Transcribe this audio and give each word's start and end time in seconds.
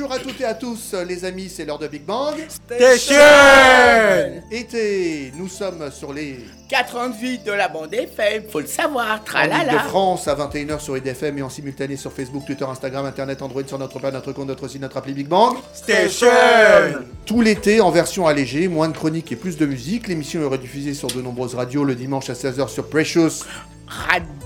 Bonjour 0.00 0.14
à 0.14 0.18
toutes 0.18 0.40
et 0.40 0.46
à 0.46 0.54
tous, 0.54 0.94
les 1.06 1.26
amis, 1.26 1.50
c'est 1.54 1.66
l'heure 1.66 1.78
de 1.78 1.86
Big 1.86 2.06
Bang. 2.06 2.34
Station 2.48 3.20
Été, 4.50 5.30
nous 5.36 5.46
sommes 5.46 5.90
sur 5.90 6.14
les 6.14 6.38
88 6.70 7.44
de 7.44 7.52
la 7.52 7.68
bande 7.68 7.92
FM, 7.92 8.44
faut 8.48 8.60
le 8.60 8.66
savoir, 8.66 9.20
en 9.20 9.22
tralala. 9.22 9.74
de 9.74 9.78
France 9.90 10.26
à 10.26 10.34
21h 10.34 10.80
sur 10.80 10.96
IDFM 10.96 11.36
et 11.36 11.42
en 11.42 11.50
simultané 11.50 11.96
sur 11.96 12.14
Facebook, 12.14 12.46
Twitter, 12.46 12.64
Instagram, 12.64 13.04
Internet, 13.04 13.42
Android, 13.42 13.66
sur 13.66 13.78
notre 13.78 13.98
page, 13.98 14.14
notre 14.14 14.32
compte, 14.32 14.48
notre 14.48 14.68
site, 14.68 14.80
notre 14.80 14.96
appli 14.96 15.12
Big 15.12 15.28
Bang. 15.28 15.58
Station 15.74 16.28
Tout 17.26 17.42
l'été 17.42 17.82
en 17.82 17.90
version 17.90 18.26
allégée, 18.26 18.68
moins 18.68 18.88
de 18.88 18.96
chroniques 18.96 19.30
et 19.32 19.36
plus 19.36 19.58
de 19.58 19.66
musique. 19.66 20.08
L'émission 20.08 20.40
est 20.40 20.46
rediffusée 20.46 20.94
sur 20.94 21.08
de 21.08 21.20
nombreuses 21.20 21.54
radios 21.54 21.84
le 21.84 21.94
dimanche 21.94 22.30
à 22.30 22.32
16h 22.32 22.68
sur 22.68 22.88
Precious, 22.88 23.44
Radio 23.86 24.39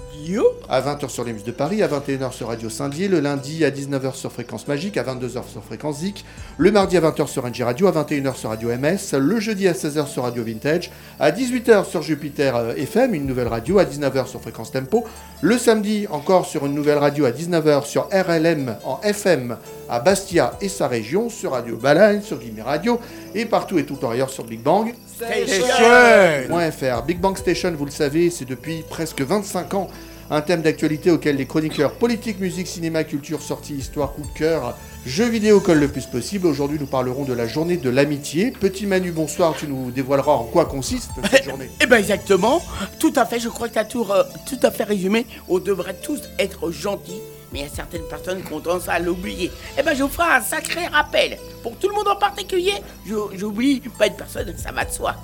à 0.69 0.80
20h 0.80 1.09
sur 1.09 1.24
les 1.24 1.33
Muses 1.33 1.45
de 1.45 1.52
Paris, 1.52 1.83
à 1.83 1.88
21h 1.88 2.32
sur 2.32 2.48
Radio 2.48 2.70
Saint-Dié, 2.70 3.09
le 3.09 3.20
lundi 3.20 3.65
à 3.65 3.70
19h 3.70 4.15
sur 4.15 4.32
Fréquence 4.32 4.66
Magique, 4.66 4.96
à 4.96 5.02
22h 5.02 5.46
sur 5.51 5.62
Fréquence 5.62 5.98
Zik, 5.98 6.24
le 6.56 6.70
mardi 6.70 6.96
à 6.96 7.01
20h 7.01 7.27
sur 7.27 7.46
NG 7.46 7.62
Radio, 7.62 7.88
à 7.88 7.92
21h 7.92 8.34
sur 8.34 8.48
Radio 8.48 8.70
MS, 8.70 9.18
le 9.18 9.38
jeudi 9.38 9.68
à 9.68 9.73
16h 9.73 10.06
sur 10.06 10.23
Radio 10.23 10.43
Vintage, 10.43 10.90
à 11.21 11.30
18h 11.30 11.84
sur 11.84 12.02
Jupiter 12.02 12.57
euh, 12.57 12.74
FM, 12.74 13.15
une 13.15 13.26
nouvelle 13.26 13.49
radio, 13.49 13.79
à 13.79 13.84
19h 13.84 14.26
sur 14.26 14.40
Fréquence 14.40 14.73
Tempo, 14.73 15.04
le 15.43 15.59
samedi 15.59 16.07
encore 16.10 16.46
sur 16.46 16.65
une 16.65 16.74
nouvelle 16.74 16.99
radio 16.99 17.27
à 17.27 17.30
19h 17.30 17.84
sur 17.84 18.09
RLM 18.10 18.77
en 18.84 19.01
FM 19.02 19.56
à 19.90 20.01
Bastia 20.01 20.56
et 20.62 20.68
sa 20.68 20.88
région, 20.88 21.29
sur 21.29 21.52
Radio 21.52 21.77
Balagne, 21.77 22.23
sur 22.23 22.38
Guillemets 22.38 22.62
Radio 22.62 22.99
et 23.34 23.45
partout 23.45 23.79
et 23.79 23.84
tout 23.84 23.99
ailleurs 24.06 24.30
sur 24.30 24.45
Big 24.45 24.62
Bang. 24.62 24.95
Station 25.15 26.73
.fr. 26.73 27.02
Big 27.02 27.21
Bang 27.21 27.37
Station, 27.37 27.73
vous 27.77 27.84
le 27.84 27.90
savez, 27.90 28.30
c'est 28.30 28.46
depuis 28.46 28.82
presque 28.88 29.21
25 29.21 29.74
ans 29.74 29.88
un 30.30 30.41
thème 30.41 30.63
d'actualité 30.63 31.11
auquel 31.11 31.37
les 31.37 31.47
chroniqueurs 31.47 31.93
politique, 31.93 32.41
musique, 32.41 32.67
cinéma, 32.67 33.05
culture, 33.05 33.43
sortie, 33.43 33.75
histoire, 33.75 34.13
coup 34.13 34.23
de 34.23 34.39
cœur, 34.39 34.77
jeux 35.07 35.29
vidéo 35.29 35.61
collent 35.61 35.80
le 35.80 35.89
plus 35.89 36.07
possible. 36.07 36.47
Aujourd'hui, 36.47 36.79
nous 36.80 36.87
parlerons 36.87 37.25
de 37.25 37.33
la 37.33 37.47
journée 37.47 37.77
de 37.77 37.91
l'amitié. 37.91 38.51
Petit 38.51 38.87
Manu, 38.87 39.13
bonsoir, 39.13 39.55
tu 39.59 39.67
nous 39.67 39.91
dévoileras 39.91 40.33
en 40.33 40.45
quoi 40.45 40.65
consiste 40.65 41.11
cette 41.30 41.45
journée. 41.45 41.71
Eh 41.80 41.87
ben 41.87 41.97
exactement, 41.97 42.63
tout 42.99 43.13
à 43.17 43.27
fait, 43.27 43.39
je 43.41 43.49
crois 43.49 43.69
que 43.69 43.75
tu 43.75 43.79
as 43.79 43.85
tout, 43.85 44.07
euh, 44.11 44.25
tout 44.47 44.59
à 44.63 44.71
fait 44.71 44.85
résumé. 44.85 45.27
On 45.49 45.59
devrait 45.59 45.97
tous 46.02 46.21
être 46.39 46.71
gentils, 46.71 47.21
mais 47.52 47.61
il 47.61 47.63
y 47.63 47.67
a 47.67 47.75
certaines 47.75 48.07
personnes 48.09 48.43
qui 48.43 48.52
ont 48.52 48.61
tendance 48.61 48.89
à 48.89 48.99
l'oublier. 48.99 49.51
Eh 49.79 49.83
ben 49.83 49.95
je 49.95 50.02
vous 50.02 50.09
ferai 50.09 50.29
un 50.29 50.41
sacré 50.43 50.87
rappel. 50.87 51.39
Pour 51.63 51.77
tout 51.77 51.89
le 51.89 51.95
monde 51.95 52.09
en 52.09 52.17
particulier, 52.17 52.75
j'oublie 53.07 53.83
pas 53.99 54.07
une 54.07 54.17
personne, 54.17 54.55
ça 54.57 54.73
va 54.73 54.85
de 54.85 54.91
soi. 54.91 55.15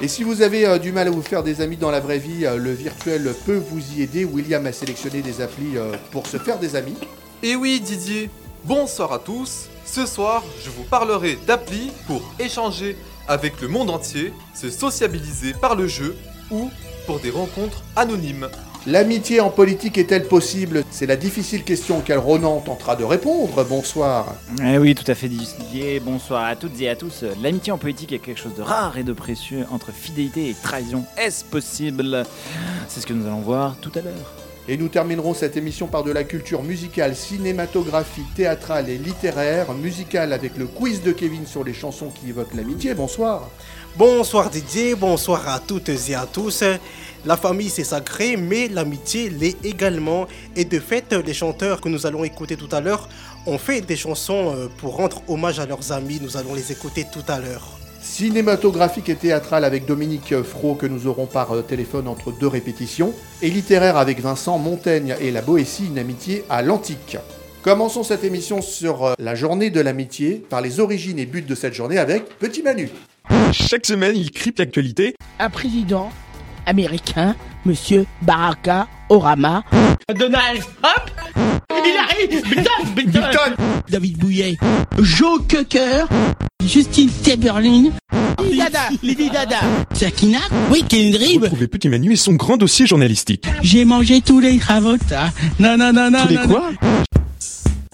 Et 0.00 0.06
si 0.06 0.22
vous 0.22 0.42
avez 0.42 0.64
euh, 0.64 0.78
du 0.78 0.92
mal 0.92 1.08
à 1.08 1.10
vous 1.10 1.22
faire 1.22 1.42
des 1.42 1.60
amis 1.60 1.76
dans 1.76 1.90
la 1.90 1.98
vraie 1.98 2.18
vie, 2.18 2.46
euh, 2.46 2.56
le 2.56 2.70
virtuel 2.70 3.34
peut 3.44 3.56
vous 3.56 3.80
y 3.94 4.02
aider. 4.02 4.24
William 4.24 4.64
a 4.66 4.72
sélectionné 4.72 5.22
des 5.22 5.40
applis 5.40 5.76
euh, 5.76 5.96
pour 6.12 6.28
se 6.28 6.36
faire 6.36 6.60
des 6.60 6.76
amis. 6.76 6.96
Et 7.42 7.56
oui 7.56 7.80
Didier, 7.80 8.30
bonsoir 8.64 9.12
à 9.12 9.18
tous. 9.18 9.68
Ce 9.84 10.06
soir, 10.06 10.44
je 10.64 10.70
vous 10.70 10.84
parlerai 10.84 11.36
d'applis 11.48 11.90
pour 12.06 12.22
échanger 12.38 12.96
avec 13.26 13.60
le 13.60 13.66
monde 13.66 13.90
entier, 13.90 14.32
se 14.54 14.70
sociabiliser 14.70 15.52
par 15.52 15.74
le 15.74 15.88
jeu 15.88 16.16
ou 16.52 16.70
pour 17.06 17.18
des 17.18 17.30
rencontres 17.30 17.82
anonymes. 17.96 18.48
L'amitié 18.90 19.40
en 19.40 19.50
politique 19.50 19.98
est-elle 19.98 20.26
possible? 20.26 20.82
C'est 20.90 21.04
la 21.04 21.16
difficile 21.16 21.62
question 21.62 21.98
auquel 21.98 22.16
Ronan 22.16 22.60
tentera 22.60 22.96
de 22.96 23.04
répondre. 23.04 23.62
Bonsoir. 23.68 24.34
Eh 24.64 24.78
oui, 24.78 24.94
tout 24.94 25.04
à 25.08 25.14
fait 25.14 25.28
Didier. 25.28 26.00
Bonsoir 26.00 26.44
à 26.44 26.56
toutes 26.56 26.80
et 26.80 26.88
à 26.88 26.96
tous. 26.96 27.22
L'amitié 27.42 27.70
en 27.70 27.76
politique 27.76 28.12
est 28.12 28.18
quelque 28.18 28.40
chose 28.40 28.54
de 28.54 28.62
rare 28.62 28.96
et 28.96 29.02
de 29.02 29.12
précieux 29.12 29.66
entre 29.70 29.92
fidélité 29.92 30.48
et 30.48 30.54
trahison. 30.54 31.04
Est-ce 31.18 31.44
possible? 31.44 32.24
C'est 32.88 33.02
ce 33.02 33.06
que 33.06 33.12
nous 33.12 33.26
allons 33.26 33.42
voir 33.42 33.76
tout 33.82 33.92
à 33.94 34.00
l'heure. 34.00 34.32
Et 34.70 34.78
nous 34.78 34.88
terminerons 34.88 35.34
cette 35.34 35.58
émission 35.58 35.86
par 35.86 36.02
de 36.02 36.10
la 36.10 36.24
culture 36.24 36.62
musicale, 36.62 37.14
cinématographique, 37.14 38.34
théâtrale 38.34 38.88
et 38.88 38.96
littéraire, 38.96 39.74
musicale 39.74 40.32
avec 40.32 40.56
le 40.56 40.66
quiz 40.66 41.02
de 41.02 41.12
Kevin 41.12 41.46
sur 41.46 41.62
les 41.62 41.74
chansons 41.74 42.08
qui 42.08 42.30
évoquent 42.30 42.54
l'amitié. 42.54 42.94
Bonsoir. 42.94 43.50
Bonsoir 43.96 44.48
Didier, 44.48 44.94
bonsoir 44.94 45.48
à 45.48 45.58
toutes 45.58 45.88
et 45.88 46.14
à 46.14 46.26
tous. 46.30 46.62
La 47.24 47.36
famille 47.36 47.68
c'est 47.68 47.84
sacré, 47.84 48.36
mais 48.36 48.68
l'amitié 48.68 49.28
l'est 49.28 49.56
également. 49.64 50.26
Et 50.56 50.64
de 50.64 50.78
fait, 50.78 51.12
les 51.12 51.34
chanteurs 51.34 51.80
que 51.80 51.88
nous 51.88 52.06
allons 52.06 52.24
écouter 52.24 52.56
tout 52.56 52.68
à 52.72 52.80
l'heure 52.80 53.08
ont 53.46 53.58
fait 53.58 53.80
des 53.80 53.96
chansons 53.96 54.54
euh, 54.54 54.68
pour 54.78 54.96
rendre 54.96 55.22
hommage 55.28 55.58
à 55.58 55.66
leurs 55.66 55.92
amis. 55.92 56.20
Nous 56.22 56.36
allons 56.36 56.54
les 56.54 56.70
écouter 56.70 57.06
tout 57.12 57.24
à 57.28 57.38
l'heure. 57.40 57.78
Cinématographique 58.00 59.08
et 59.08 59.16
théâtrale 59.16 59.64
avec 59.64 59.84
Dominique 59.84 60.42
Fro 60.42 60.74
que 60.74 60.86
nous 60.86 61.06
aurons 61.06 61.26
par 61.26 61.52
euh, 61.52 61.62
téléphone 61.62 62.08
entre 62.08 62.32
deux 62.32 62.46
répétitions. 62.46 63.12
Et 63.42 63.50
littéraire 63.50 63.96
avec 63.96 64.20
Vincent 64.20 64.58
Montaigne 64.58 65.16
et 65.20 65.30
la 65.30 65.42
Boétie, 65.42 65.86
une 65.86 65.98
amitié 65.98 66.44
à 66.48 66.62
l'antique. 66.62 67.18
Commençons 67.62 68.04
cette 68.04 68.22
émission 68.22 68.62
sur 68.62 69.04
euh, 69.04 69.14
la 69.18 69.34
journée 69.34 69.70
de 69.70 69.80
l'amitié 69.80 70.42
par 70.48 70.60
les 70.60 70.78
origines 70.78 71.18
et 71.18 71.26
buts 71.26 71.42
de 71.42 71.54
cette 71.56 71.74
journée 71.74 71.98
avec 71.98 72.38
Petit 72.38 72.62
Manu. 72.62 72.88
Chaque 73.52 73.86
semaine, 73.86 74.16
il 74.16 74.30
crypte 74.30 74.60
l'actualité. 74.60 75.14
Un 75.38 75.50
président 75.50 76.10
américain, 76.68 77.34
monsieur 77.64 78.06
Baraka 78.22 78.86
Orama. 79.08 79.64
Donald 80.14 80.60
Trump 80.82 81.10
Il 81.70 81.96
arrive. 81.96 82.42
Biden, 82.94 83.12
Biden. 83.12 83.56
David 83.88 84.18
Bouillet. 84.18 84.56
Joe 85.00 85.40
Cocker. 85.48 86.06
Justine 86.64 87.10
Timberlake. 87.22 87.92
Lady 88.40 88.58
Dada 88.58 88.78
Lady 89.02 89.30
Dada 89.30 89.56
Sakina 89.92 90.38
Oui, 90.70 90.84
Kendrick 90.88 91.42
Retrouvez 91.42 91.66
Petit 91.66 91.88
Manu 91.88 92.12
et 92.12 92.16
son 92.16 92.34
grand 92.34 92.56
dossier 92.56 92.86
journalistique. 92.86 93.44
J'ai 93.62 93.84
mangé 93.84 94.20
tous 94.20 94.40
les 94.40 94.58
cravotas. 94.58 95.30
Non, 95.58 95.76
non, 95.76 95.92
non, 95.92 96.10
non. 96.10 96.22
Tous 96.22 96.28
les 96.28 96.36
non, 96.36 96.48
quoi? 96.48 96.70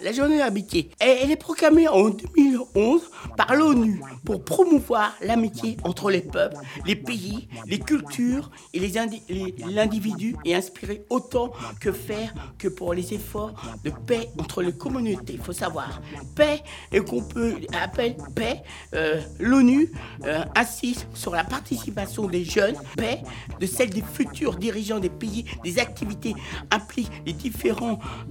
La 0.04 0.12
journée 0.12 0.34
de 0.34 0.40
l'amitié, 0.40 0.90
elle, 1.00 1.30
est 1.30 1.36
proclamée 1.36 1.88
en 1.88 2.10
2011 2.10 3.10
par 3.38 3.54
l'ONU 3.56 4.02
pour 4.26 4.44
promouvoir 4.44 5.14
l'amitié 5.22 5.78
entre 5.82 6.10
les 6.10 6.20
peuples, 6.20 6.58
les 6.84 6.94
pays, 6.94 7.48
les 7.66 7.78
cultures 7.78 8.50
et 8.74 8.80
les 8.80 8.98
indi- 8.98 9.22
les- 9.30 9.54
l'individu 9.72 10.36
et 10.44 10.54
inspirer 10.54 11.06
autant 11.08 11.52
que 11.80 11.90
faire 11.90 12.34
que 12.58 12.68
pour 12.68 12.92
les 12.92 13.14
efforts 13.14 13.54
de 13.82 13.88
paix 13.88 14.28
entre 14.38 14.60
les 14.60 14.72
communautés. 14.74 15.32
Il 15.34 15.40
faut 15.40 15.54
savoir, 15.54 16.02
paix 16.36 16.60
et 16.92 17.00
qu'on 17.00 17.22
peut 17.22 17.54
appeler 17.72 18.14
paix, 18.34 18.62
euh, 18.94 19.22
l'ONU 19.40 19.90
euh, 20.26 20.44
insiste 20.54 21.06
sur 21.14 21.32
la 21.32 21.44
participation 21.44 22.26
des 22.26 22.44
jeunes, 22.44 22.76
paix 22.94 23.22
de 23.58 23.64
celle 23.66 23.88
des 23.88 24.02
futurs 24.02 24.56
dirigeants 24.56 24.98
des 25.00 25.08
pays, 25.08 25.46
des 25.64 25.78
activités 25.78 26.34
impliquent 26.70 27.10
les, 27.24 27.34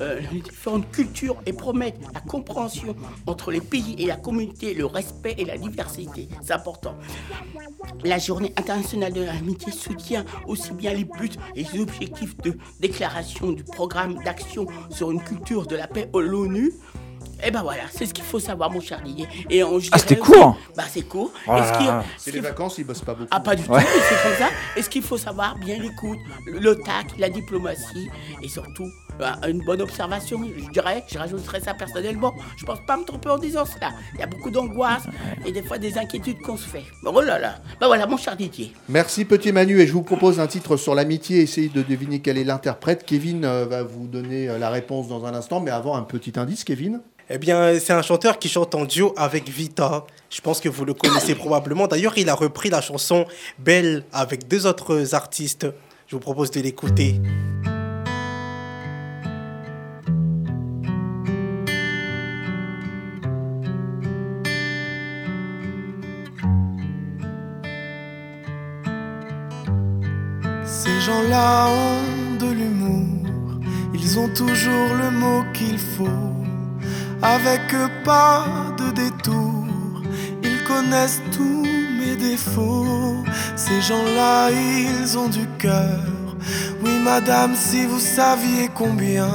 euh, 0.01 0.19
les 0.31 0.41
différentes 0.41 0.91
cultures 0.91 1.41
et 1.47 1.53
promettent 1.63 2.01
la 2.13 2.19
compréhension 2.19 2.93
entre 3.25 3.49
les 3.49 3.61
pays 3.61 3.95
et 3.97 4.05
la 4.05 4.17
communauté, 4.17 4.73
le 4.73 4.85
respect 4.85 5.35
et 5.37 5.45
la 5.45 5.57
diversité. 5.57 6.27
C'est 6.41 6.51
important. 6.51 6.93
La 8.03 8.19
journée 8.19 8.53
internationale 8.57 9.13
de 9.13 9.21
l'amitié 9.21 9.71
soutient 9.71 10.25
aussi 10.45 10.73
bien 10.73 10.93
les 10.93 11.05
buts 11.05 11.29
et 11.55 11.63
les 11.63 11.79
objectifs 11.79 12.35
de 12.39 12.57
déclaration 12.81 13.53
du 13.53 13.63
programme 13.63 14.21
d'action 14.25 14.67
sur 14.89 15.09
une 15.11 15.23
culture 15.23 15.65
de 15.65 15.77
la 15.77 15.87
paix 15.87 16.09
à 16.13 16.19
l'ONU. 16.19 16.73
Et 17.45 17.51
ben 17.51 17.61
voilà, 17.61 17.83
c'est 17.91 18.05
ce 18.05 18.13
qu'il 18.13 18.23
faut 18.23 18.39
savoir, 18.39 18.71
mon 18.71 18.79
cher 18.79 19.01
Didier. 19.03 19.27
Et 19.49 19.63
on, 19.63 19.79
je 19.79 19.89
Ah, 19.91 19.97
c'était 19.97 20.15
court 20.15 20.57
Bah, 20.77 20.83
c'est 20.89 21.01
court. 21.01 21.31
Oh 21.47 21.51
Et 21.55 21.59
là 21.59 21.73
ce 21.73 21.77
qui- 21.77 21.85
là. 21.85 22.03
ce 22.17 22.23
C'est 22.23 22.31
les 22.31 22.39
vacances, 22.39 22.77
ils 22.77 22.85
bossent 22.85 23.01
pas 23.01 23.13
beaucoup. 23.13 23.27
ah, 23.31 23.39
pas 23.39 23.55
du 23.55 23.63
tout, 23.63 23.71
Ouais. 23.71 23.81
c'est 23.85 24.23
comme 24.29 24.37
ça. 24.37 24.49
Et 24.77 24.81
ce 24.81 24.89
qu'il 24.89 25.01
faut 25.03 25.17
savoir, 25.17 25.57
bien 25.57 25.77
l'écoute, 25.77 26.19
le, 26.47 26.59
le 26.59 26.75
tact, 26.77 27.17
la 27.19 27.29
diplomatie 27.29 28.09
et 28.41 28.47
surtout 28.47 28.87
euh, 29.21 29.31
une 29.49 29.63
bonne 29.63 29.81
observation? 29.81 30.41
Je 30.57 30.69
dirais, 30.71 31.03
je 31.07 31.17
rajouterais 31.19 31.59
ça 31.59 31.73
personnellement. 31.73 32.33
Je 32.57 32.65
pense 32.65 32.79
pas 32.87 32.97
me 32.97 33.03
tromper 33.03 33.29
en 33.29 33.37
disant 33.37 33.65
cela. 33.65 33.91
Il 34.15 34.19
y 34.19 34.23
a 34.23 34.27
beaucoup 34.27 34.49
d'angoisse 34.49 35.03
et 35.45 35.51
des 35.51 35.61
fois 35.61 35.77
des 35.77 35.97
inquiétudes 35.97 36.39
qu'on 36.41 36.57
se 36.57 36.67
fait. 36.67 36.83
Oh 37.05 37.21
là 37.21 37.37
là. 37.39 37.55
Ben 37.79 37.87
voilà, 37.87 38.07
mon 38.07 38.17
cher 38.17 38.35
Didier. 38.37 38.73
Merci 38.89 39.25
Petit 39.25 39.51
Manu 39.51 39.79
et 39.81 39.85
je 39.87 39.93
vous 39.93 40.01
propose 40.01 40.39
un 40.39 40.47
titre 40.47 40.77
sur 40.77 40.95
l'amitié. 40.95 41.41
Essayez 41.41 41.69
de 41.69 41.81
deviner 41.83 42.21
quel 42.21 42.37
est 42.37 42.43
l'interprète. 42.43 43.03
Kevin 43.05 43.45
euh, 43.45 43.65
va 43.65 43.83
vous 43.83 44.07
donner 44.07 44.49
euh, 44.49 44.57
la 44.57 44.69
réponse 44.69 45.07
dans 45.09 45.25
un 45.25 45.33
instant, 45.35 45.59
mais 45.59 45.71
avant 45.71 45.95
un 45.95 46.03
petit 46.03 46.33
indice, 46.39 46.63
Kevin. 46.63 47.01
Eh 47.35 47.39
bien, 47.39 47.79
c'est 47.79 47.93
un 47.93 48.03
chanteur 48.03 48.37
qui 48.37 48.47
chante 48.47 48.75
en 48.75 48.85
duo 48.85 49.11
avec 49.17 49.49
Vita. 49.49 50.05
Je 50.29 50.39
pense 50.39 50.61
que 50.61 50.69
vous 50.69 50.85
le 50.85 50.93
connaissez 50.93 51.33
probablement. 51.33 51.87
D'ailleurs, 51.87 52.15
il 52.15 52.29
a 52.29 52.35
repris 52.35 52.69
la 52.69 52.79
chanson 52.79 53.25
Belle 53.57 54.05
avec 54.13 54.47
deux 54.47 54.67
autres 54.67 55.15
artistes. 55.15 55.65
Je 56.05 56.15
vous 56.15 56.19
propose 56.19 56.51
de 56.51 56.61
l'écouter. 56.61 57.19
Ces 70.63 71.01
gens-là 71.01 71.67
ont 71.67 72.37
de 72.37 72.51
l'humour, 72.51 73.59
ils 73.95 74.19
ont 74.19 74.31
toujours 74.35 74.93
le 74.93 75.09
mot 75.09 75.43
qu'il 75.51 75.79
faut. 75.79 76.42
Avec 77.23 77.61
pas 78.03 78.45
de 78.77 78.91
détour, 78.91 79.65
ils 80.43 80.61
connaissent 80.65 81.21
tous 81.31 81.65
mes 81.97 82.17
défauts. 82.17 83.23
Ces 83.55 83.81
gens-là, 83.81 84.51
ils 84.51 85.17
ont 85.17 85.29
du 85.29 85.47
cœur. 85.57 86.03
Oui, 86.83 86.99
madame, 87.01 87.55
si 87.55 87.85
vous 87.85 88.01
saviez 88.01 88.69
combien 88.75 89.29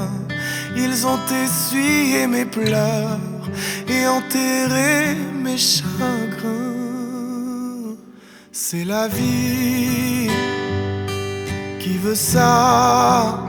ils 0.76 1.06
ont 1.06 1.18
essuyé 1.44 2.26
mes 2.26 2.44
pleurs 2.44 3.18
et 3.88 4.06
enterré 4.06 5.16
mes 5.42 5.56
chagrins. 5.56 5.88
C'est 8.52 8.84
la 8.84 9.08
vie 9.08 10.28
qui 11.80 11.96
veut 11.96 12.14
ça. 12.14 13.46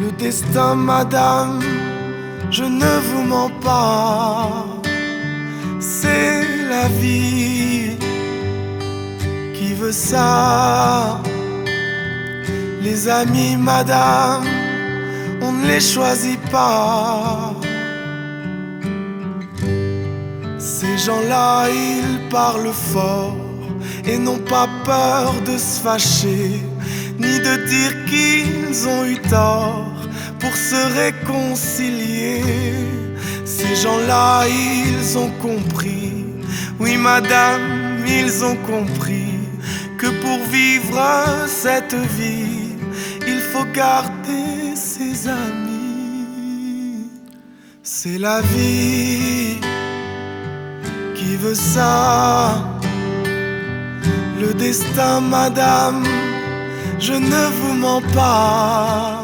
Le 0.00 0.10
destin, 0.18 0.74
madame, 0.74 1.60
je 2.52 2.64
ne 2.64 2.92
vous 3.08 3.22
mens 3.22 3.50
pas. 3.62 4.66
C'est 5.80 6.44
la 6.68 6.86
vie 6.88 7.96
qui 9.54 9.72
veut 9.72 9.92
ça. 9.92 11.20
Les 12.82 13.08
amis, 13.08 13.56
madame, 13.56 14.44
on 15.40 15.52
ne 15.52 15.66
les 15.66 15.80
choisit 15.80 16.40
pas. 16.50 17.54
Ces 20.58 20.98
gens-là, 20.98 21.68
ils 21.70 22.28
parlent 22.28 22.76
fort 22.92 23.36
et 24.04 24.18
n'ont 24.18 24.44
pas 24.54 24.68
peur 24.84 25.32
de 25.46 25.56
se 25.56 25.80
fâcher, 25.80 26.60
ni 27.18 27.38
de 27.38 27.54
dire 27.72 27.94
qu'ils 28.08 28.86
ont 28.88 29.04
eu 29.06 29.18
tort 29.30 29.91
pour 30.42 30.56
se 30.56 30.80
réconcilier. 31.02 32.42
Ces 33.44 33.76
gens-là, 33.76 34.44
ils 34.48 35.16
ont 35.16 35.30
compris, 35.40 36.24
oui 36.80 36.96
madame, 36.96 38.04
ils 38.06 38.44
ont 38.44 38.56
compris 38.56 39.38
que 39.96 40.08
pour 40.22 40.38
vivre 40.50 41.00
cette 41.46 41.94
vie, 42.18 42.74
il 43.26 43.40
faut 43.50 43.66
garder 43.72 44.74
ses 44.74 45.28
amis. 45.28 47.08
C'est 47.84 48.18
la 48.18 48.40
vie 48.40 49.60
qui 51.14 51.36
veut 51.36 51.54
ça. 51.54 52.64
Le 54.40 54.52
destin, 54.54 55.20
madame, 55.20 56.02
je 56.98 57.12
ne 57.12 57.42
vous 57.58 57.74
mens 57.74 58.02
pas. 58.12 59.22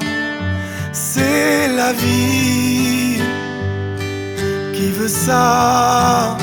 C'est 1.19 1.69
la 1.83 1.93
vie 1.93 3.21
qui 4.75 4.91
veut 4.99 5.15
ça. 5.27 6.37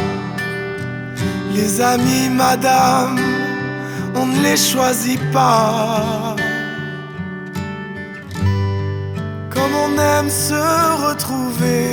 Les 1.53 1.79
amis, 1.79 2.29
madame, 2.29 3.17
on 4.15 4.25
ne 4.25 4.39
les 4.41 4.57
choisit 4.57 5.21
pas. 5.31 6.35
Comme 9.53 9.73
on 9.85 9.91
aime 10.13 10.29
se 10.29 10.63
retrouver 11.07 11.91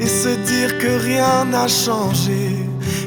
et 0.00 0.10
se 0.22 0.32
dire 0.50 0.78
que 0.78 0.92
rien 1.10 1.44
n'a 1.44 1.68
changé, 1.68 2.44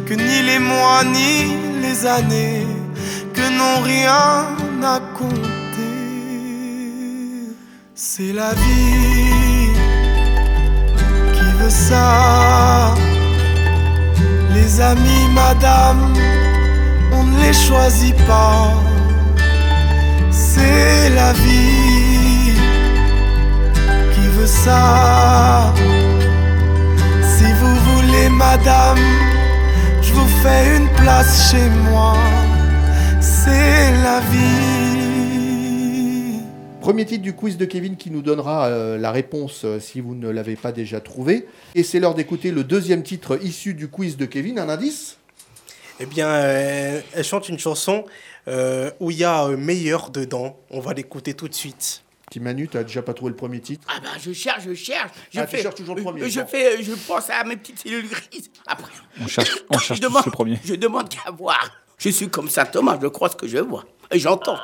que 0.06 0.14
ni 0.14 0.38
les 0.50 0.60
mois 0.60 1.04
ni 1.18 1.36
les 1.82 2.06
années, 2.06 2.66
que 3.34 3.46
n'ont 3.58 3.82
rien 3.82 4.56
à 4.96 5.00
compter. 5.18 5.45
C'est 8.18 8.32
la 8.32 8.54
vie 8.54 9.74
qui 11.34 11.52
veut 11.60 11.70
ça. 11.70 12.96
Les 14.54 14.80
amis, 14.80 15.28
madame, 15.34 16.14
on 17.12 17.24
ne 17.24 17.42
les 17.42 17.52
choisit 17.52 18.16
pas. 18.26 18.72
C'est 20.32 21.10
la 21.10 21.34
vie 21.34 22.54
qui 24.14 24.28
veut 24.38 24.54
ça. 24.64 25.74
Si 27.22 27.48
vous 27.60 27.76
voulez, 27.90 28.30
madame, 28.30 29.06
je 30.02 30.14
vous 30.14 30.30
fais 30.42 30.78
une 30.78 30.88
place 31.02 31.52
chez 31.52 31.68
moi. 31.90 32.16
C'est 33.20 33.92
la 34.08 34.22
vie. 34.32 34.95
Premier 36.86 37.06
titre 37.08 37.24
du 37.24 37.34
quiz 37.34 37.58
de 37.58 37.66
Kevin 37.66 37.98
qui 37.98 38.12
nous 38.12 38.22
donnera 38.22 38.68
euh, 38.68 39.00
la 39.00 39.12
réponse 39.12 39.62
euh, 39.66 39.80
si 39.80 40.02
vous 40.02 40.14
ne 40.14 40.30
l'avez 40.30 40.56
pas 40.56 40.72
déjà 40.72 41.02
trouvé. 41.02 41.48
Et 41.74 41.82
c'est 41.82 42.00
l'heure 42.00 42.14
d'écouter 42.14 42.52
le 42.52 42.64
deuxième 42.64 43.02
titre 43.02 43.40
issu 43.42 43.74
du 43.74 43.88
quiz 43.88 44.18
de 44.18 44.26
Kevin. 44.28 44.60
Un 44.60 44.70
indice? 44.70 45.18
Eh 46.00 46.06
bien, 46.06 46.28
euh, 46.28 47.02
elle 47.14 47.24
chante 47.24 47.50
une 47.50 47.58
chanson 47.58 48.06
euh, 48.48 48.92
où 49.00 49.10
il 49.10 49.18
y 49.18 49.24
a 49.24 49.46
euh, 49.46 49.58
meilleur 49.58 50.12
dedans. 50.12 50.60
On 50.70 50.80
va 50.80 50.94
l'écouter 50.94 51.34
tout 51.34 51.48
de 51.50 51.56
suite. 51.56 52.04
Petit 52.30 52.40
Manu, 52.40 52.68
t'as 52.68 52.84
déjà 52.84 53.02
pas 53.02 53.16
trouvé 53.16 53.32
le 53.32 53.36
premier 53.36 53.62
titre? 53.62 53.88
Ah 53.90 54.00
bah 54.04 54.10
je 54.24 54.32
cherche, 54.32 54.66
je 54.68 54.76
cherche. 54.76 55.10
Je 55.34 55.40
Ah, 55.40 55.48
tu 55.48 55.58
cherches 55.58 55.74
toujours 55.74 55.96
le 55.96 56.04
premier, 56.04 56.30
Je 56.30 56.40
bon. 56.42 56.46
fais, 56.46 56.76
euh, 56.78 56.84
je 56.84 56.92
pense 57.08 57.32
à 57.32 57.44
mes 57.46 57.56
petites 57.58 57.80
cellules 57.80 58.08
grises. 58.08 58.52
Après, 58.68 58.92
On 59.20 59.26
cherche, 59.26 59.50
on 59.72 59.80
cherche 59.80 60.00
je 60.00 60.04
tous 60.06 60.10
demande, 60.10 60.26
le 60.28 60.32
premier. 60.32 60.60
je 60.64 60.76
demande 60.76 61.10
qu'à 61.10 61.32
voir. 61.32 61.72
Je 61.98 62.10
suis 62.10 62.30
comme 62.30 62.48
saint 62.48 62.66
Thomas, 62.66 63.00
je 63.02 63.08
crois 63.08 63.30
ce 63.30 63.36
que 63.36 63.48
je 63.48 63.58
vois 63.58 63.86
et 64.12 64.20
j'entends. 64.20 64.58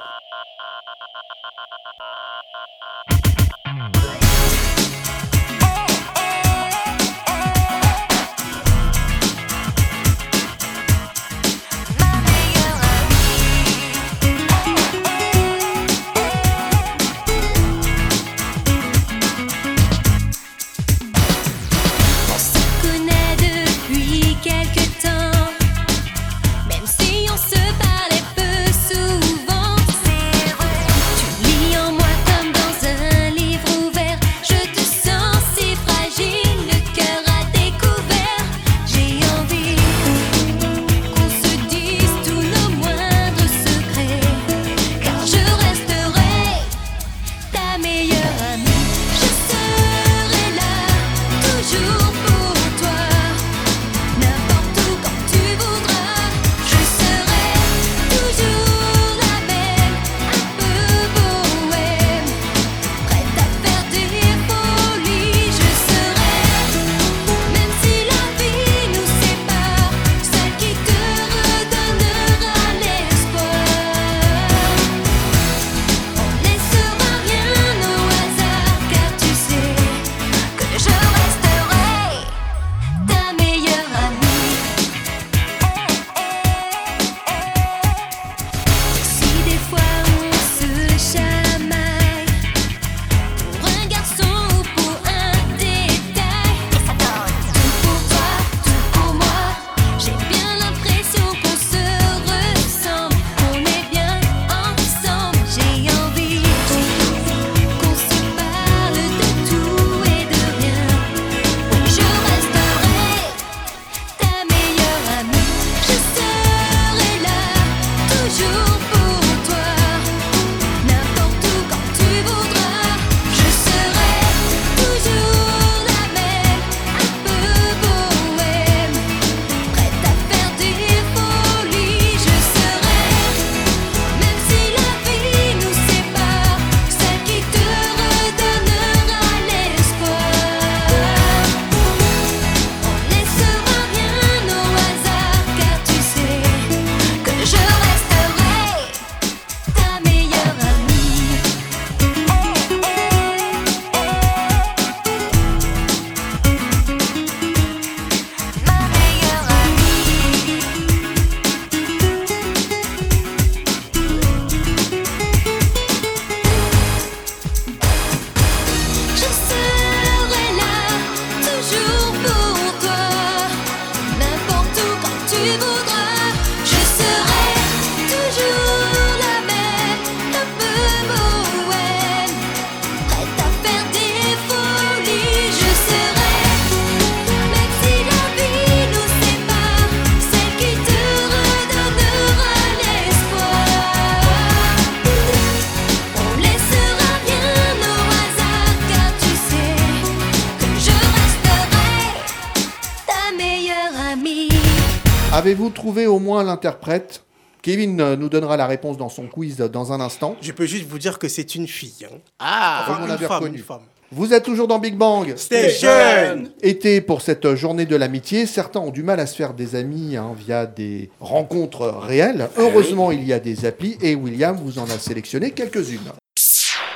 Avez-vous 205.52 205.70
trouvé 205.72 206.08
au 206.08 206.18
moins 206.18 206.46
l'interprète 206.46 207.26
Kevin 207.62 208.00
euh, 208.00 208.16
nous 208.16 208.30
donnera 208.30 208.56
la 208.56 208.68
réponse 208.68 208.96
dans 208.96 209.10
son 209.10 209.28
quiz 209.28 209.58
dans 209.58 209.92
un 209.92 210.00
instant. 210.00 210.38
Je 210.40 210.54
peux 210.54 210.66
juste 210.66 210.88
vous 210.88 210.98
dire 210.98 211.20
que 211.20 211.28
c'est 211.28 211.56
une 211.56 211.68
fille. 211.68 212.06
hein. 212.06 212.16
Ah 212.40 212.86
Comme 212.88 213.04
on 213.04 213.12
une 213.12 213.18
femme, 213.18 213.34
reconnu. 213.44 213.58
une 213.58 213.64
femme. 213.66 213.82
Vous 214.14 214.34
êtes 214.34 214.46
toujours 214.46 214.70
dans 214.70 214.80
Big 214.80 214.96
Bang 214.96 215.36
Station 215.36 216.46
Été 216.62 217.02
pour 217.02 217.20
cette 217.20 217.54
journée 217.56 217.86
de 217.86 217.98
l'amitié, 217.98 218.46
certains 218.46 218.80
ont 218.80 218.92
du 218.92 219.04
mal 219.04 219.20
à 219.20 219.26
se 219.26 219.36
faire 219.36 219.54
des 219.54 219.76
amis 219.76 220.16
hein, 220.16 220.32
via 220.38 220.66
des 220.66 221.10
rencontres 221.20 221.86
réelles. 221.88 222.48
Heureusement, 222.56 223.12
il 223.12 223.26
y 223.26 223.34
a 223.34 223.42
des 223.42 223.66
applis 223.66 223.98
et 224.02 224.16
William 224.16 224.56
vous 224.56 224.80
en 224.80 224.86
a 224.86 224.98
sélectionné 225.00 225.52
quelques-unes. 225.52 226.14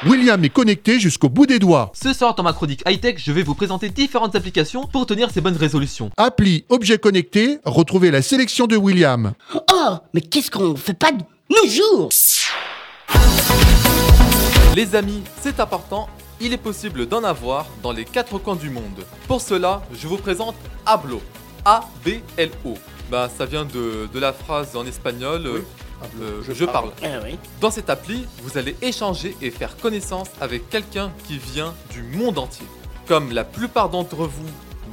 William 0.03 0.43
est 0.43 0.49
connecté 0.49 0.99
jusqu'au 0.99 1.29
bout 1.29 1.45
des 1.45 1.57
doigts. 1.57 1.91
Ce 1.95 2.11
soir, 2.13 2.35
dans 2.35 2.43
ma 2.43 2.53
chronique 2.53 2.83
high-tech, 2.85 3.15
je 3.17 3.31
vais 3.31 3.43
vous 3.43 3.55
présenter 3.55 3.89
différentes 3.89 4.35
applications 4.35 4.85
pour 4.85 5.05
tenir 5.05 5.31
ces 5.31 5.39
bonnes 5.41 5.55
résolutions. 5.55 6.11
Appli 6.17 6.65
objet 6.69 6.97
connecté, 6.97 7.59
retrouvez 7.63 8.11
la 8.11 8.21
sélection 8.21 8.67
de 8.67 8.75
William. 8.75 9.33
Oh, 9.53 9.95
mais 10.13 10.21
qu'est-ce 10.21 10.51
qu'on 10.51 10.75
fait 10.75 10.93
pas 10.93 11.11
de 11.11 11.23
nos 11.49 11.69
jours? 11.69 12.09
Les 14.75 14.95
amis, 14.95 15.23
c'est 15.41 15.59
important, 15.61 16.09
il 16.41 16.51
est 16.51 16.57
possible 16.57 17.07
d'en 17.07 17.23
avoir 17.23 17.65
dans 17.81 17.93
les 17.93 18.03
quatre 18.03 18.37
coins 18.37 18.57
du 18.57 18.69
monde. 18.69 19.05
Pour 19.27 19.39
cela, 19.41 19.81
je 19.97 20.07
vous 20.07 20.17
présente 20.17 20.55
Hablo. 20.85 21.21
A-B-L-O. 21.63 22.75
Bah, 23.09 23.29
ça 23.35 23.45
vient 23.45 23.65
de, 23.65 24.09
de 24.13 24.19
la 24.19 24.33
phrase 24.33 24.75
en 24.75 24.85
espagnol 24.85 25.43
euh, 25.45 25.61
je, 26.47 26.65
parle. 26.65 26.91
Oui. 27.23 27.37
Dans 27.61 27.71
cette 27.71 27.89
appli, 27.89 28.25
vous 28.41 28.57
allez 28.57 28.75
échanger 28.81 29.35
et 29.41 29.51
faire 29.51 29.77
connaissance 29.77 30.29
avec 30.41 30.69
quelqu'un 30.69 31.11
qui 31.27 31.37
vient 31.37 31.73
du 31.91 32.03
monde 32.03 32.37
entier. 32.37 32.65
Comme 33.07 33.31
la 33.31 33.43
plupart 33.43 33.89
d'entre 33.89 34.25
vous 34.25 34.49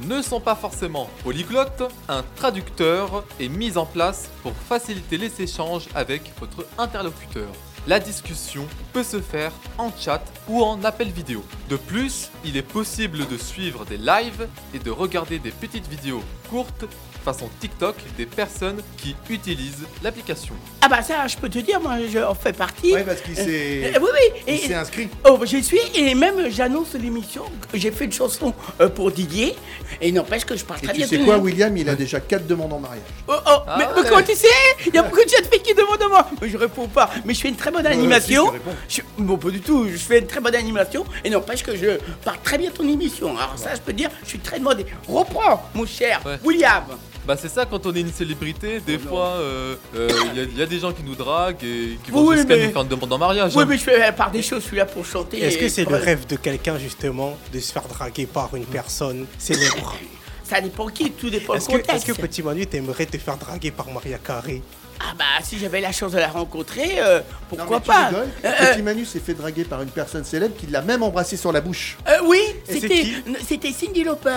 ne 0.07 0.21
sont 0.21 0.39
pas 0.39 0.55
forcément 0.55 1.09
polyglottes, 1.23 1.83
un 2.09 2.23
traducteur 2.35 3.23
est 3.39 3.47
mis 3.47 3.77
en 3.77 3.85
place 3.85 4.29
pour 4.41 4.53
faciliter 4.53 5.17
les 5.17 5.41
échanges 5.41 5.87
avec 5.95 6.31
votre 6.39 6.65
interlocuteur. 6.77 7.49
La 7.85 7.99
discussion 7.99 8.65
peut 8.93 9.03
se 9.03 9.19
faire 9.19 9.51
en 9.77 9.91
chat 9.91 10.23
ou 10.47 10.63
en 10.63 10.81
appel 10.85 11.09
vidéo. 11.09 11.43
De 11.69 11.75
plus, 11.75 12.29
il 12.45 12.55
est 12.55 12.61
possible 12.61 13.27
de 13.27 13.37
suivre 13.37 13.83
des 13.83 13.97
lives 13.97 14.47
et 14.73 14.79
de 14.79 14.89
regarder 14.89 15.37
des 15.37 15.51
petites 15.51 15.87
vidéos 15.87 16.23
courtes 16.49 16.85
façon 17.23 17.49
TikTok 17.59 17.95
des 18.17 18.25
personnes 18.25 18.81
qui 18.97 19.15
utilisent 19.29 19.85
l'application. 20.03 20.53
Ah 20.81 20.89
bah 20.89 21.01
ça, 21.01 21.25
je 21.27 21.37
peux 21.37 21.49
te 21.49 21.59
dire, 21.59 21.79
moi, 21.79 21.95
je 22.11 22.19
en 22.19 22.35
fais 22.35 22.53
partie. 22.53 22.93
parce 23.05 23.21
qu'il 23.21 23.33
Euh, 23.39 23.91
oui, 24.01 24.07
oui. 24.13 24.41
il 24.47 24.59
s'est 24.59 24.73
inscrit. 24.75 25.09
oh, 25.27 25.39
j'y 25.43 25.63
suis 25.63 25.79
et 25.95 26.13
même 26.15 26.49
j'annonce 26.49 26.93
l'émission. 26.93 27.43
que 27.71 27.77
J'ai 27.77 27.91
fait 27.91 28.05
une 28.05 28.11
chanson 28.11 28.53
euh, 28.81 28.89
pour 28.89 29.11
Didier 29.11 29.55
et 30.01 30.11
n'empêche 30.11 30.45
que 30.45 30.55
je 30.55 30.65
parle 30.65 30.79
Et 30.83 30.85
très 30.85 30.93
tu 30.93 30.97
bien. 30.99 31.07
sais 31.07 31.17
tout 31.17 31.25
quoi. 31.25 31.37
William, 31.37 31.75
il 31.77 31.87
a 31.89 31.95
déjà 31.95 32.19
quatre 32.19 32.45
demandes 32.47 32.73
en 32.73 32.79
mariage. 32.79 33.01
Oh, 33.27 33.33
oh, 33.37 33.49
Ah 33.67 33.75
mais, 33.77 33.85
ouais. 33.85 33.91
mais 34.03 34.09
comment 34.09 34.21
tu 34.23 34.35
sais? 34.35 34.47
Il 34.87 34.93
y 34.93 34.97
a 34.97 35.03
beaucoup 35.03 35.23
de 35.23 35.29
jeunes 35.29 35.45
filles 35.51 35.61
qui 35.61 35.73
demandent 35.73 36.01
à 36.01 36.07
moi. 36.07 36.27
Mais 36.41 36.49
je 36.49 36.57
réponds 36.57 36.87
pas. 36.87 37.09
Mais 37.25 37.33
je 37.33 37.39
fais 37.41 37.49
une 37.49 37.55
très 37.55 37.71
bonne 37.71 37.85
animation. 37.87 38.51
tu. 38.87 39.01
Je- 39.17 39.23
bon, 39.23 39.37
pas 39.37 39.49
du 39.49 39.61
tout. 39.61 39.87
Je 39.89 39.97
fais 39.97 40.19
une 40.19 40.27
très 40.27 40.39
bonne 40.41 40.55
animation 40.55 41.05
et 41.23 41.29
n'empêche 41.29 41.63
que 41.63 41.75
je 41.75 41.97
parle 42.23 42.37
très 42.43 42.57
bien 42.57 42.69
ton 42.71 42.87
émission. 42.87 43.29
Alors 43.37 43.53
ça, 43.57 43.73
je 43.75 43.81
peux 43.81 43.93
dire, 43.93 44.09
je 44.23 44.29
suis 44.29 44.39
très 44.39 44.59
demandé. 44.59 44.85
Reprends, 45.07 45.69
mon 45.73 45.85
cher 45.85 46.21
Ouais. 46.25 46.37
William. 46.43 46.83
Bah 47.25 47.37
c'est 47.37 47.47
ça 47.49 47.65
quand 47.65 47.85
on 47.85 47.93
est 47.95 48.01
une 48.01 48.11
célébrité, 48.11 48.81
des 48.81 48.99
fois 48.99 49.27
euh, 49.37 49.75
euh, 49.95 50.09
il 50.33 50.37
y, 50.37 50.41
a- 50.41 50.43
il 50.43 50.57
y 50.57 50.61
a 50.61 50.65
des 50.65 50.79
gens 50.79 50.91
qui 50.91 51.03
nous 51.03 51.15
draguent 51.15 51.63
et 51.63 51.97
qui 52.03 52.11
vont 52.11 52.27
Oui, 52.27 52.35
jusqu'à 52.35 52.55
mais- 52.57 52.67
nous 52.67 52.73
faire 52.73 52.81
une 52.81 52.87
demande 52.89 53.13
en 53.13 53.17
mariage. 53.17 53.55
Oui, 53.55 53.63
hein. 53.63 53.65
mais 53.69 53.77
je 53.77 53.83
fais 53.83 54.11
par 54.11 54.29
des 54.29 54.41
choses. 54.41 54.61
Je 54.63 54.67
suis 54.67 54.77
là 54.77 54.85
pour 54.85 55.05
chanter. 55.05 55.39
Est-ce 55.41 55.55
et- 55.57 55.59
que 55.61 55.69
c'est 55.69 55.89
le 55.89 55.95
rêve 55.95 56.27
de 56.27 56.35
quelqu'un 56.35 56.77
justement 56.77 57.37
de 57.53 57.59
se 57.59 57.71
faire 57.71 57.83
draguer 57.87 58.25
par 58.25 58.53
une 58.55 58.65
personne 58.65 59.25
célèbre? 59.37 59.95
Ça 60.43 60.59
dépend 60.59 60.87
qui, 60.87 61.11
tout 61.11 61.29
dépend 61.29 61.53
Est-ce 61.53 61.67
du 61.69 61.75
que, 61.77 61.81
contexte. 61.81 62.09
est-ce 62.09 62.17
que 62.17 62.21
Petit 62.21 62.43
Manu 62.43 62.67
t'aimerais 62.67 63.05
te 63.05 63.17
faire 63.17 63.37
draguer 63.37 63.71
par 63.71 63.89
Maria 63.89 64.17
Carré? 64.17 64.61
Ah 64.99 65.13
bah 65.17 65.25
si 65.43 65.59
j'avais 65.59 65.81
la 65.81 65.91
chance 65.91 66.11
de 66.13 66.17
la 66.17 66.27
rencontrer, 66.27 66.99
euh, 66.99 67.19
pourquoi 67.49 67.65
Non, 67.65 67.71
mais 67.73 67.79
tu 67.81 67.87
pas 67.87 68.07
rigoles 68.07 68.29
Euh, 68.45 68.73
Petit 68.73 68.81
Manu 68.81 69.05
s'est 69.05 69.19
fait 69.19 69.33
draguer 69.33 69.63
par 69.65 69.81
une 69.81 69.89
personne 69.89 70.23
célèbre 70.23 70.55
qui 70.55 70.67
l'a 70.67 70.81
même 70.81 71.03
embrassé 71.03 71.35
sur 71.37 71.51
la 71.51 71.61
bouche. 71.61 71.97
euh, 72.07 72.17
oui, 72.25 72.39
Et 72.67 72.73
c'est 72.73 72.79
c'était 72.79 72.87
qui 73.01 73.23
c'était 73.47 73.71
Cindy 73.71 74.03
Lauper. 74.03 74.29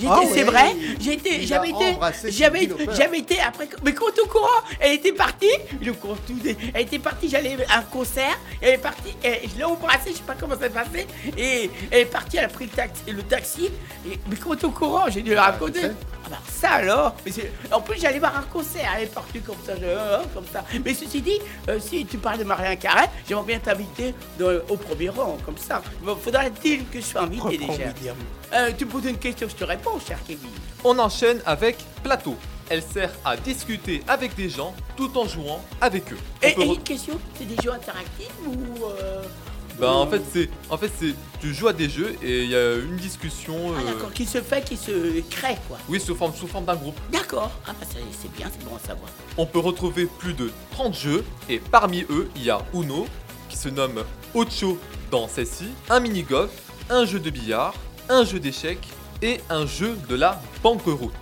J'étais, 0.00 0.12
Ah 0.12 0.20
c'est 0.28 0.34
ouais. 0.38 0.42
vrai. 0.44 0.76
J'étais, 1.00 1.36
Il 1.40 1.46
j'avais 1.46 1.66
a 1.68 1.70
été, 1.76 1.86
embrassé 1.94 2.30
j'avais, 2.32 2.66
Lauper. 2.66 2.86
j'avais 2.96 3.18
été 3.18 3.40
après. 3.40 3.68
Mais 3.84 3.92
quand 3.92 4.06
au 4.22 4.26
courant, 4.26 4.48
elle 4.80 4.92
était 4.94 5.12
partie. 5.12 5.50
Le 5.82 5.92
courant 5.92 6.16
tout, 6.26 6.34
elle 6.74 6.82
était 6.82 6.98
partie. 6.98 7.28
J'allais 7.28 7.56
à 7.70 7.78
un 7.78 7.82
concert. 7.82 8.38
Elle 8.62 8.74
est 8.74 8.78
partie. 8.78 9.14
et 9.22 9.40
je 9.52 9.58
l'ai 9.58 9.64
embrassée. 9.64 10.10
Je 10.10 10.16
sais 10.16 10.22
pas 10.26 10.34
comment 10.38 10.54
ça 10.54 10.62
s'est 10.62 10.70
passé. 10.70 11.06
Et 11.36 11.70
elle 11.90 12.00
est 12.00 12.04
partie. 12.06 12.38
Elle 12.38 12.44
a 12.46 12.48
pris 12.48 12.64
le 12.64 12.70
taxi. 12.70 13.02
Le 13.08 13.22
taxi 13.22 13.68
et, 14.10 14.18
mais 14.28 14.36
quand 14.36 14.62
au 14.64 14.70
courant, 14.70 15.04
j'ai 15.08 15.22
dû 15.22 15.30
le 15.34 15.40
raconter. 15.40 15.80
tu 15.80 15.86
sais. 15.86 15.92
Ah 16.26 16.30
bah 16.30 16.38
ça 16.50 16.70
alors 16.70 17.14
Mais 17.26 17.32
c'est- 17.32 17.52
En 17.70 17.82
plus 17.82 18.00
j'allais 18.00 18.18
voir 18.18 18.34
un 18.38 18.42
concert, 18.50 18.88
elle 18.96 19.02
est 19.04 19.06
partie 19.14 19.40
comme 19.40 19.56
ça, 19.66 19.74
je- 19.76 19.84
comme 20.32 20.46
ça. 20.52 20.64
Mais 20.84 20.94
ceci 20.94 21.20
dit, 21.20 21.38
euh, 21.68 21.78
si 21.80 22.04
tu 22.06 22.18
parles 22.18 22.38
de 22.38 22.44
Marianne 22.44 22.76
Carré, 22.78 23.06
j'aimerais 23.28 23.44
bien 23.46 23.58
t'inviter 23.58 24.14
au 24.68 24.76
premier 24.76 25.08
rang, 25.08 25.36
comme 25.44 25.58
ça. 25.58 25.82
Bon, 26.02 26.16
Faudra-t-il 26.16 26.86
que 26.88 27.00
je 27.00 27.04
sois 27.04 27.22
invité 27.22 27.42
Reprends 27.58 27.72
déjà. 27.76 28.14
Euh, 28.54 28.70
Tu 28.76 28.84
me 28.84 28.90
poses 28.90 29.06
une 29.06 29.18
question, 29.18 29.48
je 29.48 29.54
te 29.54 29.64
réponds, 29.64 29.98
cher 30.06 30.18
Kevin. 30.26 30.50
On 30.84 30.98
enchaîne 30.98 31.40
avec 31.46 31.76
Plateau. 32.02 32.36
Elle 32.70 32.82
sert 32.82 33.10
à 33.24 33.36
discuter 33.36 34.02
avec 34.08 34.34
des 34.34 34.48
gens 34.48 34.74
tout 34.96 35.16
en 35.18 35.26
jouant 35.28 35.62
avec 35.80 36.10
eux. 36.12 36.18
Et, 36.42 36.54
une 36.62 36.82
question, 36.82 37.18
c'est 37.38 37.44
des 37.44 37.56
jeux 37.62 37.72
interactifs 37.72 38.32
ou... 38.46 38.86
euh, 38.86 39.22
Bah 39.78 39.92
en 39.92 40.06
fait 40.06 40.22
c'est 40.32 40.48
en 40.70 40.78
fait 40.78 40.90
c'est 40.98 41.14
tu 41.40 41.52
joues 41.52 41.68
à 41.68 41.72
des 41.72 41.88
jeux 41.88 42.14
et 42.22 42.44
il 42.44 42.50
y 42.50 42.56
a 42.56 42.76
une 42.76 42.96
discussion 42.96 43.54
Ah 43.76 43.80
euh, 43.80 43.92
d'accord, 43.92 44.12
qui 44.12 44.24
se 44.24 44.40
fait, 44.40 44.64
qui 44.64 44.76
se 44.76 45.20
crée, 45.28 45.58
quoi. 45.68 45.78
oui 45.88 46.00
sous 46.00 46.14
forme 46.14 46.32
sous 46.34 46.46
forme 46.46 46.64
d'un 46.64 46.76
groupe. 46.76 46.98
D'accord, 47.10 47.50
ah 47.66 47.72
bah 47.78 47.86
c'est 47.90 48.32
bien, 48.32 48.48
c'est 48.50 48.64
bon 48.64 48.76
à 48.76 48.86
savoir. 48.86 49.08
On 49.36 49.46
peut 49.46 49.58
retrouver 49.58 50.06
plus 50.06 50.32
de 50.34 50.50
30 50.70 50.94
jeux 50.94 51.24
et 51.48 51.58
parmi 51.58 52.02
eux, 52.08 52.30
il 52.36 52.44
y 52.44 52.50
a 52.50 52.60
Uno 52.72 53.06
qui 53.48 53.56
se 53.56 53.68
nomme 53.68 54.04
Ocho 54.34 54.78
dans 55.10 55.28
celle-ci, 55.28 55.68
un 55.90 56.00
mini-golf, 56.00 56.50
un 56.88 57.04
jeu 57.04 57.18
de 57.20 57.30
billard, 57.30 57.74
un 58.08 58.24
jeu 58.24 58.40
d'échecs 58.40 58.86
et 59.22 59.40
un 59.50 59.66
jeu 59.66 59.96
de 60.08 60.14
la 60.14 60.40
banqueroute. 60.62 61.12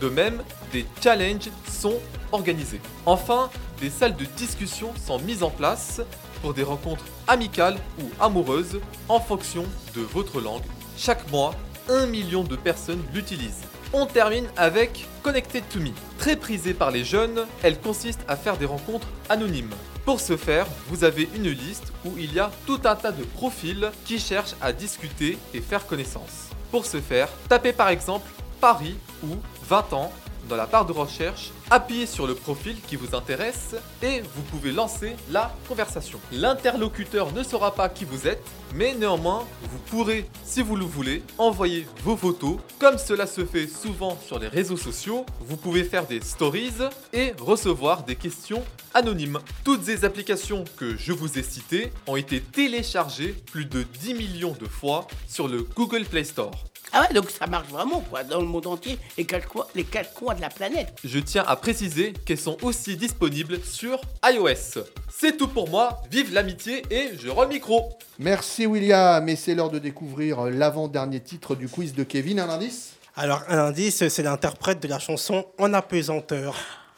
De 0.00 0.08
même, 0.08 0.42
des 0.72 0.86
challenges 1.02 1.50
sont 1.70 1.98
organisés. 2.32 2.80
Enfin, 3.06 3.50
des 3.80 3.90
salles 3.90 4.16
de 4.16 4.24
discussion 4.36 4.92
sont 5.04 5.18
mises 5.20 5.42
en 5.42 5.50
place 5.50 6.00
pour 6.42 6.52
des 6.54 6.62
rencontres 6.62 7.04
amicales 7.28 7.76
ou 8.00 8.08
amoureuses 8.20 8.80
en 9.08 9.20
fonction 9.20 9.64
de 9.94 10.00
votre 10.00 10.40
langue. 10.40 10.64
Chaque 10.96 11.30
mois, 11.30 11.54
un 11.88 12.06
million 12.06 12.44
de 12.44 12.56
personnes 12.56 13.02
l'utilisent. 13.12 13.64
On 13.92 14.06
termine 14.06 14.48
avec 14.56 15.06
Connected 15.22 15.62
to 15.68 15.78
Me. 15.78 15.90
Très 16.18 16.36
prisée 16.36 16.74
par 16.74 16.90
les 16.90 17.04
jeunes, 17.04 17.46
elle 17.62 17.80
consiste 17.80 18.20
à 18.26 18.36
faire 18.36 18.56
des 18.56 18.66
rencontres 18.66 19.06
anonymes. 19.28 19.74
Pour 20.04 20.20
ce 20.20 20.36
faire, 20.36 20.66
vous 20.88 21.04
avez 21.04 21.28
une 21.34 21.48
liste 21.48 21.92
où 22.04 22.10
il 22.18 22.34
y 22.34 22.40
a 22.40 22.50
tout 22.66 22.80
un 22.84 22.96
tas 22.96 23.12
de 23.12 23.24
profils 23.24 23.90
qui 24.04 24.18
cherchent 24.18 24.56
à 24.60 24.72
discuter 24.72 25.38
et 25.54 25.60
faire 25.60 25.86
connaissance. 25.86 26.50
Pour 26.70 26.86
ce 26.86 27.00
faire, 27.00 27.28
tapez 27.48 27.72
par 27.72 27.88
exemple 27.88 28.28
Paris 28.60 28.96
ou 29.22 29.36
20 29.68 29.92
ans 29.92 30.12
dans 30.48 30.56
la 30.56 30.66
barre 30.66 30.86
de 30.86 30.92
recherche, 30.92 31.50
appuyez 31.70 32.06
sur 32.06 32.26
le 32.26 32.34
profil 32.34 32.76
qui 32.86 32.96
vous 32.96 33.14
intéresse 33.14 33.74
et 34.02 34.20
vous 34.20 34.42
pouvez 34.42 34.72
lancer 34.72 35.16
la 35.30 35.54
conversation. 35.68 36.20
L'interlocuteur 36.32 37.32
ne 37.32 37.42
saura 37.42 37.74
pas 37.74 37.88
qui 37.88 38.04
vous 38.04 38.26
êtes, 38.26 38.42
mais 38.74 38.94
néanmoins, 38.94 39.44
vous 39.62 39.78
pourrez, 39.90 40.28
si 40.44 40.62
vous 40.62 40.76
le 40.76 40.84
voulez, 40.84 41.22
envoyer 41.38 41.86
vos 42.02 42.16
photos. 42.16 42.56
Comme 42.78 42.98
cela 42.98 43.26
se 43.26 43.44
fait 43.44 43.66
souvent 43.66 44.18
sur 44.26 44.38
les 44.38 44.48
réseaux 44.48 44.76
sociaux, 44.76 45.24
vous 45.40 45.56
pouvez 45.56 45.84
faire 45.84 46.06
des 46.06 46.20
stories 46.20 46.72
et 47.12 47.32
recevoir 47.40 48.02
des 48.04 48.16
questions 48.16 48.62
anonymes. 48.94 49.38
Toutes 49.64 49.84
ces 49.84 50.04
applications 50.04 50.64
que 50.76 50.96
je 50.96 51.12
vous 51.12 51.38
ai 51.38 51.42
citées 51.42 51.92
ont 52.06 52.16
été 52.16 52.40
téléchargées 52.40 53.34
plus 53.50 53.64
de 53.64 53.84
10 54.00 54.14
millions 54.14 54.56
de 54.58 54.66
fois 54.66 55.06
sur 55.28 55.48
le 55.48 55.62
Google 55.62 56.04
Play 56.04 56.24
Store. 56.24 56.52
Ah 56.96 57.00
ouais, 57.00 57.12
donc 57.12 57.28
ça 57.28 57.48
marche 57.48 57.66
vraiment, 57.70 58.00
quoi, 58.08 58.22
dans 58.22 58.40
le 58.40 58.46
monde 58.46 58.68
entier, 58.68 59.00
les 59.18 59.24
quatre 59.24 59.48
coins, 59.48 59.66
les 59.74 59.82
quatre 59.82 60.14
coins 60.14 60.36
de 60.36 60.40
la 60.40 60.48
planète. 60.48 60.94
Je 61.02 61.18
tiens 61.18 61.42
à 61.44 61.56
préciser 61.56 62.12
qu'elles 62.24 62.38
sont 62.38 62.56
aussi 62.62 62.96
disponibles 62.96 63.60
sur 63.64 64.00
iOS. 64.24 64.84
C'est 65.12 65.36
tout 65.36 65.48
pour 65.48 65.68
moi, 65.68 66.02
vive 66.08 66.32
l'amitié 66.32 66.84
et 66.90 67.10
je 67.20 67.28
rends 67.28 67.42
le 67.42 67.48
micro. 67.48 67.90
Merci 68.20 68.66
William, 68.66 69.28
et 69.28 69.34
c'est 69.34 69.56
l'heure 69.56 69.70
de 69.70 69.80
découvrir 69.80 70.44
l'avant-dernier 70.44 71.18
titre 71.18 71.56
du 71.56 71.68
quiz 71.68 71.94
de 71.94 72.04
Kevin. 72.04 72.38
Un 72.38 72.48
indice? 72.48 72.92
Alors, 73.16 73.42
un 73.48 73.58
indice, 73.58 74.06
c'est 74.06 74.22
l'interprète 74.22 74.78
de 74.78 74.86
la 74.86 75.00
chanson 75.00 75.46
En 75.58 75.74
apesanteur. 75.74 76.54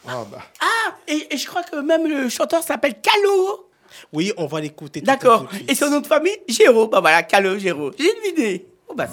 Ah 0.06 0.26
bah. 0.30 0.42
Ah, 0.60 0.94
et, 1.08 1.26
et 1.30 1.38
je 1.38 1.46
crois 1.46 1.62
que 1.62 1.76
même 1.76 2.06
le 2.06 2.28
chanteur 2.28 2.62
s'appelle 2.62 3.00
Calo. 3.00 3.70
Oui, 4.12 4.30
on 4.36 4.46
va 4.46 4.60
l'écouter. 4.60 5.00
tout 5.00 5.06
D'accord. 5.06 5.44
de 5.44 5.54
suite. 5.54 5.70
Et 5.70 5.74
son 5.74 5.88
nom 5.88 6.00
de 6.00 6.06
famille? 6.06 6.36
Géraud. 6.48 6.88
Bah 6.88 7.00
voilà, 7.00 7.22
Calo, 7.22 7.58
Géraud. 7.58 7.92
J'ai 7.98 8.04
une 8.04 8.32
idée. 8.32 8.66
Oh 8.88 8.94
bah 8.94 9.10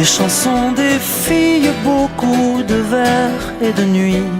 Les 0.00 0.06
chansons 0.06 0.72
des 0.72 0.98
filles, 0.98 1.72
beaucoup 1.84 2.62
de 2.62 2.76
vers 2.94 3.42
et 3.60 3.70
de 3.70 3.84
nuit. 3.84 4.30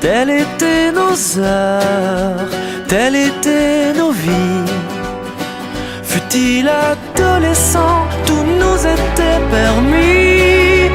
Telles 0.00 0.30
étaient 0.30 0.90
nos 0.90 1.18
heures, 1.38 2.48
telles 2.88 3.16
étaient 3.16 3.92
nos 3.94 4.10
vies. 4.10 4.72
Fut-il 6.02 6.66
adolescent, 6.66 8.00
tout 8.24 8.46
nous 8.62 8.80
était 8.94 9.42
permis. 9.50 10.88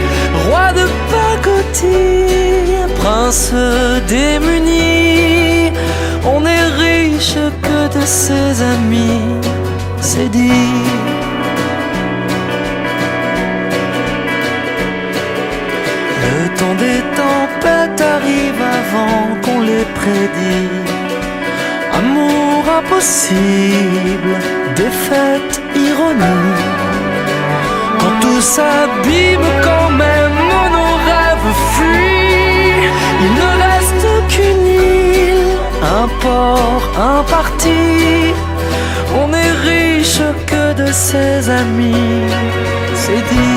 Roi 0.45 0.73
de 0.79 0.85
pacotille, 1.13 2.79
prince 2.97 3.53
démuni. 4.07 5.71
On 6.25 6.43
est 6.43 6.67
riche 6.85 7.37
que 7.61 7.99
de 7.99 8.03
ses 8.03 8.63
amis, 8.73 9.21
c'est 10.01 10.29
dit. 10.29 10.92
Tempêtes 17.63 18.01
arrive 18.01 18.61
avant 18.79 19.41
qu'on 19.43 19.61
les 19.61 19.85
prédit. 19.99 20.69
Amour 21.99 22.63
impossible, 22.79 24.33
défaite, 24.75 25.61
ironie. 25.75 26.61
Quand 27.99 28.15
tout 28.21 28.41
s'abîme, 28.41 29.49
quand 29.67 29.91
même 29.91 30.37
nos 30.75 30.95
rêves 31.09 31.53
fuient, 31.73 32.89
il 33.25 33.31
ne 33.41 33.49
reste 33.65 34.07
qu'une 34.31 34.67
île, 34.67 35.57
un 36.01 36.07
port, 36.21 36.83
un 37.11 37.23
parti. 37.23 38.33
On 39.21 39.31
est 39.33 39.53
riche 39.69 40.21
que 40.47 40.73
de 40.73 40.91
ses 40.91 41.49
amis, 41.49 42.27
c'est 42.95 43.23
dit. 43.33 43.52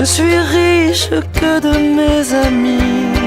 Ne 0.00 0.04
suis 0.06 0.38
riche 0.38 1.10
que 1.34 1.60
de 1.60 1.76
mes 1.94 2.32
amis. 2.32 3.19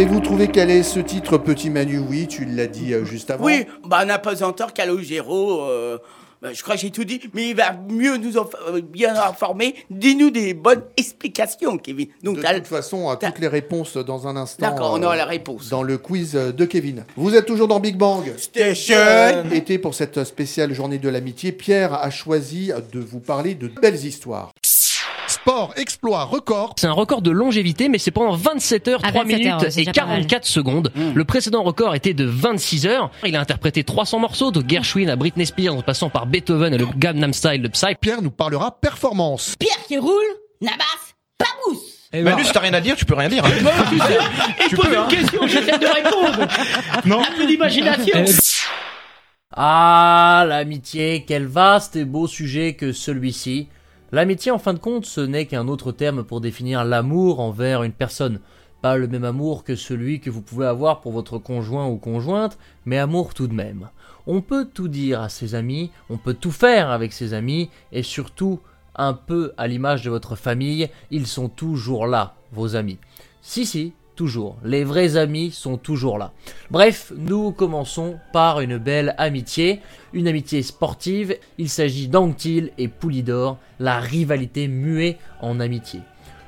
Avez-vous 0.00 0.20
trouvé 0.20 0.48
quel 0.48 0.70
est 0.70 0.82
ce 0.82 0.98
titre, 0.98 1.36
Petit 1.36 1.68
Manu? 1.68 1.98
Oui, 1.98 2.26
tu 2.26 2.46
l'as 2.46 2.66
dit 2.66 2.94
euh, 2.94 3.04
juste 3.04 3.30
avant. 3.30 3.44
Oui, 3.44 3.66
bah, 3.86 3.98
un 3.98 4.08
apesanteur 4.08 4.72
Calogero. 4.72 5.60
Euh, 5.64 5.98
bah, 6.40 6.54
je 6.54 6.62
crois 6.62 6.76
que 6.76 6.80
j'ai 6.80 6.90
tout 6.90 7.04
dit, 7.04 7.20
mais 7.34 7.50
il 7.50 7.54
va 7.54 7.74
mieux 7.74 8.16
nous 8.16 8.38
euh, 8.38 8.80
bien 8.80 9.14
informer. 9.14 9.74
Dis-nous 9.90 10.30
des 10.30 10.54
bonnes 10.54 10.84
explications, 10.96 11.76
Kevin. 11.76 12.06
Donc, 12.22 12.38
De 12.38 12.54
toute 12.54 12.66
façon, 12.66 13.10
à 13.10 13.16
toutes 13.16 13.40
les 13.40 13.46
réponses 13.46 13.98
dans 13.98 14.26
un 14.26 14.36
instant. 14.36 14.70
D'accord, 14.70 14.94
on 14.94 15.02
aura 15.02 15.12
euh, 15.12 15.18
la 15.18 15.26
réponse. 15.26 15.68
Dans 15.68 15.82
le 15.82 15.98
quiz 15.98 16.32
de 16.32 16.64
Kevin. 16.64 17.04
Vous 17.16 17.34
êtes 17.34 17.44
toujours 17.44 17.68
dans 17.68 17.78
Big 17.78 17.98
Bang 17.98 18.24
Station. 18.38 19.44
Été 19.52 19.76
pour 19.76 19.94
cette 19.94 20.24
spéciale 20.24 20.72
journée 20.72 20.96
de 20.96 21.10
l'amitié, 21.10 21.52
Pierre 21.52 21.92
a 21.92 22.08
choisi 22.08 22.72
de 22.90 23.00
vous 23.00 23.20
parler 23.20 23.54
de 23.54 23.68
belles 23.68 24.02
histoires. 24.02 24.50
Sport, 25.26 25.72
exploit, 25.76 26.24
record. 26.24 26.74
C'est 26.78 26.88
un 26.88 26.92
record 26.92 27.22
de 27.22 27.30
longévité, 27.30 27.88
mais 27.88 27.98
c'est 27.98 28.10
pendant 28.10 28.34
27 28.34 28.88
heures, 28.88 29.00
Ah, 29.04 29.08
3 29.10 29.22
27 29.22 29.38
minutes 29.38 29.52
heures, 29.52 29.62
et 29.64 29.66
déjà 29.84 29.92
pas 29.92 30.06
mal. 30.06 30.16
44 30.26 30.44
secondes. 30.46 30.92
Le 31.14 31.24
précédent 31.24 31.62
record 31.62 31.94
était 31.94 32.14
de 32.14 32.24
26 32.24 32.86
heures. 32.86 33.10
Il 33.24 33.36
a 33.36 33.40
interprété 33.40 33.84
300 33.84 34.18
morceaux, 34.18 34.50
de 34.50 34.62
Gershwin 34.68 35.08
à 35.08 35.16
Britney 35.16 35.46
Spears, 35.46 35.74
en 35.76 35.82
passant 35.82 36.10
par 36.10 36.26
Beethoven 36.26 36.74
et 36.74 36.78
le 36.78 36.86
Gangnam 36.96 37.32
Style 37.32 37.62
de 37.62 37.68
Psy. 37.68 37.94
Pierre 38.00 38.22
nous 38.22 38.30
parlera 38.32 38.72
performance. 38.80 39.54
Pierre 39.58 39.84
qui 39.86 39.98
roule, 39.98 40.10
Nabas, 40.60 40.82
pas 41.38 41.46
mousse. 41.68 41.80
Manu, 42.12 42.44
si 42.44 42.52
t'as 42.52 42.58
rien 42.60 42.74
à 42.74 42.80
dire, 42.80 42.96
tu 42.96 43.04
peux 43.04 43.14
rien 43.14 43.28
dire. 43.28 43.44
hein. 43.44 43.50
Et 44.68 44.74
pose 44.74 44.86
une 44.86 45.06
question, 45.16 45.46
j'essaie 45.46 45.78
de 45.78 45.86
répondre. 45.86 46.48
Non. 47.04 47.20
Un 47.22 47.36
peu 47.36 47.46
d'imagination. 47.46 48.24
Ah, 49.56 50.44
l'amitié, 50.46 51.24
quel 51.26 51.46
vaste 51.46 51.94
et 51.96 52.04
beau 52.04 52.26
sujet 52.26 52.74
que 52.74 52.92
celui-ci. 52.92 53.68
L'amitié, 54.12 54.50
en 54.50 54.58
fin 54.58 54.74
de 54.74 54.78
compte, 54.78 55.06
ce 55.06 55.20
n'est 55.20 55.46
qu'un 55.46 55.68
autre 55.68 55.92
terme 55.92 56.24
pour 56.24 56.40
définir 56.40 56.84
l'amour 56.84 57.38
envers 57.38 57.84
une 57.84 57.92
personne. 57.92 58.40
Pas 58.82 58.96
le 58.96 59.06
même 59.06 59.24
amour 59.24 59.62
que 59.62 59.76
celui 59.76 60.20
que 60.20 60.30
vous 60.30 60.42
pouvez 60.42 60.66
avoir 60.66 61.00
pour 61.00 61.12
votre 61.12 61.38
conjoint 61.38 61.86
ou 61.86 61.96
conjointe, 61.96 62.58
mais 62.86 62.98
amour 62.98 63.34
tout 63.34 63.46
de 63.46 63.54
même. 63.54 63.88
On 64.26 64.40
peut 64.40 64.64
tout 64.64 64.88
dire 64.88 65.20
à 65.20 65.28
ses 65.28 65.54
amis, 65.54 65.90
on 66.08 66.16
peut 66.16 66.34
tout 66.34 66.50
faire 66.50 66.90
avec 66.90 67.12
ses 67.12 67.34
amis, 67.34 67.70
et 67.92 68.02
surtout, 68.02 68.58
un 68.96 69.12
peu 69.12 69.52
à 69.56 69.68
l'image 69.68 70.02
de 70.02 70.10
votre 70.10 70.34
famille, 70.34 70.88
ils 71.12 71.28
sont 71.28 71.48
toujours 71.48 72.06
là, 72.06 72.34
vos 72.52 72.74
amis. 72.74 72.98
Si, 73.42 73.64
si, 73.64 73.92
toujours. 74.14 74.56
Les 74.64 74.84
vrais 74.84 75.16
amis 75.16 75.50
sont 75.50 75.76
toujours 75.76 76.18
là. 76.18 76.32
Bref, 76.70 77.12
nous 77.16 77.52
commençons 77.52 78.18
par 78.32 78.60
une 78.60 78.78
belle 78.78 79.14
amitié, 79.18 79.80
une 80.12 80.28
amitié 80.28 80.62
sportive. 80.62 81.36
Il 81.58 81.68
s'agit 81.68 82.08
d'Anctil 82.08 82.72
et 82.78 82.88
Poulidor, 82.88 83.58
la 83.78 84.00
rivalité 84.00 84.68
muée 84.68 85.16
en 85.40 85.60
amitié. 85.60 86.00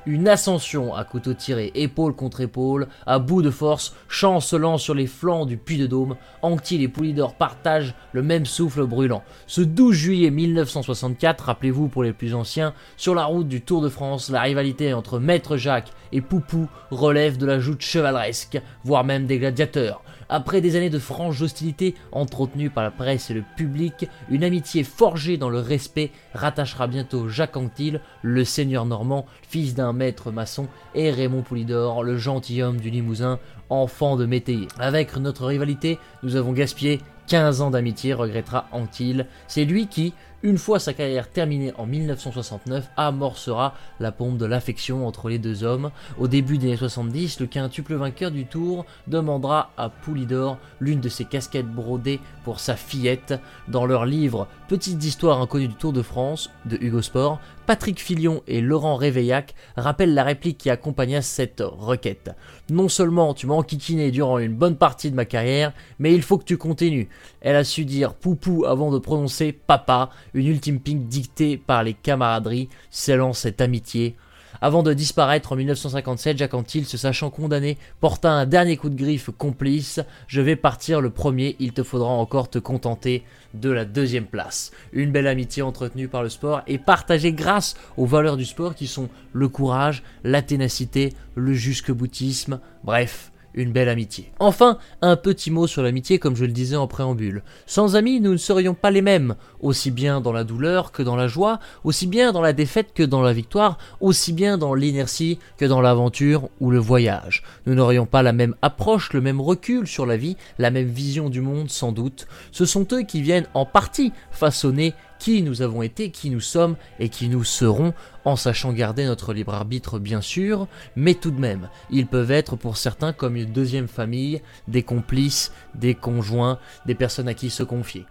Une 0.04 0.26
ascension 0.26 0.94
à 0.94 1.04
couteau 1.04 1.32
tiré, 1.32 1.70
épaule 1.76 2.16
contre 2.16 2.40
épaule, 2.40 2.88
à 3.06 3.20
bout 3.20 3.40
de 3.40 3.50
force, 3.50 3.94
chancelant 4.08 4.76
sur 4.76 4.94
les 4.94 5.06
flancs 5.06 5.46
du 5.46 5.56
Puy 5.56 5.78
de 5.78 5.86
Dôme, 5.86 6.16
Anctil 6.42 6.82
et 6.82 6.88
Poulidor 6.88 7.36
partagent 7.36 7.94
le 8.10 8.24
même 8.24 8.44
souffle 8.44 8.84
brûlant. 8.84 9.22
Ce 9.46 9.60
12 9.60 9.94
juillet 9.94 10.30
1964, 10.30 11.44
rappelez-vous 11.44 11.86
pour 11.86 12.02
les 12.02 12.12
plus 12.12 12.34
anciens, 12.34 12.74
sur 12.96 13.14
la 13.14 13.26
route 13.26 13.46
du 13.46 13.60
Tour 13.60 13.80
de 13.80 13.88
France, 13.88 14.28
la 14.28 14.42
rivalité 14.42 14.92
entre 14.92 15.20
Maître 15.20 15.56
Jacques 15.56 15.92
et 16.10 16.20
Poupou 16.20 16.66
relève 16.90 17.38
de 17.38 17.46
la 17.46 17.60
joute 17.60 17.82
chevaleresque, 17.82 18.60
voire 18.82 19.04
même 19.04 19.26
des 19.26 19.38
gladiateurs. 19.38 20.02
Après 20.34 20.62
des 20.62 20.76
années 20.76 20.88
de 20.88 20.98
franche 20.98 21.42
hostilité 21.42 21.94
entretenues 22.10 22.70
par 22.70 22.82
la 22.82 22.90
presse 22.90 23.30
et 23.30 23.34
le 23.34 23.44
public, 23.54 24.08
une 24.30 24.44
amitié 24.44 24.82
forgée 24.82 25.36
dans 25.36 25.50
le 25.50 25.58
respect 25.58 26.10
rattachera 26.32 26.86
bientôt 26.86 27.28
Jacques 27.28 27.58
Anquetil, 27.58 28.00
le 28.22 28.42
seigneur 28.42 28.86
normand, 28.86 29.26
fils 29.46 29.74
d'un 29.74 29.92
maître 29.92 30.30
maçon, 30.30 30.68
et 30.94 31.10
Raymond 31.10 31.42
Poulidor, 31.42 32.02
le 32.02 32.16
gentilhomme 32.16 32.80
du 32.80 32.88
Limousin, 32.88 33.40
enfant 33.68 34.16
de 34.16 34.24
métayer. 34.24 34.68
Avec 34.78 35.14
notre 35.18 35.44
rivalité, 35.44 35.98
nous 36.22 36.36
avons 36.36 36.52
gaspillé 36.52 37.02
15 37.26 37.60
ans 37.60 37.70
d'amitié, 37.70 38.14
regrettera 38.14 38.68
Anquetil. 38.72 39.26
C'est 39.48 39.66
lui 39.66 39.86
qui, 39.86 40.14
Une 40.44 40.58
fois 40.58 40.80
sa 40.80 40.92
carrière 40.92 41.30
terminée 41.30 41.72
en 41.78 41.86
1969, 41.86 42.88
amorcera 42.96 43.74
la 44.00 44.10
pompe 44.10 44.38
de 44.38 44.44
l'affection 44.44 45.06
entre 45.06 45.28
les 45.28 45.38
deux 45.38 45.62
hommes. 45.62 45.92
Au 46.18 46.26
début 46.26 46.58
des 46.58 46.66
années 46.66 46.76
70, 46.76 47.38
le 47.38 47.46
quintuple 47.46 47.94
vainqueur 47.94 48.32
du 48.32 48.44
Tour 48.44 48.84
demandera 49.06 49.70
à 49.76 49.88
Poulidor 49.88 50.58
l'une 50.80 50.98
de 50.98 51.08
ses 51.08 51.26
casquettes 51.26 51.72
brodées 51.72 52.18
pour 52.42 52.58
sa 52.58 52.74
fillette. 52.74 53.34
Dans 53.68 53.86
leur 53.86 54.04
livre 54.04 54.48
Petite 54.66 55.04
histoire 55.04 55.40
inconnue 55.40 55.68
du 55.68 55.74
Tour 55.74 55.92
de 55.92 56.02
France 56.02 56.50
de 56.64 56.76
Hugo 56.80 57.02
Sport, 57.02 57.38
Patrick 57.66 58.00
Filion 58.00 58.42
et 58.48 58.60
Laurent 58.60 58.96
Réveillac 58.96 59.54
rappellent 59.76 60.14
la 60.14 60.24
réplique 60.24 60.58
qui 60.58 60.70
accompagna 60.70 61.22
cette 61.22 61.62
requête. 61.64 62.30
Non 62.70 62.88
seulement 62.88 63.34
tu 63.34 63.46
m'as 63.46 63.54
enquiquiné 63.54 64.10
durant 64.10 64.38
une 64.38 64.54
bonne 64.54 64.76
partie 64.76 65.10
de 65.10 65.16
ma 65.16 65.24
carrière, 65.24 65.72
mais 65.98 66.12
il 66.12 66.22
faut 66.22 66.38
que 66.38 66.44
tu 66.44 66.56
continues. 66.56 67.08
Elle 67.40 67.56
a 67.56 67.64
su 67.64 67.84
dire 67.84 68.14
poupou 68.14 68.64
avant 68.66 68.90
de 68.90 68.98
prononcer 68.98 69.52
papa, 69.52 70.10
une 70.34 70.48
ultime 70.48 70.80
pique 70.80 71.06
dictée 71.06 71.56
par 71.56 71.84
les 71.84 71.94
camaraderies, 71.94 72.68
scellant 72.90 73.32
cette 73.32 73.60
amitié. 73.60 74.16
Avant 74.64 74.84
de 74.84 74.92
disparaître 74.92 75.50
en 75.50 75.56
1957, 75.56 76.38
Jacques 76.38 76.54
Antil, 76.54 76.86
se 76.86 76.96
sachant 76.96 77.30
condamné, 77.30 77.78
porta 77.98 78.30
un 78.30 78.46
dernier 78.46 78.76
coup 78.76 78.90
de 78.90 78.94
griffe 78.94 79.28
complice. 79.36 79.98
Je 80.28 80.40
vais 80.40 80.54
partir 80.54 81.00
le 81.00 81.10
premier, 81.10 81.56
il 81.58 81.72
te 81.72 81.82
faudra 81.82 82.10
encore 82.10 82.48
te 82.48 82.60
contenter 82.60 83.24
de 83.54 83.70
la 83.70 83.84
deuxième 83.84 84.26
place. 84.26 84.70
Une 84.92 85.10
belle 85.10 85.26
amitié 85.26 85.62
entretenue 85.62 86.06
par 86.06 86.22
le 86.22 86.28
sport 86.28 86.62
et 86.68 86.78
partagée 86.78 87.32
grâce 87.32 87.74
aux 87.96 88.06
valeurs 88.06 88.36
du 88.36 88.44
sport 88.44 88.76
qui 88.76 88.86
sont 88.86 89.08
le 89.32 89.48
courage, 89.48 90.04
la 90.22 90.42
ténacité, 90.42 91.12
le 91.34 91.54
jusque-boutisme, 91.54 92.60
bref, 92.84 93.31
une 93.54 93.72
belle 93.72 93.88
amitié. 93.88 94.32
Enfin, 94.38 94.78
un 95.00 95.16
petit 95.16 95.50
mot 95.50 95.66
sur 95.66 95.82
l'amitié 95.82 96.18
comme 96.18 96.36
je 96.36 96.44
le 96.44 96.52
disais 96.52 96.76
en 96.76 96.86
préambule. 96.86 97.42
Sans 97.66 97.96
amis, 97.96 98.20
nous 98.20 98.32
ne 98.32 98.36
serions 98.36 98.74
pas 98.74 98.90
les 98.90 99.02
mêmes, 99.02 99.34
aussi 99.60 99.90
bien 99.90 100.20
dans 100.20 100.32
la 100.32 100.44
douleur 100.44 100.92
que 100.92 101.02
dans 101.02 101.16
la 101.16 101.28
joie, 101.28 101.60
aussi 101.84 102.06
bien 102.06 102.32
dans 102.32 102.40
la 102.40 102.52
défaite 102.52 102.92
que 102.94 103.02
dans 103.02 103.22
la 103.22 103.32
victoire, 103.32 103.78
aussi 104.00 104.32
bien 104.32 104.58
dans 104.58 104.74
l'inertie 104.74 105.38
que 105.58 105.64
dans 105.64 105.80
l'aventure 105.80 106.48
ou 106.60 106.70
le 106.70 106.78
voyage. 106.78 107.42
Nous 107.66 107.74
n'aurions 107.74 108.06
pas 108.06 108.22
la 108.22 108.32
même 108.32 108.54
approche, 108.62 109.12
le 109.12 109.20
même 109.20 109.40
recul 109.40 109.86
sur 109.86 110.06
la 110.06 110.16
vie, 110.16 110.36
la 110.58 110.70
même 110.70 110.88
vision 110.88 111.28
du 111.28 111.40
monde 111.40 111.70
sans 111.70 111.92
doute. 111.92 112.26
Ce 112.50 112.64
sont 112.64 112.86
eux 112.92 113.02
qui 113.02 113.22
viennent 113.22 113.46
en 113.54 113.66
partie 113.66 114.12
façonner 114.30 114.94
qui 115.22 115.42
nous 115.42 115.62
avons 115.62 115.82
été, 115.82 116.10
qui 116.10 116.30
nous 116.30 116.40
sommes 116.40 116.74
et 116.98 117.08
qui 117.08 117.28
nous 117.28 117.44
serons, 117.44 117.94
en 118.24 118.34
sachant 118.34 118.72
garder 118.72 119.06
notre 119.06 119.32
libre 119.32 119.54
arbitre 119.54 120.00
bien 120.00 120.20
sûr, 120.20 120.66
mais 120.96 121.14
tout 121.14 121.30
de 121.30 121.38
même, 121.38 121.68
ils 121.90 122.08
peuvent 122.08 122.32
être 122.32 122.56
pour 122.56 122.76
certains 122.76 123.12
comme 123.12 123.36
une 123.36 123.52
deuxième 123.52 123.86
famille, 123.86 124.42
des 124.66 124.82
complices, 124.82 125.52
des 125.76 125.94
conjoints, 125.94 126.58
des 126.86 126.96
personnes 126.96 127.28
à 127.28 127.34
qui 127.34 127.50
se 127.50 127.62
confier. 127.62 128.04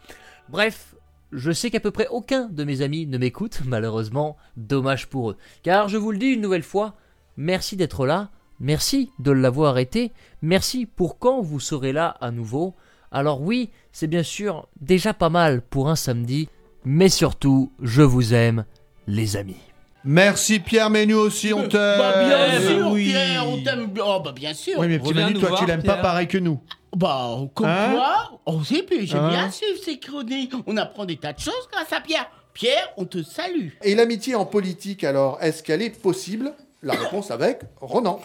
Bref, 0.48 0.96
je 1.34 1.52
sais 1.52 1.70
qu'à 1.70 1.82
peu 1.82 1.92
près 1.92 2.08
aucun 2.08 2.48
de 2.48 2.64
mes 2.64 2.82
amis 2.82 3.06
ne 3.08 3.18
m'écoute, 3.18 3.60
malheureusement, 3.66 4.38
dommage 4.56 5.08
pour 5.08 5.32
eux. 5.32 5.38
Car 5.64 5.90
je 5.90 5.98
vous 5.98 6.14
le 6.14 6.18
dis 6.18 6.28
une 6.28 6.42
nouvelle 6.42 6.64
fois, 6.64 6.96
merci 7.36 7.76
d'être 7.76 8.06
là, 8.06 8.30
merci 8.62 9.12
de 9.20 9.32
l'avoir 9.32 9.80
été, 9.80 10.14
merci 10.42 10.86
pour 10.86 11.20
quand 11.20 11.42
vous 11.42 11.60
serez 11.60 11.92
là 11.92 12.08
à 12.22 12.32
nouveau. 12.32 12.74
Alors 13.12 13.42
oui, 13.42 13.70
c'est 13.92 14.08
bien 14.08 14.24
sûr 14.24 14.70
déjà 14.80 15.14
pas 15.14 15.28
mal 15.28 15.62
pour 15.62 15.90
un 15.90 15.98
samedi, 15.98 16.48
mais 16.86 17.10
surtout, 17.10 17.72
je 17.82 18.02
vous 18.02 18.34
aime, 18.34 18.66
les 19.08 19.38
amis. 19.38 19.58
Merci 20.04 20.60
Pierre, 20.60 20.90
mais 20.90 21.06
nous 21.06 21.18
aussi 21.18 21.54
on 21.54 21.68
t'aime. 21.68 21.98
Bah, 22.00 22.24
bien 22.26 22.38
Eh 22.58 22.62
sûr, 22.68 22.88
oui. 22.92 23.06
Pierre, 23.10 23.48
on 23.48 23.62
t'aime. 23.62 23.90
Oh, 24.04 24.20
bah, 24.24 24.32
bien 24.32 24.54
sûr. 24.54 24.80
Oui, 24.80 24.88
mais 24.88 24.98
petit 25.00 25.14
Manu, 25.14 25.40
toi, 25.40 25.56
tu 25.60 25.66
l'aimes 25.66 25.84
pas 25.84 25.98
pareil 25.98 26.28
que 26.28 26.40
nous. 26.40 26.60
Bah, 26.96 27.38
comme 27.54 27.68
Hein 27.68 27.92
quoi, 27.94 28.42
on 28.48 28.64
sait 28.64 28.84
plus, 28.84 29.06
j'aime 29.06 29.22
Hein 29.22 29.30
bien 29.30 29.52
suivre 29.52 29.80
ces 29.84 30.00
chroniques. 30.00 30.54
On 30.66 30.76
apprend 30.78 31.06
des 31.06 31.18
tas 31.18 31.34
de 31.34 31.40
choses 31.40 31.70
grâce 31.72 31.94
à 31.94 32.02
Pierre. 32.02 32.26
Pierre, 32.54 32.90
on 32.98 33.06
te 33.06 33.22
salue. 33.24 33.70
Et 33.84 33.96
l'amitié 33.96 34.36
en 34.36 34.46
politique, 34.46 35.04
alors, 35.04 35.38
est-ce 35.42 35.62
qu'elle 35.64 35.82
est 35.82 36.02
possible? 36.02 36.54
La 36.82 36.94
réponse 36.94 37.30
avec 37.32 37.62
Ronan. 37.80 38.20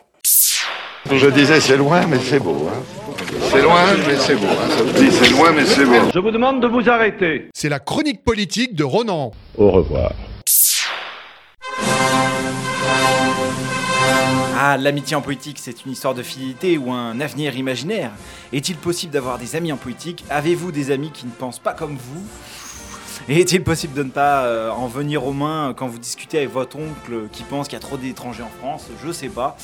Je 1.11 1.29
disais 1.29 1.61
c'est 1.61 1.77
loin 1.77 2.07
mais 2.07 2.19
c'est 2.19 2.41
beau. 2.41 2.69
Hein. 2.69 2.83
C'est 3.51 3.63
loin 3.63 3.85
mais 4.07 4.17
c'est 4.17 4.35
beau. 4.35 4.47
Hein. 4.47 4.69
Ça 4.71 4.83
vous 4.83 4.93
dit 4.93 5.11
c'est 5.11 5.31
loin 5.31 5.53
mais 5.53 5.65
c'est 5.65 5.85
beau. 5.85 6.11
Je 6.13 6.19
vous 6.19 6.31
demande 6.31 6.61
de 6.61 6.67
vous 6.67 6.89
arrêter. 6.89 7.49
C'est 7.55 7.69
la 7.69 7.79
chronique 7.79 8.25
politique 8.25 8.75
de 8.75 8.85
Ronan. 8.85 9.33
Au 9.57 9.71
revoir. 9.71 10.13
Ah, 14.59 14.79
l'amitié 14.79 15.15
en 15.15 15.21
politique, 15.21 15.59
c'est 15.61 15.85
une 15.85 15.93
histoire 15.93 16.15
de 16.15 16.23
fidélité 16.23 16.79
ou 16.79 16.91
un 16.91 17.21
avenir 17.21 17.57
imaginaire? 17.57 18.11
Est-il 18.53 18.77
possible 18.77 19.13
d'avoir 19.13 19.39
des 19.39 19.55
amis 19.55 19.71
en 19.71 19.77
politique? 19.77 20.25
Avez-vous 20.31 20.73
des 20.73 20.91
amis 20.91 21.11
qui 21.13 21.27
ne 21.27 21.31
pensent 21.31 21.59
pas 21.59 21.73
comme 21.75 21.97
vous? 21.97 22.27
Et 23.29 23.41
est-il 23.41 23.63
possible 23.63 23.93
de 23.95 24.03
ne 24.03 24.11
pas 24.11 24.45
euh, 24.45 24.71
en 24.71 24.87
venir 24.87 25.27
aux 25.27 25.33
mains 25.33 25.75
quand 25.77 25.87
vous 25.87 25.99
discutez 25.99 26.39
avec 26.39 26.53
votre 26.53 26.79
oncle 26.79 27.29
qui 27.33 27.43
pense 27.43 27.69
qu'il 27.69 27.75
y 27.75 27.77
a 27.77 27.81
trop 27.81 27.97
d'étrangers 27.97 28.43
en 28.43 28.51
France? 28.61 28.89
Je 29.05 29.13
sais 29.13 29.29
pas. 29.29 29.57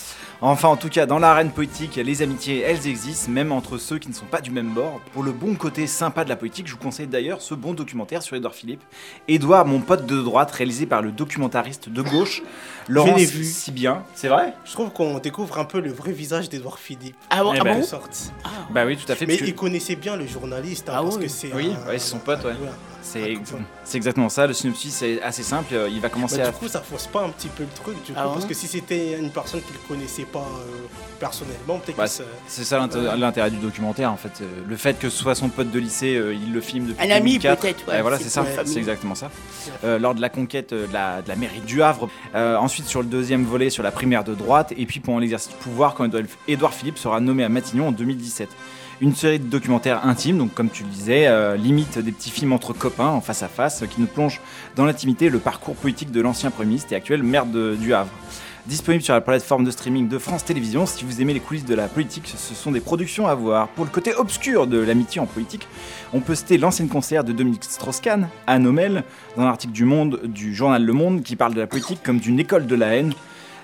Enfin, 0.44 0.66
en 0.68 0.76
tout 0.76 0.88
cas, 0.88 1.06
dans 1.06 1.20
l'arène 1.20 1.52
politique, 1.52 1.94
les 1.94 2.20
amitiés, 2.20 2.62
elles 2.66 2.88
existent, 2.88 3.30
même 3.30 3.52
entre 3.52 3.78
ceux 3.78 3.98
qui 4.00 4.08
ne 4.08 4.12
sont 4.12 4.24
pas 4.24 4.40
du 4.40 4.50
même 4.50 4.70
bord. 4.74 5.00
Pour 5.12 5.22
le 5.22 5.30
bon 5.30 5.54
côté 5.54 5.86
sympa 5.86 6.24
de 6.24 6.28
la 6.28 6.34
politique, 6.34 6.66
je 6.66 6.72
vous 6.72 6.78
conseille 6.80 7.06
d'ailleurs 7.06 7.40
ce 7.40 7.54
bon 7.54 7.74
documentaire 7.74 8.22
sur 8.24 8.34
Édouard 8.36 8.52
Philippe. 8.54 8.82
Édouard, 9.28 9.64
mon 9.66 9.78
pote 9.80 10.04
de 10.04 10.20
droite, 10.20 10.50
réalisé 10.50 10.84
par 10.86 11.00
le 11.00 11.12
documentariste 11.12 11.88
de 11.90 12.02
gauche, 12.02 12.42
Laurent 12.88 13.14
vu. 13.14 13.44
si 13.44 13.70
bien. 13.70 14.02
C'est 14.16 14.26
vrai? 14.26 14.52
Je 14.64 14.72
trouve 14.72 14.90
qu'on 14.90 15.20
découvre 15.20 15.58
un 15.60 15.64
peu 15.64 15.78
le 15.80 15.92
vrai 15.92 16.10
visage 16.10 16.48
d'Edouard 16.48 16.80
Philippe. 16.80 17.14
Ah 17.30 17.44
bon, 17.44 17.52
Eh 17.54 17.60
ah 17.60 17.64
bon 17.64 17.82
sorte. 17.84 18.32
Bah 18.70 18.84
oui, 18.84 18.96
tout 18.96 19.10
à 19.12 19.14
fait. 19.14 19.26
Mais 19.26 19.36
que- 19.36 19.44
il 19.44 19.54
connaissait 19.54 19.94
bien 19.94 20.16
le 20.16 20.26
journaliste, 20.26 20.88
hein, 20.88 20.94
Ah 20.96 21.02
parce 21.04 21.16
oui. 21.18 21.22
que 21.22 21.28
c'est. 21.28 21.52
Oui, 21.54 21.70
un- 21.72 21.88
ouais, 21.88 21.98
c'est 22.00 22.10
son 22.10 22.18
pote, 22.18 22.42
ouais. 22.44 22.50
Ouais. 22.50 22.68
C'est 23.04 23.96
exactement 23.96 24.28
ça. 24.28 24.46
Le 24.46 24.52
synopsis 24.52 25.02
est 25.02 25.20
assez 25.22 25.42
simple. 25.42 25.74
Il 25.90 26.00
va 26.00 26.08
commencer 26.08 26.36
Mais 26.38 26.42
à. 26.44 26.50
du 26.50 26.56
coup, 26.56 26.68
ça 26.68 26.80
fausse 26.80 27.06
pas 27.08 27.22
un 27.24 27.30
petit 27.30 27.48
peu 27.48 27.62
le 27.64 27.68
truc, 27.68 27.94
du 28.04 28.12
coup, 28.12 28.18
Ah 28.18 28.26
ouais 28.28 28.32
parce 28.34 28.46
que 28.46 28.54
si 28.54 28.66
c'était 28.68 29.18
une 29.18 29.30
personne 29.30 29.60
qu'il 29.60 29.76
connaissait 29.88 30.24
pas 30.32 30.38
euh, 30.40 30.86
personnellement, 31.20 31.78
peut-être 31.78 31.96
Bah, 31.96 32.04
que 32.04 32.10
ça. 32.10 32.24
c'est 32.48 32.64
ça 32.64 32.78
l'inté- 32.78 32.98
l'intérêt 33.16 33.50
du 33.50 33.58
documentaire 33.58 34.10
en 34.12 34.16
fait. 34.16 34.32
Euh, 34.40 34.46
Le 34.68 34.76
fait 34.76 34.98
que 34.98 35.08
ce 35.08 35.16
soit 35.18 35.34
son 35.34 35.48
pote 35.48 35.70
de 35.70 35.78
lycée, 35.78 36.16
euh, 36.16 36.34
il 36.34 36.52
le 36.52 36.60
filme 36.60 36.86
depuis 36.86 37.06
Un 37.06 37.10
ami, 37.10 37.38
2004. 37.38 37.60
peut-être, 37.60 37.86
ouais, 37.88 37.94
Ouais, 37.94 38.02
voilà, 38.02 38.18
c'est 38.18 38.24
c'est 38.24 38.30
ça. 38.30 38.40
pour 38.40 38.50
la 38.50 38.56
famille. 38.56 38.72
C'est 38.72 38.78
exactement 38.78 39.14
ça. 39.14 39.30
Euh, 39.84 39.98
lors 39.98 40.14
de 40.14 40.20
la 40.20 40.28
conquête 40.28 40.72
euh, 40.72 40.86
de 40.86 40.92
la, 40.92 41.22
de 41.22 41.28
la 41.28 41.36
mairie 41.36 41.60
du 41.60 41.82
Havre. 41.82 42.08
Euh, 42.34 42.56
ensuite 42.56 42.86
sur 42.86 43.00
le 43.02 43.06
deuxième 43.08 43.44
volet 43.44 43.70
sur 43.70 43.82
la 43.82 43.90
primaire 43.92 44.24
de 44.24 44.34
droite 44.34 44.72
et 44.76 44.86
puis 44.86 45.00
pendant 45.00 45.18
l'exercice 45.18 45.50
du 45.50 45.56
pouvoir 45.56 45.94
quand 45.94 46.04
Édouard- 46.04 46.24
Édouard 46.48 46.74
Philippe 46.74 46.98
sera 46.98 47.20
nommé 47.20 47.44
à 47.44 47.48
Matignon 47.48 47.88
en 47.88 47.92
2017. 47.92 48.48
Une 49.00 49.14
série 49.16 49.40
de 49.40 49.46
documentaires 49.48 50.06
intimes, 50.06 50.38
donc 50.38 50.54
comme 50.54 50.70
tu 50.70 50.84
le 50.84 50.88
disais, 50.88 51.26
euh, 51.26 51.56
limite 51.56 51.98
des 51.98 52.12
petits 52.12 52.30
films 52.30 52.52
entre 52.52 52.72
copains 52.72 53.08
en 53.08 53.20
face 53.20 53.42
à 53.42 53.48
face, 53.48 53.82
euh, 53.82 53.86
qui 53.86 54.00
nous 54.00 54.06
plongent 54.06 54.40
dans 54.76 54.84
l'intimité 54.84 55.24
et 55.24 55.28
le 55.30 55.40
parcours 55.40 55.74
politique 55.74 56.12
de 56.12 56.20
l'ancien 56.20 56.52
Premier 56.52 56.68
ministre 56.68 56.92
et 56.92 56.96
actuel 56.96 57.22
maire 57.24 57.46
de- 57.46 57.74
du 57.74 57.94
Havre. 57.94 58.10
Disponible 58.66 59.02
sur 59.02 59.12
la 59.12 59.20
plateforme 59.20 59.64
de 59.64 59.72
streaming 59.72 60.08
de 60.08 60.18
France 60.18 60.44
Télévisions. 60.44 60.86
Si 60.86 61.04
vous 61.04 61.20
aimez 61.20 61.34
les 61.34 61.40
coulisses 61.40 61.64
de 61.64 61.74
la 61.74 61.88
politique, 61.88 62.28
ce 62.28 62.54
sont 62.54 62.70
des 62.70 62.80
productions 62.80 63.26
à 63.26 63.34
voir. 63.34 63.66
Pour 63.66 63.84
le 63.84 63.90
côté 63.90 64.14
obscur 64.14 64.68
de 64.68 64.78
l'amitié 64.78 65.20
en 65.20 65.26
politique, 65.26 65.66
on 66.12 66.20
peut 66.20 66.36
citer 66.36 66.58
l'ancienne 66.58 66.88
conseillère 66.88 67.24
de 67.24 67.32
Dominique 67.32 67.64
Strauss-Kahn, 67.64 68.28
Anne 68.46 69.02
dans 69.36 69.44
l'article 69.44 69.72
du 69.72 69.84
Monde, 69.84 70.20
du 70.26 70.54
journal 70.54 70.84
Le 70.84 70.92
Monde, 70.92 71.24
qui 71.24 71.34
parle 71.34 71.54
de 71.54 71.60
la 71.60 71.66
politique 71.66 72.04
comme 72.04 72.20
d'une 72.20 72.38
école 72.38 72.68
de 72.68 72.76
la 72.76 72.94
haine. 72.94 73.14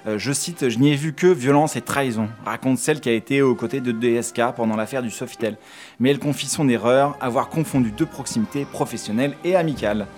Euh, 0.09 0.19
je 0.19 0.33
cite, 0.33 0.69
je 0.69 0.79
n'y 0.81 0.93
ai 0.93 0.97
vu 0.97 1.13
que 1.13 1.29
violence 1.29 1.77
et 1.77 1.81
trahison, 1.81 2.29
raconte 2.45 2.79
celle 2.79 3.01
qui 3.01 3.09
a 3.09 3.13
été 3.13 3.41
aux 3.41 3.55
côtés 3.55 3.81
de 3.81 3.93
DSK 3.93 4.53
pendant 4.57 4.75
l'affaire 4.75 5.05
du 5.05 5.13
Sofitel. 5.13 5.59
Mais 6.01 6.11
elle 6.11 6.19
confie 6.19 6.47
son 6.47 6.69
erreur, 6.69 7.17
avoir 7.21 7.51
confondu 7.51 7.93
deux 7.93 8.07
proximités 8.07 8.65
professionnelles 8.65 9.37
et 9.45 9.55
amicales. 9.55 10.09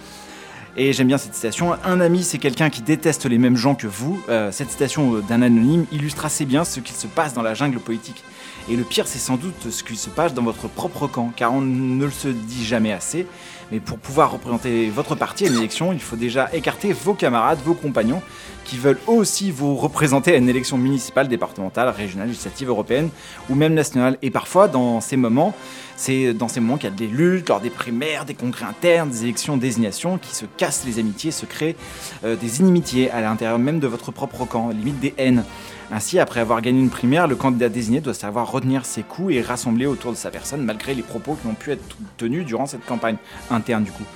Et 0.77 0.93
j'aime 0.93 1.09
bien 1.09 1.19
cette 1.19 1.35
citation. 1.35 1.75
Un 1.85 2.01
ami, 2.01 2.23
c'est 2.23 2.39
quelqu'un 2.39 2.71
qui 2.71 2.83
déteste 2.83 3.27
les 3.27 3.39
mêmes 3.39 3.57
gens 3.57 3.75
que 3.75 3.87
vous. 3.87 4.23
Euh, 4.29 4.53
cette 4.53 4.71
citation 4.71 5.17
euh, 5.17 5.21
d'un 5.21 5.43
anonyme 5.43 5.85
illustre 5.91 6.25
assez 6.25 6.45
bien 6.45 6.65
ce 6.65 6.81
qu'il 6.81 6.95
se 6.95 7.09
passe 7.09 7.35
dans 7.35 7.43
la 7.43 7.55
jungle 7.55 7.81
politique. 7.81 8.23
Et 8.69 8.77
le 8.77 8.85
pire, 8.85 9.09
c'est 9.09 9.19
sans 9.19 9.37
doute 9.37 9.71
ce 9.71 9.83
qu'il 9.83 9.97
se 9.97 10.11
passe 10.11 10.33
dans 10.33 10.43
votre 10.43 10.69
propre 10.69 11.09
camp, 11.09 11.33
car 11.35 11.53
on 11.53 11.61
ne 11.61 12.05
le 12.05 12.11
se 12.11 12.29
dit 12.29 12.65
jamais 12.65 12.93
assez. 12.93 13.27
Mais 13.73 13.81
pour 13.81 13.99
pouvoir 13.99 14.31
représenter 14.31 14.91
votre 14.91 15.17
parti 15.17 15.45
à 15.45 15.49
une 15.49 15.57
élection, 15.57 15.93
il 15.93 16.01
faut 16.01 16.17
déjà 16.17 16.49
écarter 16.53 16.93
vos 16.93 17.15
camarades, 17.15 17.59
vos 17.65 17.75
compagnons, 17.75 18.23
qui 18.71 18.79
veulent 18.79 19.01
aussi 19.09 19.51
vous 19.51 19.75
représenter 19.75 20.33
à 20.33 20.37
une 20.37 20.49
élection 20.49 20.79
municipale, 20.79 21.27
départementale, 21.27 21.89
régionale, 21.89 22.29
législative, 22.29 22.69
européenne, 22.69 23.11
ou 23.49 23.57
même 23.57 23.75
nationale. 23.75 24.17
Et 24.23 24.31
parfois, 24.31 24.69
dans 24.69 25.01
ces 25.01 25.17
moments, 25.17 25.57
c'est 25.97 26.33
dans 26.35 26.47
ces 26.47 26.61
moments 26.61 26.77
qu'il 26.77 26.89
y 26.89 26.93
a 26.93 26.95
des 26.95 27.09
luttes, 27.09 27.49
lors 27.49 27.61
des 27.61 27.69
primaires, 27.69 28.27
des 28.27 28.35
congrès 28.35 28.67
internes, 28.67 29.11
des 29.11 29.25
élections, 29.25 29.57
désignations, 29.57 30.19
qui 30.19 30.37
se 30.37 30.45
cassent 30.57 30.85
les 30.87 31.01
amitiés, 31.01 31.33
se 31.33 31.47
créent 31.47 31.75
euh, 32.23 32.37
des 32.37 32.61
inimitiés 32.61 33.11
à 33.11 33.21
l'intérieur 33.21 33.59
même 33.59 33.81
de 33.81 33.89
votre 33.89 34.13
propre 34.13 34.45
camp, 34.45 34.69
limite 34.69 35.01
des 35.01 35.15
haines. 35.19 35.43
Ainsi, 35.91 36.21
après 36.21 36.39
avoir 36.39 36.63
gagné 36.63 36.79
une 36.79 36.91
primaire, 36.91 37.27
le 37.27 37.35
candidat 37.35 37.69
désigné 37.69 38.01
doit 38.01 38.15
savoir 38.15 38.53
retenir 38.53 38.87
ses 38.87 39.03
coups 39.03 39.35
et 39.35 39.43
rassembler 39.43 39.87
autour 39.87 40.13
de 40.13 40.17
sa 40.17 40.31
personne 40.31 40.63
malgré 40.65 40.95
les 40.95 41.03
propos 41.03 41.35
qui 41.35 41.49
ont 41.49 41.55
pu 41.55 41.73
être 41.73 41.97
tenus 42.19 42.47
durant 42.47 42.67
cette 42.67 42.87
campagne 42.87 43.17
interne 43.51 43.83
du 43.83 43.91
coup. 43.91 44.07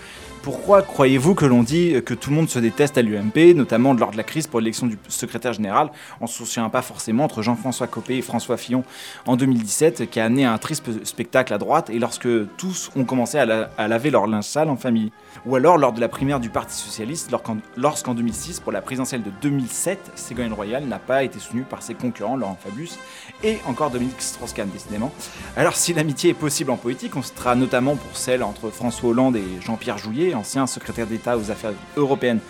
Pourquoi 0.45 0.83
croyez-vous 0.83 1.35
que 1.35 1.47
l'on 1.47 1.63
dit 1.63 1.95
que 2.05 2.13
tout 2.13 2.29
le 2.29 2.37
monde 2.37 2.51
se 2.51 2.59
déteste 2.59 2.99
à 2.99 3.03
l'UMP, 3.03 3.55
notamment 3.55 3.95
lors 3.95 4.11
de 4.11 4.19
la 4.19 4.23
crise 4.25 4.47
pour 4.47 4.61
l'élection 4.61 4.87
du 4.87 4.99
secrétaire 5.09 5.55
général 5.55 5.91
On 6.21 6.27
se 6.27 6.45
souvient 6.45 6.69
pas 6.69 6.83
forcément 6.83 7.25
entre 7.25 7.41
Jean-François 7.41 7.87
Copé 7.87 8.19
et 8.19 8.23
François 8.23 8.59
Fillon 8.59 8.85
en 9.25 9.37
2017, 9.37 10.11
qui 10.11 10.21
a 10.21 10.27
amené 10.27 10.45
un 10.45 10.59
triste 10.59 11.03
spectacle 11.07 11.55
à 11.55 11.59
droite, 11.59 11.89
et 11.89 11.99
lorsque 11.99 12.29
tous 12.59 12.91
ont 12.95 13.05
commencé 13.05 13.39
à, 13.39 13.47
la- 13.47 13.71
à 13.79 13.89
laver 13.89 14.11
leur 14.11 14.27
linge 14.27 14.45
sale 14.45 14.69
en 14.69 14.77
famille? 14.77 15.13
Ou 15.47 15.57
alors 15.57 15.79
lors 15.79 15.95
de 15.95 16.01
la 16.01 16.09
primaire 16.09 16.41
du 16.41 16.51
Parti 16.51 16.77
Socialiste, 16.77 17.31
lorsqu'en 17.31 17.57
lorsqu'en 17.79 18.13
2006, 18.15 18.61
pour 18.61 18.71
la 18.71 18.83
présidentielle 18.83 19.23
de 19.23 19.31
2007, 19.41 20.13
Ségolène 20.15 20.53
Royal 20.53 20.85
n'a 20.85 20.99
pas 20.99 21.25
été 21.25 21.39
soutenue 21.39 21.63
par 21.63 21.83
ses 21.83 21.95
concurrents 21.95 22.37
Laurent 22.37 22.59
Fabius 22.63 22.99
et 23.43 23.57
encore 23.67 23.91
Dominique 23.91 24.21
Strauss-Kahn, 24.21 24.69
décidément. 24.71 25.11
Alors 25.57 25.75
si 25.75 25.95
l'amitié 25.95 26.31
est 26.31 26.35
possible 26.35 26.71
en 26.71 26.77
politique, 26.77 27.17
on 27.17 27.23
citera 27.23 27.55
notamment 27.55 27.97
pour 27.97 28.15
celle 28.17 28.43
entre 28.43 28.69
François 28.69 29.09
Hollande 29.09 29.37
et 29.37 29.45
Jean-Pierre 29.65 29.97
Jouyet, 29.99 30.34
ancien 30.35 30.67
secrétaire 30.67 31.07
d'État 31.07 31.37
aux 31.37 31.51
affaires 31.51 31.73
européennes 31.97 32.41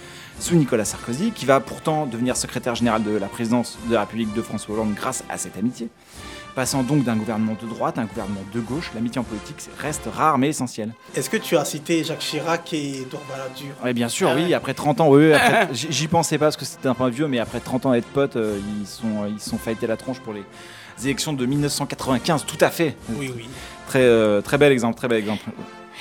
sous 0.41 0.57
Nicolas 0.57 0.85
Sarkozy, 0.85 1.31
qui 1.31 1.47
va 1.47 1.61
pourtant 1.61 2.07
devenir 2.07 2.37
secrétaire 2.37 2.75
général 2.75 3.03
de 3.05 3.17
la 3.17 3.29
présidence 3.29 3.79
de 3.89 3.95
la 3.95 4.01
République 4.01 4.33
de 4.35 4.43
François 4.43 4.75
Hollande 4.75 4.95
grâce 4.95 5.23
à 5.29 5.39
cette 5.39 5.57
amitié. 5.57 5.89
Passant 6.57 6.83
donc 6.85 7.03
d'un 7.05 7.17
gouvernement 7.17 7.57
de 7.61 7.67
droite 7.69 7.99
à 7.99 8.03
un 8.03 8.05
gouvernement 8.05 8.43
de 8.53 8.61
gauche, 8.61 8.91
l'amitié 8.95 9.21
en 9.21 9.25
politique 9.25 9.57
reste 9.79 10.09
rare 10.13 10.39
mais 10.39 10.49
essentielle. 10.49 10.91
Est-ce 11.17 11.29
que 11.29 11.37
tu 11.37 11.57
as 11.57 11.65
cité 11.65 12.05
Jacques 12.05 12.21
Chirac 12.21 12.73
et 12.73 13.03
Edouard 13.03 13.23
Balladur 13.29 13.75
Oui, 13.85 13.93
bien 13.93 14.09
sûr, 14.09 14.29
Ah 14.31 14.35
oui, 14.37 14.45
ouais. 14.47 14.55
après 14.55 14.75
30 14.75 15.01
ans, 15.01 15.09
oui, 15.11 15.33
j'y 15.73 15.89
j'y 15.91 16.09
pensais 16.09 16.39
pas 16.39 16.47
parce 16.47 16.57
que 16.57 16.65
c'était 16.65 16.89
un 16.89 16.95
peu 16.95 17.09
vieux, 17.09 17.27
mais 17.27 17.39
après 17.41 17.59
30 17.61 17.87
ans 17.87 17.93
d'être 17.93 18.07
potes, 18.07 18.37
euh, 18.37 18.59
ils 18.81 18.87
sont, 18.87 19.27
ils 19.29 19.41
sont 19.41 19.59
fightés 19.59 19.87
la 19.89 19.97
tronche 19.97 20.21
pour 20.21 20.33
les 20.33 20.45
élections 21.05 21.33
de 21.33 21.45
1995, 21.45 22.45
tout 22.47 22.59
à 22.61 22.71
fait. 22.71 22.97
Oui, 23.11 23.33
oui. 23.37 23.49
Très, 23.89 24.03
euh, 24.03 24.41
très 24.41 24.57
bel 24.59 24.71
exemple, 24.73 24.97
très 24.97 25.09
bel 25.09 25.19
exemple. 25.19 25.45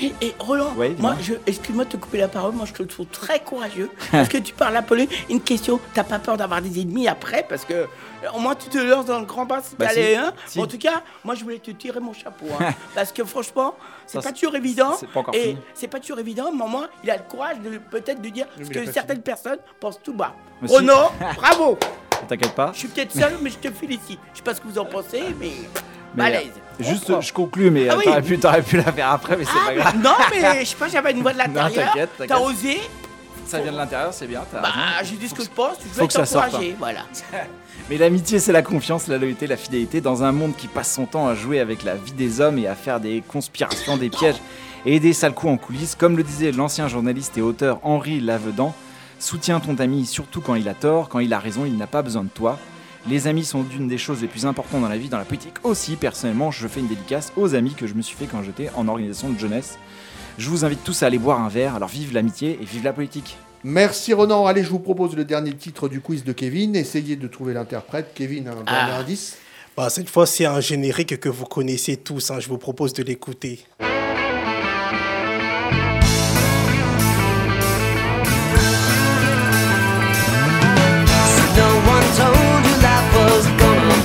Et 0.01 0.33
Roland, 0.39 0.71
moi, 0.97 1.15
je, 1.21 1.33
excuse-moi 1.45 1.85
de 1.85 1.89
te 1.91 1.97
couper 1.97 2.17
la 2.17 2.27
parole, 2.27 2.53
moi 2.53 2.65
je 2.65 2.73
te 2.73 2.83
trouve 2.83 3.05
très 3.07 3.39
courageux 3.39 3.91
parce 4.11 4.27
que 4.27 4.37
tu 4.37 4.53
parles 4.53 4.75
à 4.75 4.81
Pauline. 4.81 5.07
Une 5.29 5.41
question, 5.41 5.79
t'as 5.93 6.03
pas 6.03 6.19
peur 6.19 6.35
d'avoir 6.37 6.61
des 6.61 6.81
ennemis 6.81 7.07
après? 7.07 7.45
Parce 7.47 7.63
que 7.65 7.87
au 8.33 8.39
moins 8.39 8.55
tu 8.55 8.69
te 8.69 8.77
lances 8.77 9.05
dans 9.05 9.19
le 9.19 9.25
grand 9.25 9.45
bain 9.45 9.59
si 9.61 9.75
Bah, 9.75 9.85
t'as 9.87 9.93
si, 9.93 9.99
les 9.99 10.15
uns. 10.15 10.33
si. 10.47 10.59
En 10.59 10.65
tout 10.65 10.77
cas, 10.77 11.03
moi 11.23 11.35
je 11.35 11.43
voulais 11.43 11.59
te 11.59 11.71
tirer 11.71 11.99
mon 11.99 12.13
chapeau 12.13 12.45
hein, 12.59 12.73
parce 12.95 13.11
que 13.11 13.23
franchement, 13.23 13.75
c'est 14.07 14.23
pas 14.23 14.31
toujours 14.31 14.55
évident. 14.55 14.93
c'est 14.99 15.09
pas 15.09 15.19
encore 15.19 15.35
et 15.35 15.41
fini. 15.41 15.57
c'est 15.73 15.87
pas 15.87 15.99
toujours 15.99 16.19
évident, 16.19 16.51
mais 16.51 16.63
au 16.63 16.67
moins 16.67 16.87
il 17.03 17.11
a 17.11 17.17
le 17.17 17.23
courage 17.23 17.59
de 17.59 17.77
peut-être 17.77 18.21
de 18.21 18.29
dire 18.29 18.47
ce 18.61 18.69
que 18.69 18.91
certaines 18.91 19.21
personnes 19.21 19.59
pensent 19.79 20.01
tout 20.01 20.13
bas. 20.13 20.33
Renaud, 20.61 21.11
bravo 21.35 21.77
T'inquiète 22.27 22.55
pas. 22.55 22.71
Je 22.73 22.79
suis 22.79 22.87
peut-être 22.87 23.11
seul, 23.11 23.33
mais 23.41 23.49
je 23.49 23.57
te 23.57 23.69
félicite. 23.69 24.19
Je 24.31 24.37
sais 24.37 24.43
pas 24.43 24.55
ce 24.55 24.61
que 24.61 24.67
vous 24.67 24.79
en 24.79 24.85
pensez, 24.85 25.21
mais. 25.39 25.51
Malaise. 26.15 26.51
Juste, 26.79 27.21
je 27.21 27.31
conclus, 27.33 27.69
mais 27.69 27.87
Ah 27.89 27.93
euh, 27.93 27.97
oui. 27.97 28.03
t'aurais 28.05 28.21
pu, 28.21 28.39
t'aurais 28.39 28.61
pu 28.61 28.77
la 28.77 28.91
faire 28.91 29.11
après, 29.11 29.37
mais 29.37 29.45
c'est 29.45 29.51
Ah, 29.55 29.67
pas 29.67 29.75
grave. 29.75 29.95
Non, 30.03 30.11
mais 30.31 30.63
je 30.65 30.69
sais 30.69 30.75
pas, 30.75 30.87
j'avais 30.87 31.11
une 31.11 31.21
voix 31.21 31.33
de 31.33 31.37
Non, 31.37 31.43
l'intérieur. 31.45 31.93
t'inquiète, 31.93 32.09
T'as 32.27 32.39
osé? 32.39 32.79
Ça 33.45 33.59
vient 33.59 33.71
de 33.71 33.77
l'intérieur, 33.77 34.13
c'est 34.13 34.25
bien. 34.25 34.41
t'as 34.51 34.61
Bah, 34.61 34.69
j'ai 35.03 35.15
dit 35.15 35.27
ce 35.29 35.33
que 35.33 35.43
je 35.43 35.49
pense, 35.49 35.75
ça 36.09 36.25
sorte, 36.25 36.45
t'encourager, 36.45 36.71
hein. 36.71 36.75
voilà. 36.79 37.01
Mais 37.89 37.97
l'amitié, 37.97 38.39
c'est 38.39 38.53
la 38.53 38.61
confiance, 38.61 39.07
la 39.07 39.17
loyauté, 39.17 39.45
la 39.45 39.57
fidélité 39.57 39.99
dans 40.01 40.23
un 40.23 40.31
monde 40.31 40.55
qui 40.55 40.67
passe 40.67 40.91
son 40.93 41.05
temps 41.05 41.27
à 41.27 41.35
jouer 41.35 41.59
avec 41.59 41.83
la 41.83 41.95
vie 41.95 42.13
des 42.13 42.39
hommes 42.41 42.57
et 42.57 42.67
à 42.67 42.75
faire 42.75 42.99
des 42.99 43.21
conspirations, 43.27 43.97
des 43.97 44.09
pièges 44.09 44.37
et 44.85 44.99
des 44.99 45.11
sales 45.13 45.33
coups 45.33 45.51
en 45.53 45.57
coulisses. 45.57 45.93
Comme 45.95 46.15
le 46.17 46.23
disait 46.23 46.51
l'ancien 46.51 46.87
journaliste 46.87 47.37
et 47.37 47.41
auteur 47.41 47.79
Henri 47.83 48.21
Lavedan, 48.21 48.73
soutiens 49.19 49.59
ton 49.59 49.75
ami 49.75 50.05
surtout 50.05 50.39
quand 50.41 50.55
il 50.55 50.67
a 50.69 50.73
tort, 50.73 51.09
quand 51.09 51.19
il 51.19 51.33
a 51.33 51.39
raison, 51.39 51.65
il 51.65 51.77
n'a 51.77 51.87
pas 51.87 52.01
besoin 52.01 52.23
de 52.23 52.29
toi. 52.29 52.57
Les 53.09 53.27
amis 53.27 53.43
sont 53.43 53.63
d'une 53.63 53.87
des 53.87 53.97
choses 53.97 54.21
les 54.21 54.27
plus 54.27 54.45
importantes 54.45 54.81
dans 54.81 54.87
la 54.89 54.97
vie, 54.97 55.09
dans 55.09 55.17
la 55.17 55.25
politique 55.25 55.55
aussi. 55.63 55.95
Personnellement, 55.97 56.51
je 56.51 56.67
fais 56.67 56.79
une 56.79 56.87
dédicace 56.87 57.33
aux 57.35 57.53
amis 57.53 57.73
que 57.73 57.85
je 57.85 57.93
me 57.95 58.01
suis 58.01 58.15
fait 58.15 58.25
quand 58.27 58.43
j'étais 58.43 58.69
en 58.75 58.87
organisation 58.87 59.29
de 59.29 59.37
jeunesse. 59.37 59.77
Je 60.37 60.49
vous 60.49 60.63
invite 60.65 60.83
tous 60.83 61.03
à 61.03 61.07
aller 61.07 61.19
boire 61.19 61.41
un 61.41 61.49
verre, 61.49 61.75
alors 61.75 61.89
vive 61.89 62.13
l'amitié 62.13 62.57
et 62.61 62.65
vive 62.65 62.83
la 62.83 62.93
politique. 62.93 63.37
Merci 63.65 64.13
Ronan. 64.13 64.45
Allez, 64.45 64.63
je 64.63 64.69
vous 64.69 64.79
propose 64.79 65.15
le 65.15 65.25
dernier 65.25 65.53
titre 65.53 65.87
du 65.89 65.99
quiz 66.01 66.23
de 66.23 66.33
Kevin. 66.33 66.75
Essayez 66.75 67.15
de 67.15 67.27
trouver 67.27 67.53
l'interprète. 67.53 68.11
Kevin, 68.15 68.47
un 68.47 68.63
dernier 68.63 68.91
indice. 68.93 69.37
Bah, 69.75 69.89
cette 69.89 70.09
fois, 70.09 70.25
c'est 70.25 70.45
un 70.45 70.59
générique 70.59 71.19
que 71.19 71.29
vous 71.29 71.45
connaissez 71.45 71.97
tous. 71.97 72.31
hein. 72.31 72.39
Je 72.39 72.47
vous 72.47 72.57
propose 72.57 72.93
de 72.93 73.03
l'écouter. 73.03 73.65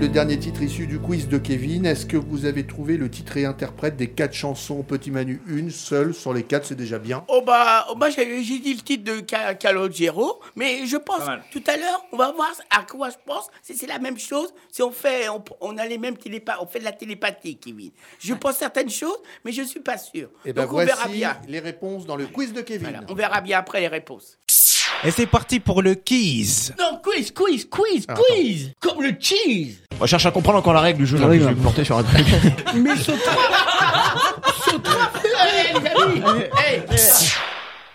le 0.00 0.08
dernier 0.08 0.38
titre 0.38 0.62
issu 0.62 0.86
du 0.86 0.98
quiz 0.98 1.28
de 1.28 1.36
Kevin. 1.36 1.84
Est-ce 1.84 2.06
que 2.06 2.16
vous 2.16 2.46
avez 2.46 2.66
trouvé 2.66 2.96
le 2.96 3.10
titre 3.10 3.36
et 3.36 3.44
interprète 3.44 3.96
des 3.98 4.08
quatre 4.08 4.32
chansons 4.32 4.82
Petit 4.82 5.10
Manu 5.10 5.42
Une 5.46 5.70
seule 5.70 6.14
sur 6.14 6.32
les 6.32 6.42
quatre, 6.42 6.64
c'est 6.64 6.74
déjà 6.74 6.98
bien. 6.98 7.22
Oh 7.28 7.42
bah, 7.46 7.86
oh 7.90 7.94
bah 7.96 8.08
j'ai 8.08 8.24
dit 8.40 8.74
le 8.74 8.80
titre 8.80 9.04
de 9.04 9.22
Ca- 9.28 9.54
Calogero, 9.54 10.40
mais 10.56 10.86
je 10.86 10.96
pense 10.96 11.20
tout 11.52 11.62
à 11.66 11.76
l'heure, 11.76 12.02
on 12.12 12.16
va 12.16 12.32
voir 12.32 12.50
à 12.70 12.82
quoi 12.84 13.10
je 13.10 13.16
pense. 13.26 13.48
C'est 13.62 13.74
c'est 13.74 13.86
la 13.86 13.98
même 13.98 14.18
chose. 14.18 14.54
Si 14.72 14.82
on 14.82 14.90
fait, 14.90 15.28
on, 15.28 15.44
on 15.60 15.76
a 15.76 15.86
les 15.86 15.98
mêmes 15.98 16.16
télépa, 16.16 16.56
on 16.62 16.66
fait 16.66 16.78
de 16.78 16.84
la 16.84 16.92
télépathie, 16.92 17.58
Kevin. 17.58 17.90
Je 18.20 18.32
pense 18.40 18.56
certaines 18.56 18.90
choses, 18.90 19.18
mais 19.44 19.52
je 19.52 19.62
suis 19.62 19.80
pas 19.80 19.98
sûr. 19.98 20.30
Et 20.46 20.54
ben 20.54 20.62
Donc 20.62 20.72
on 20.72 20.76
verra 20.78 21.08
bien. 21.08 21.36
les 21.46 21.60
réponses 21.60 22.06
dans 22.06 22.16
le 22.16 22.26
quiz 22.26 22.54
de 22.54 22.62
Kevin. 22.62 23.02
On 23.10 23.14
verra 23.14 23.42
bien 23.42 23.58
après 23.58 23.80
les 23.80 23.88
réponses. 23.88 24.38
Et 25.04 25.10
c'est 25.10 25.26
parti 25.26 25.60
pour 25.60 25.80
le 25.82 25.94
quiz. 25.94 26.74
Non, 26.78 26.98
quiz, 27.02 27.30
quiz, 27.32 27.66
quiz, 27.70 28.04
Ah, 28.08 28.14
quiz, 28.14 28.72
comme 28.80 29.02
le 29.02 29.12
cheese. 29.18 29.78
On 30.00 30.06
cherche 30.06 30.26
à 30.26 30.30
comprendre 30.30 30.58
encore 30.58 30.74
la 30.74 30.80
règle 30.80 30.98
du 31.00 31.06
jeu. 31.06 31.18
là, 31.18 31.26
Oui, 31.26 31.38
je 31.38 31.44
vais 31.44 31.50
me 31.54 31.62
porter 31.62 31.84
sur 31.84 31.96
un 31.98 32.02
truc. 32.02 32.26
Mais 32.74 32.96
saute 32.96 33.18
Hey, 35.42 35.74
les 35.82 35.88
amis 36.02 36.44
Hey, 36.58 36.82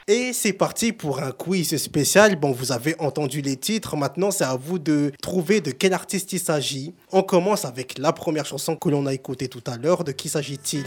Et 0.08 0.34
c'est 0.34 0.54
parti 0.54 0.94
pour 0.94 1.20
un 1.22 1.32
quiz 1.32 1.78
spécial. 1.78 2.36
Bon, 2.38 2.52
vous 2.52 2.72
avez 2.72 2.96
entendu 3.00 3.42
les 3.42 3.56
titres. 3.58 3.96
Maintenant, 3.98 4.32
c'est 4.32 4.44
à 4.44 4.56
vous 4.56 4.80
de 4.80 5.12
trouver 5.22 5.62
de 5.62 5.72
quel 5.72 5.94
artiste 5.94 6.34
il 6.34 6.40
s'agit. 6.40 6.94
On 7.12 7.22
commence 7.24 7.66
avec 7.66 7.98
la 8.00 8.14
première 8.14 8.46
chanson 8.46 8.76
que 8.76 8.90
l'on 8.90 9.06
a 9.06 9.14
écoutée 9.14 9.48
tout 9.48 9.64
à 9.68 9.78
l'heure. 9.78 10.04
De 10.04 10.12
qui 10.12 10.28
s'agit-il? 10.30 10.86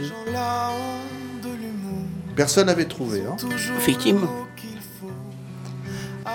Personne 2.36 2.66
n'avait 2.66 2.84
trouvé. 2.86 3.22
Hein. 3.28 3.36
Effectivement. 3.78 4.28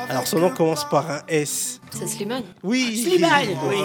Alors, 0.09 0.27
son 0.27 0.39
nom 0.39 0.49
commence 0.49 0.87
par 0.89 1.09
un 1.09 1.21
S. 1.27 1.79
C'est 1.91 2.07
Slimane. 2.07 2.43
Oui, 2.63 3.01
Slimane, 3.03 3.49
oui. 3.69 3.77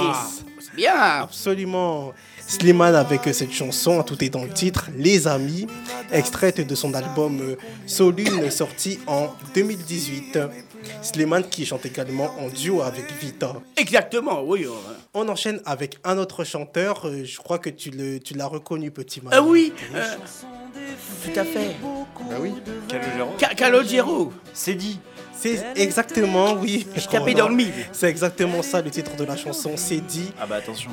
C'est 0.60 0.74
bien. 0.76 0.94
Absolument. 1.22 2.12
Slimane 2.46 2.94
avec 2.94 3.26
euh, 3.26 3.32
cette 3.34 3.52
chanson, 3.52 4.02
tout 4.02 4.22
est 4.24 4.30
dans 4.30 4.42
le 4.42 4.48
titre, 4.50 4.88
Les 4.96 5.28
Amis, 5.28 5.66
extraite 6.10 6.66
de 6.66 6.74
son 6.74 6.94
album 6.94 7.40
euh, 7.42 7.56
Solune 7.86 8.50
sorti 8.50 8.98
en 9.06 9.28
2018. 9.54 10.38
Slimane 11.02 11.44
qui 11.48 11.66
chante 11.66 11.84
également 11.84 12.30
en 12.40 12.48
duo 12.48 12.80
avec 12.80 13.04
Vita. 13.20 13.52
Exactement, 13.76 14.42
oui. 14.42 14.66
On 15.12 15.28
enchaîne 15.28 15.60
avec 15.66 15.98
un 16.04 16.16
autre 16.16 16.44
chanteur, 16.44 17.06
euh, 17.06 17.22
je 17.24 17.36
crois 17.36 17.58
que 17.58 17.68
tu 17.68 17.90
le- 17.90 18.18
tu 18.18 18.32
l'as 18.34 18.46
reconnu, 18.46 18.90
petit 18.90 19.20
Manu. 19.20 19.36
Ah 19.36 19.42
oui, 19.42 19.72
euh, 19.94 20.04
tout 21.24 21.38
à 21.38 21.44
fait. 21.44 21.76
Bah 22.30 22.36
oui. 22.40 22.54
Calogero. 22.88 23.34
Ca- 23.38 23.54
Calogero. 23.54 24.32
C'est 24.54 24.74
dit. 24.74 24.98
C'est 25.40 25.64
exactement, 25.76 26.54
oui. 26.54 26.86
Je 26.96 27.06
tapais 27.06 27.34
dans 27.34 27.48
le 27.48 27.54
mille. 27.54 27.72
C'est 27.92 28.08
exactement 28.08 28.62
ça 28.62 28.82
le 28.82 28.90
titre 28.90 29.16
de 29.16 29.24
la 29.24 29.36
chanson, 29.36 29.72
c'est 29.76 30.00
dit. 30.00 30.32
Ah 30.40 30.46
bah 30.46 30.56
attention. 30.56 30.90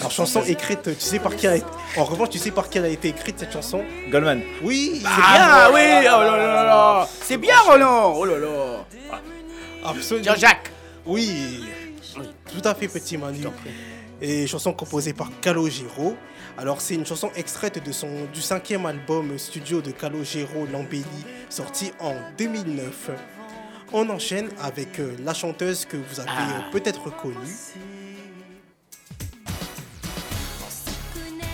Alors 0.00 0.10
chanson 0.10 0.42
écrite, 0.42 0.82
tu 0.82 1.00
sais 1.00 1.18
par 1.18 1.36
qui 1.36 1.46
elle 1.46 1.52
a 1.52 1.56
été... 1.56 1.66
En 1.96 2.04
revanche, 2.04 2.30
tu 2.30 2.38
sais 2.38 2.50
par 2.50 2.68
qui 2.68 2.78
elle 2.78 2.86
a 2.86 2.88
été 2.88 3.08
écrite 3.08 3.38
cette 3.38 3.52
chanson? 3.52 3.84
Goldman. 4.10 4.42
Oui, 4.62 5.00
c'est 5.00 5.08
Ah 5.08 5.70
oui, 5.72 5.80
oh 6.00 6.04
là 6.04 6.36
là 6.36 6.46
là 6.46 6.64
là. 6.64 7.08
C'est 7.22 7.36
bien, 7.36 7.58
Roland. 7.60 8.14
Oh 8.16 8.24
là 8.24 8.38
là. 8.38 8.84
Absolument. 9.84 10.24
Jean-Jacques. 10.24 10.72
Oui, 11.04 11.64
tout 12.52 12.68
à 12.68 12.74
fait 12.74 12.88
petit 12.88 13.16
Manu. 13.16 13.46
Et 14.20 14.46
chanson 14.46 14.72
composée 14.72 15.12
par 15.12 15.30
Calogero. 15.40 16.16
Alors 16.58 16.80
c'est 16.80 16.94
une 16.94 17.06
chanson 17.06 17.30
extraite 17.36 17.84
de 17.84 17.92
son, 17.92 18.08
du 18.32 18.40
cinquième 18.40 18.86
album 18.86 19.38
studio 19.38 19.82
de 19.82 19.90
Calogero 19.90 20.66
Lambelli, 20.72 21.04
sorti 21.50 21.92
en 22.00 22.14
2009. 22.38 23.10
On 23.92 24.08
enchaîne 24.10 24.48
avec 24.60 24.98
euh, 24.98 25.14
la 25.24 25.32
chanteuse 25.32 25.84
que 25.84 25.96
vous 25.96 26.20
avez 26.20 26.28
Ah. 26.30 26.48
euh, 26.68 26.72
peut-être 26.72 27.10
connue. 27.10 27.36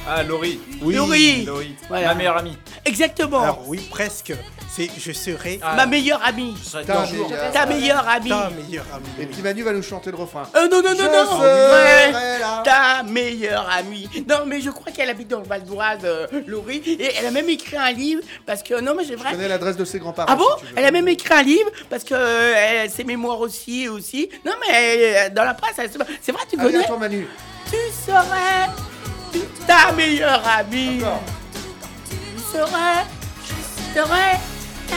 Ah, 0.09 0.23
Laurie. 0.25 0.59
Oui. 0.83 0.95
Laurie. 0.97 1.45
Laurie. 1.45 1.77
Voilà. 1.89 2.09
Ma 2.09 2.15
meilleure 2.15 2.37
amie. 2.37 2.57
Exactement. 2.85 3.41
Alors 3.43 3.63
oui, 3.69 3.79
presque. 3.91 4.33
C'est 4.75 4.89
Je 4.99 5.13
serai 5.13 5.61
Ma 5.77 5.85
meilleure 5.87 6.21
amie. 6.25 6.55
Ta 6.87 7.03
toujours. 7.05 7.29
meilleure- 7.29 7.53
Ta 7.53 7.67
meilleure 7.67 8.09
amie. 8.09 8.29
ta 8.31 8.51
meilleure 8.51 8.87
amie. 8.95 9.07
Et 9.21 9.27
Petit 9.27 9.43
Manu 9.43 9.63
va 9.63 9.73
nous 9.73 9.83
chanter 9.83 10.11
le 10.11 10.17
refrain. 10.17 10.45
Euh, 10.57 10.67
non, 10.69 10.83
non, 10.83 10.91
non, 10.91 10.97
Je 10.97 11.03
non. 11.05 11.39
serai 11.39 12.13
Ouais. 12.13 12.39
là. 12.41 12.63
Ta 12.65 13.03
meilleure 13.05 13.69
amie. 13.71 14.09
Non, 14.29 14.39
mais 14.47 14.61
je 14.63 14.71
crois 14.71 14.91
qu'elle 14.91 15.11
habite 15.11 15.29
dans 15.29 15.41
le 15.41 15.45
Val 15.47 15.63
d'Oise, 15.63 15.99
euh, 16.05 16.27
Laurie. 16.47 16.83
Et 16.87 17.11
elle 17.19 17.27
a 17.27 17.31
même 17.31 17.49
écrit 17.51 17.77
un 17.77 17.93
livre 17.93 18.23
parce 18.47 18.63
que. 18.63 18.81
Non, 18.81 18.95
mais 18.97 19.05
c'est 19.05 19.13
Je 19.13 19.19
vrai. 19.19 19.33
connais 19.33 19.49
l'adresse 19.49 19.77
de 19.77 19.85
ses 19.85 19.99
grands-parents. 19.99 20.33
Ah 20.33 20.37
bon 20.37 20.47
si 20.59 20.65
tu 20.65 20.73
veux. 20.73 20.79
Elle 20.79 20.87
a 20.87 20.91
même 20.91 21.09
écrit 21.09 21.35
un 21.35 21.43
livre 21.43 21.71
parce 21.91 22.03
que 22.03 22.15
euh, 22.15 22.55
elle- 22.57 22.91
ses 22.91 23.05
mémoires 23.05 23.41
aussi 23.41 23.89
aussi. 23.89 24.31
Non 24.45 24.53
mais 24.67 25.27
euh, 25.27 25.31
dans 25.31 25.45
la 25.45 25.55
presse, 25.55 25.75
elle- 25.79 25.91
c'est 26.23 26.33
vrai 26.33 26.43
tu 26.51 26.59
Allez, 26.59 26.73
connais. 26.73 26.85
à 26.85 26.89
toi 26.89 26.99
Manu. 26.99 27.27
Tu 27.71 27.77
serais 28.07 28.69
ta 29.67 29.93
meilleure 29.93 30.43
amie. 30.47 31.01
Je 32.11 32.59
serais 32.59 33.05
ta 33.95 34.97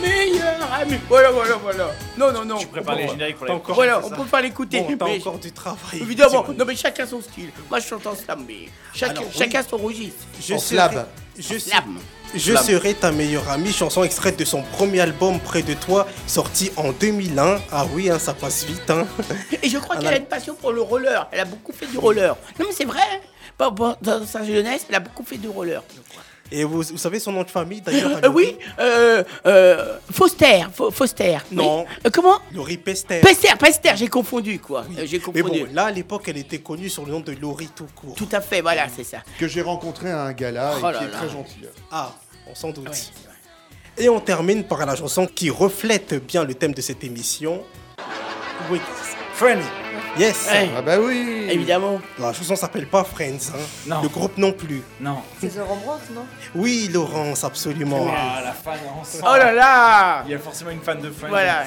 meilleure 0.00 0.72
amie. 0.72 0.98
Voilà 1.08 1.30
voilà 1.30 1.54
voilà. 1.56 1.90
Non 2.16 2.32
non 2.32 2.44
non. 2.44 2.58
Tu 2.58 2.66
prépares 2.66 2.94
on 2.94 2.98
les 2.98 3.04
peut- 3.06 3.10
génériques 3.12 3.36
pour 3.36 3.46
les 3.46 3.52
encore- 3.52 3.74
Voilà, 3.74 4.00
on 4.04 4.10
peut 4.10 4.24
pas 4.24 4.40
l'écouter. 4.40 4.80
Bon, 4.80 4.96
t'as 4.96 5.04
mais- 5.06 5.18
encore 5.20 5.38
du 5.38 5.52
travail. 5.52 6.00
Évidemment, 6.00 6.44
non 6.56 6.64
mais 6.64 6.76
chacun 6.76 7.06
son 7.06 7.20
style. 7.20 7.50
Moi 7.68 7.80
je 7.80 7.86
chante 7.88 8.06
en 8.06 8.14
slam, 8.14 8.44
mais 8.46 8.68
chacun, 8.94 9.12
Alors, 9.12 9.24
oui. 9.24 9.36
chacun 9.38 9.62
son 9.68 9.76
registre. 9.78 10.24
Je 10.40 10.54
En 10.54 10.58
serai, 10.58 10.76
slab. 10.76 11.06
je, 11.38 11.58
Slam. 11.58 11.98
je 12.34 12.38
Slam. 12.52 12.64
serai 12.64 12.94
ta 12.94 13.10
meilleure 13.10 13.48
amie, 13.50 13.72
chanson 13.72 14.04
extraite 14.04 14.38
de 14.38 14.44
son 14.44 14.62
premier 14.62 15.00
album 15.00 15.40
Près 15.40 15.62
de 15.62 15.74
toi, 15.74 16.06
sorti 16.26 16.70
en 16.76 16.92
2001. 16.92 17.58
Ah 17.72 17.84
oui, 17.94 18.10
hein, 18.10 18.18
ça 18.20 18.32
passe 18.34 18.64
vite. 18.64 18.88
Hein. 18.90 19.06
Et 19.62 19.68
je 19.68 19.78
crois 19.78 19.96
qu'elle 19.96 20.14
a 20.14 20.18
une 20.18 20.26
passion 20.26 20.54
pour 20.54 20.72
le 20.72 20.82
roller. 20.82 21.26
Elle 21.32 21.40
a 21.40 21.44
beaucoup 21.46 21.72
fait 21.72 21.86
du 21.86 21.98
roller. 21.98 22.36
Non 22.60 22.66
mais 22.68 22.72
c'est 22.76 22.84
vrai. 22.84 23.22
Hein. 23.60 23.96
Dans 24.02 24.26
sa 24.26 24.44
jeunesse, 24.44 24.86
elle 24.88 24.94
a 24.96 25.00
beaucoup 25.00 25.24
fait 25.24 25.38
du 25.38 25.48
roller. 25.48 25.82
Et 26.52 26.62
vous, 26.62 26.80
vous 26.82 26.96
savez 26.96 27.18
son 27.18 27.32
nom 27.32 27.42
de 27.42 27.50
famille 27.50 27.80
d'ailleurs 27.80 28.20
Euh, 28.24 28.28
oui, 28.28 28.56
euh, 28.78 29.24
euh, 29.46 29.98
Foster, 30.12 30.64
Fo- 30.72 30.92
Foster. 30.92 31.38
oui. 31.50 31.56
Non. 31.56 31.84
Euh, 32.06 32.10
comment? 32.12 32.38
Laurie 32.54 32.76
Pester. 32.76 33.20
Pester, 33.20 33.48
Pester, 33.58 33.90
j'ai 33.96 34.06
confondu 34.06 34.60
quoi. 34.60 34.84
Euh, 34.96 35.02
J'ai 35.06 35.20
Mais 35.34 35.42
bon, 35.42 35.66
là 35.72 35.86
à 35.86 35.90
l'époque, 35.90 36.22
elle 36.28 36.36
était 36.36 36.58
connue 36.60 36.88
sur 36.88 37.04
le 37.04 37.10
nom 37.10 37.18
de 37.18 37.32
Laurie 37.32 37.68
tout 37.74 37.88
court. 37.96 38.14
Tout 38.14 38.28
à 38.30 38.40
fait, 38.40 38.60
voilà, 38.60 38.86
c'est 38.94 39.02
ça. 39.02 39.18
Que 39.40 39.48
j'ai 39.48 39.60
rencontré 39.62 40.12
à 40.12 40.22
un 40.22 40.32
gala 40.32 40.74
Oh 40.76 40.78
et 40.88 40.92
là 40.92 40.98
qui 40.98 41.04
est 41.04 41.08
très 41.08 41.28
gentil. 41.28 41.56
Ah, 41.90 42.12
on 42.48 42.54
s'en 42.54 42.70
doute. 42.70 43.12
Et 43.98 44.08
on 44.08 44.20
termine 44.20 44.62
par 44.62 44.86
la 44.86 44.94
chanson 44.94 45.26
qui 45.26 45.50
reflète 45.50 46.24
bien 46.26 46.44
le 46.44 46.54
thème 46.54 46.74
de 46.74 46.80
cette 46.80 47.02
émission. 47.02 47.64
Oui. 48.70 48.78
Friends. 49.34 49.62
Yes. 50.18 50.48
Ah 50.76 50.82
bah 50.82 50.98
oui. 51.00 51.46
Évidemment. 51.50 52.00
La 52.18 52.32
chanson 52.32 52.56
s'appelle 52.56 52.86
pas 52.86 53.04
Friends. 53.04 53.52
hein. 53.54 53.58
Non. 53.86 54.02
Le 54.02 54.08
groupe 54.08 54.36
non 54.38 54.52
plus. 54.52 54.82
Non. 55.00 55.18
C'est 55.40 55.48
The 55.48 55.60
Rembrandt, 55.60 56.02
non? 56.14 56.24
Oui, 56.54 56.88
Laurence, 56.92 57.44
absolument. 57.44 58.06
Ah, 58.10 58.40
la 58.42 58.52
fan 58.52 58.78
ensemble. 59.00 59.24
Oh 59.26 59.36
là 59.36 59.52
là 59.52 60.22
Il 60.26 60.32
y 60.32 60.34
a 60.34 60.38
forcément 60.38 60.70
une 60.70 60.80
fan 60.80 61.00
de 61.00 61.10
Friends. 61.10 61.28
Voilà. 61.28 61.64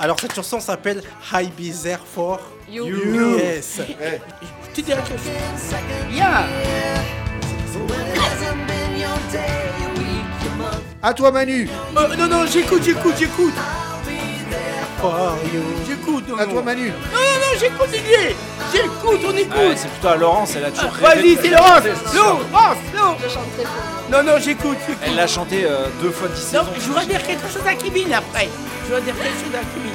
Alors 0.00 0.18
cette 0.18 0.34
chanson 0.34 0.60
s'appelle 0.60 1.02
I 1.32 1.46
Be 1.46 1.72
There 1.82 1.98
For 2.14 2.40
You. 2.70 2.86
You. 2.86 3.36
Yes. 3.38 3.80
Eh, 3.80 4.18
Tu 4.72 4.80
dirais 4.82 5.02
que 5.02 6.10
Bien. 6.10 6.44
À 11.02 11.12
toi 11.12 11.32
Manu. 11.32 11.68
Euh, 11.96 12.16
non, 12.16 12.28
non, 12.28 12.46
j'écoute, 12.46 12.82
j'écoute, 12.84 13.14
j'écoute. 13.18 13.54
For 15.02 15.36
you. 15.52 15.62
J'écoute. 15.84 16.24
À 16.38 16.46
toi 16.46 16.62
Manu. 16.62 16.88
Non, 16.90 16.94
non, 17.12 17.18
non, 17.18 17.58
j'écoute, 17.58 17.90
Didier. 17.90 18.36
J'écoute, 18.72 19.20
on 19.26 19.34
Ah, 19.36 19.40
écoute. 19.40 19.76
c'est 19.76 19.88
plutôt 19.90 20.08
à 20.08 20.16
Laurence, 20.16 20.54
elle 20.56 20.64
a 20.66 20.70
toujours 20.70 20.90
Ah, 21.04 21.08
rêvé 21.08 21.34
Vas-y, 21.34 21.42
c'est 21.42 21.50
Laurence. 21.50 21.84
Laurence, 22.14 22.76
Laurence. 22.94 23.16
Je 23.24 23.28
chante 23.28 23.52
très 23.56 23.64
fort. 23.64 23.82
Non, 24.12 24.22
non, 24.22 24.38
j'écoute. 24.38 24.78
Elle 25.04 25.16
l'a 25.16 25.26
chanté 25.26 25.64
euh, 25.64 25.88
deux 26.00 26.10
fois 26.12 26.28
dix 26.28 26.52
Non, 26.54 26.62
je 26.76 26.80
voudrais 26.82 27.06
dire 27.06 27.22
quelque 27.26 27.48
chose 27.52 27.66
à 27.66 27.74
Kevin 27.74 28.12
après. 28.12 28.48
Je 28.82 28.86
voudrais 28.94 29.02
dire 29.02 29.14
quelque 29.16 29.44
chose 29.44 29.54
à 29.54 29.64
Kevin. 29.74 29.92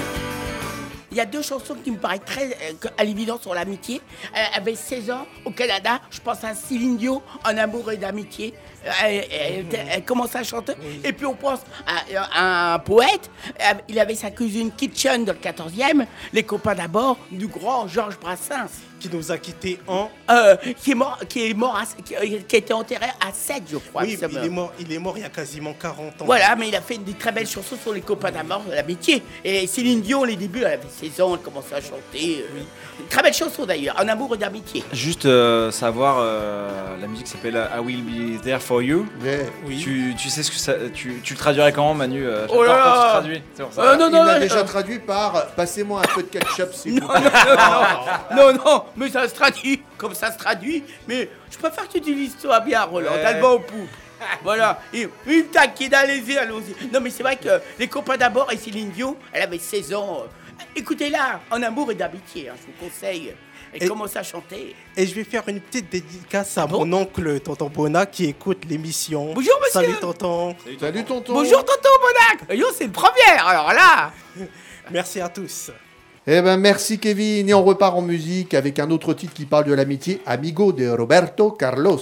Il 1.09 1.17
y 1.17 1.21
a 1.21 1.25
deux 1.25 1.41
chansons 1.41 1.75
qui 1.83 1.89
me 1.89 1.97
paraissent 1.97 2.19
très 2.25 2.45
euh, 2.45 2.89
à 2.97 3.03
l'évidence 3.05 3.41
sur 3.41 3.53
l'amitié. 3.53 4.01
Elle 4.33 4.59
avait 4.61 4.75
16 4.75 5.09
ans 5.11 5.25
au 5.45 5.51
Canada. 5.51 6.01
Je 6.11 6.19
pense 6.19 6.43
à 6.43 6.53
Céline 6.53 6.97
Dion, 6.97 7.21
En 7.45 7.57
amour 7.57 7.89
et 7.93 7.97
d'amitié. 7.97 8.53
Euh, 8.85 8.89
Elle, 9.03 9.15
elle- 9.31 9.65
elle- 9.71 9.87
elle 9.91 10.03
commence 10.05 10.35
à 10.35 10.43
chanter. 10.43 10.73
Et 11.03 11.11
puis 11.13 11.25
on 11.25 11.35
pense 11.35 11.59
à, 11.85 12.71
à 12.71 12.73
un 12.75 12.79
poète. 12.79 13.29
Euh, 13.61 13.73
Il 13.89 13.99
avait 13.99 14.15
sa 14.15 14.31
cousine 14.31 14.71
Kitchen 14.71 15.25
dans 15.25 15.33
le 15.33 15.39
14e. 15.39 16.05
Les 16.33 16.43
copains 16.43 16.75
d'abord 16.75 17.17
du 17.31 17.47
grand 17.47 17.87
Georges 17.87 18.17
Brassens. 18.19 18.69
Qui 18.99 19.09
nous 19.13 19.31
a 19.31 19.37
quittés 19.37 19.79
en. 19.87 20.09
Euh, 20.31 20.55
qui 20.81 20.89
est 20.89 20.95
mort, 20.95 21.19
qui 21.29 21.47
est 21.51 21.53
mort 21.53 21.75
à- 21.77 21.85
qui, 22.01 22.15
qui 22.47 22.55
a 22.55 22.57
été 22.57 22.73
enterré 22.73 23.05
à 23.05 23.31
7, 23.31 23.61
je 23.71 23.77
crois. 23.77 24.01
Oui, 24.01 24.17
il 24.19 24.23
est, 24.45 24.49
mort, 24.49 24.73
il 24.79 24.91
est 24.91 24.97
mort 24.97 25.15
il 25.17 25.21
y 25.21 25.23
a 25.23 25.29
quasiment 25.29 25.73
40 25.79 26.19
ans. 26.23 26.25
Voilà, 26.25 26.55
mais 26.55 26.69
il 26.69 26.75
a 26.75 26.81
fait 26.81 26.97
des 26.97 27.13
très 27.13 27.31
belles 27.31 27.45
chansons 27.47 27.75
sur 27.79 27.93
les 27.93 28.01
copains 28.01 28.31
d'amour, 28.31 28.63
de 28.67 28.73
l'amitié. 28.73 29.21
Et 29.43 29.67
Céline 29.67 30.01
Dion, 30.01 30.23
les 30.23 30.35
débuts, 30.35 30.61
elle 30.61 30.73
avait 30.73 30.87
16 30.89 31.21
ans, 31.21 31.35
elle 31.35 31.41
commençait 31.41 31.75
à 31.75 31.81
chanter. 31.81 32.43
euh, 32.51 32.61
Très 33.07 33.21
belle 33.21 33.35
chanson 33.35 33.67
d'ailleurs, 33.67 33.95
En 34.01 34.07
amour 34.07 34.33
et 34.33 34.39
d'amitié. 34.39 34.83
Juste 34.91 35.27
euh, 35.27 35.69
savoir, 35.69 36.17
euh, 36.19 36.97
la 36.99 37.05
musique 37.05 37.27
s'appelle 37.27 37.69
I 37.75 37.79
Will 37.79 38.01
Be 38.01 38.41
There 38.41 38.59
For 38.67 38.81
You. 38.81 39.07
Oui. 39.65 39.79
Tu, 39.81 40.13
tu 40.17 40.29
sais 40.29 40.43
ce 40.43 40.51
que 40.51 40.57
ça. 40.57 40.73
Tu, 40.93 41.21
tu 41.23 41.33
le 41.35 41.39
traduirais 41.39 41.71
comment, 41.71 41.93
Manu 41.93 42.25
euh, 42.27 42.45
Oh 42.49 42.63
là 42.65 42.75
là 42.75 42.83
tu 42.83 43.09
traduis. 43.11 43.41
C'est 43.55 43.63
pour 43.63 43.71
ça. 43.71 43.81
Euh, 43.81 43.95
non, 43.95 44.07
Il 44.09 44.11
non, 44.11 44.23
l'a 44.23 44.33
non, 44.33 44.39
déjà 44.41 44.57
euh, 44.57 44.63
traduit 44.65 44.99
par 44.99 45.47
Passez-moi 45.55 46.01
un 46.01 46.13
peu 46.13 46.23
de 46.23 46.27
ketchup 46.27 46.73
s'il 46.73 46.99
vous 47.01 47.07
Non, 47.07 47.07
plaît. 47.07 47.21
non, 48.35 48.35
non, 48.35 48.53
non, 48.53 48.59
non, 48.65 48.83
mais 48.97 49.09
ça 49.09 49.25
se 49.29 49.33
traduit 49.33 49.81
comme 49.97 50.13
ça 50.13 50.33
se 50.33 50.37
traduit. 50.37 50.83
Mais 51.07 51.29
je 51.49 51.57
préfère 51.57 51.87
que 51.87 51.93
tu 51.93 51.99
utilises 51.99 52.35
toi 52.41 52.59
bien, 52.59 52.83
Roland. 52.83 53.13
Ouais. 53.13 53.23
T'as 53.23 53.33
le 53.35 53.39
vent 53.39 53.53
au 53.53 53.59
poupe. 53.59 53.87
Voilà, 54.43 54.81
et 54.93 55.07
une 55.27 55.45
taquine, 55.45 55.93
allez-y, 55.93 56.37
allons-y. 56.37 56.87
Non, 56.91 56.99
mais 56.99 57.09
c'est 57.11 57.23
vrai 57.23 57.37
que 57.37 57.61
les 57.79 57.87
copains 57.87 58.17
d'abord 58.17 58.51
et 58.51 58.57
Céline 58.57 58.89
Dion, 58.89 59.15
elle 59.31 59.43
avait 59.43 59.59
16 59.59 59.93
ans. 59.93 60.23
Écoutez-la, 60.75 61.39
en 61.51 61.61
amour 61.63 61.91
et 61.91 61.95
d'amitié, 61.95 62.49
hein, 62.49 62.53
je 62.59 62.65
vous 62.65 62.89
conseille. 62.89 63.33
Et- 63.81 63.87
commence 63.87 64.15
à 64.15 64.23
chanter. 64.23 64.75
Et 64.95 65.05
je 65.05 65.13
vais 65.13 65.23
faire 65.23 65.43
une 65.47 65.59
petite 65.59 65.91
dédicace 65.91 66.57
à 66.57 66.67
mon 66.67 66.91
oncle, 66.93 67.39
tonton 67.39 67.69
Bona, 67.69 68.05
qui 68.05 68.25
écoute 68.25 68.63
l'émission. 68.69 69.33
Bonjour, 69.33 69.53
monsieur. 69.59 69.81
Salut, 69.81 69.95
tonton. 69.99 70.55
Salut, 70.79 71.03
tonton. 71.03 71.33
Bonjour, 71.33 71.63
tonton 71.65 71.89
Bonac. 72.01 72.57
Yo, 72.59 72.67
c'est 72.75 72.85
une 72.85 72.91
première, 72.91 73.47
alors 73.47 73.73
là. 73.73 74.11
Merci 74.91 75.19
à 75.21 75.29
tous. 75.29 75.71
Eh 76.29 76.41
ben 76.41 76.57
merci 76.57 76.99
Kevin 76.99 77.47
et 77.47 77.53
on 77.53 77.63
repart 77.63 77.95
en 77.95 78.01
musique 78.01 78.53
avec 78.53 78.79
un 78.79 78.91
autre 78.91 79.13
titre 79.13 79.33
qui 79.33 79.45
parle 79.45 79.63
de 79.63 79.73
l'amitié, 79.73 80.21
Amigo 80.25 80.73
de 80.73 80.89
Roberto 80.89 81.51
Carlos. 81.51 82.01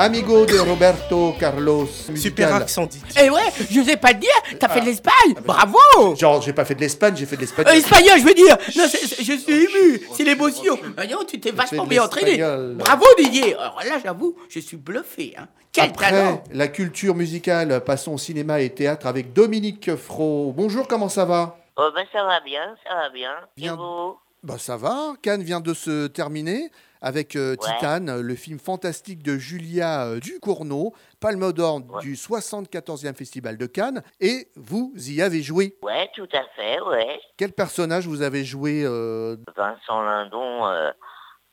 Amigo 0.00 0.46
de 0.46 0.56
Roberto 0.60 1.34
Carlos. 1.40 1.88
Super 2.14 2.46
musical. 2.46 2.52
accent 2.62 2.86
dit. 2.86 3.02
Eh 3.20 3.30
ouais, 3.30 3.40
je 3.68 3.82
sais 3.82 3.96
pas 3.96 4.14
te 4.14 4.20
dire, 4.20 4.30
t'as 4.60 4.68
fait 4.68 4.80
de 4.80 4.84
l'Espagne, 4.86 5.34
bravo 5.44 6.14
Genre, 6.14 6.40
j'ai 6.40 6.52
pas 6.52 6.64
fait 6.64 6.76
de 6.76 6.80
l'Espagne, 6.82 7.16
j'ai 7.16 7.26
fait 7.26 7.34
de 7.34 7.40
l'Espagne. 7.40 7.64
Euh, 7.68 7.72
Espagnol, 7.72 8.14
je 8.20 8.24
veux 8.24 8.34
dire 8.34 8.56
Non, 8.76 8.84
je 8.86 9.32
suis 9.32 9.52
ému, 9.52 10.00
c'est 10.14 10.22
l'émotion 10.22 10.78
Ah 10.96 11.04
non, 11.04 11.24
tu 11.26 11.40
t'es 11.40 11.50
vachement 11.50 11.84
bien 11.84 12.04
entraîné. 12.04 12.36
Bravo 12.76 13.06
Didier 13.18 13.56
Alors 13.56 13.80
là, 13.84 13.98
j'avoue, 14.00 14.36
je 14.48 14.60
suis 14.60 14.76
bluffé, 14.76 15.34
hein 15.36 15.48
Quel 15.72 15.86
Après 15.86 16.10
talent 16.10 16.44
la 16.52 16.68
culture 16.68 17.16
musicale, 17.16 17.82
passons 17.84 18.12
au 18.12 18.18
cinéma 18.18 18.60
et 18.60 18.70
théâtre 18.70 19.08
avec 19.08 19.32
Dominique 19.32 19.96
Fro. 19.96 20.54
Bonjour, 20.56 20.86
comment 20.86 21.08
ça 21.08 21.24
va? 21.24 21.58
Oh 21.76 21.90
ben 21.92 22.04
ça 22.12 22.22
va 22.22 22.38
bien, 22.42 22.76
ça 22.86 22.94
va 22.94 23.10
bien. 23.10 23.32
Et 23.56 23.62
Bien. 23.62 23.74
vous? 23.74 24.16
Bah 24.44 24.58
ça 24.58 24.76
va, 24.76 25.14
Cannes 25.22 25.42
vient 25.42 25.58
de 25.58 25.74
se 25.74 26.06
terminer 26.06 26.70
avec 27.00 27.36
euh, 27.36 27.52
Ouais. 27.52 27.56
Titane, 27.74 28.20
le 28.20 28.34
film 28.34 28.58
fantastique 28.58 29.22
de 29.22 29.36
Julia 29.38 30.06
euh, 30.06 30.20
Ducournau, 30.20 30.94
Palme 31.20 31.52
d'Or 31.52 31.80
du 32.00 32.14
74e 32.14 33.14
Festival 33.14 33.56
de 33.56 33.66
Cannes, 33.66 34.02
et 34.20 34.48
vous 34.56 34.92
y 34.96 35.22
avez 35.22 35.42
joué. 35.42 35.76
Ouais, 35.82 36.08
tout 36.14 36.28
à 36.32 36.44
fait, 36.56 36.80
ouais. 36.80 37.20
Quel 37.36 37.52
personnage 37.52 38.06
vous 38.06 38.22
avez 38.22 38.44
joué 38.44 38.82
euh, 38.84 39.36
Vincent 39.56 40.02
Lindon 40.02 40.66
euh, 40.66 40.90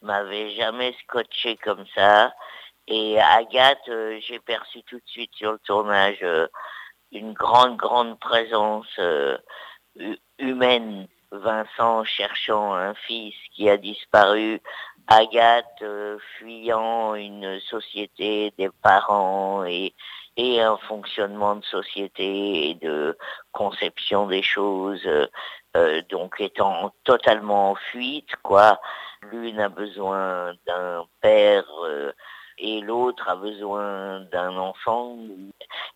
m'avait 0.01 0.51
jamais 0.55 0.95
scotché 1.03 1.57
comme 1.63 1.85
ça. 1.95 2.33
Et 2.87 3.19
Agathe, 3.19 3.89
j'ai 4.27 4.39
perçu 4.39 4.83
tout 4.83 4.97
de 4.97 5.07
suite 5.07 5.31
sur 5.35 5.53
le 5.53 5.59
tournage 5.65 6.23
une 7.11 7.33
grande, 7.33 7.77
grande 7.77 8.19
présence 8.19 8.85
hu- 9.95 10.19
humaine. 10.39 11.07
Vincent 11.31 12.03
cherchant 12.05 12.75
un 12.75 12.93
fils 12.93 13.33
qui 13.55 13.67
a 13.69 13.75
disparu, 13.77 14.61
Agathe 15.07 15.81
euh, 15.81 16.17
fuyant 16.37 17.15
une 17.15 17.59
société, 17.59 18.53
des 18.57 18.69
parents 18.81 19.63
et, 19.65 19.93
un 20.37 20.77
fonctionnement 20.77 21.55
de 21.55 21.63
société 21.63 22.69
et 22.69 22.73
de 22.75 23.17
conception 23.53 24.27
des 24.27 24.41
choses, 24.41 25.05
euh, 25.05 25.27
euh, 25.77 26.01
donc 26.09 26.35
étant 26.39 26.93
totalement 27.03 27.71
en 27.71 27.75
fuite, 27.75 28.35
quoi. 28.43 28.79
L'une 29.31 29.59
a 29.59 29.69
besoin 29.69 30.53
d'un 30.67 31.05
père 31.21 31.65
et 32.57 32.81
l'autre 32.81 33.29
a 33.29 33.35
besoin 33.35 34.21
d'un 34.31 34.57
enfant. 34.57 35.17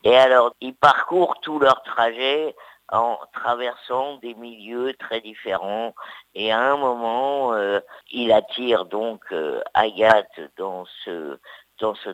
Et 0.03 0.15
alors, 0.15 0.53
ils 0.61 0.75
parcourent 0.75 1.39
tout 1.41 1.59
leur 1.59 1.83
trajet 1.83 2.55
en 2.91 3.19
traversant 3.33 4.17
des 4.17 4.33
milieux 4.35 4.93
très 4.93 5.21
différents. 5.21 5.93
Et 6.33 6.51
à 6.51 6.59
un 6.59 6.77
moment, 6.77 7.53
euh, 7.53 7.79
il 8.11 8.31
attire 8.31 8.85
donc 8.85 9.23
euh, 9.31 9.61
Agathe 9.73 10.39
dans 10.57 10.85
ce, 11.05 11.37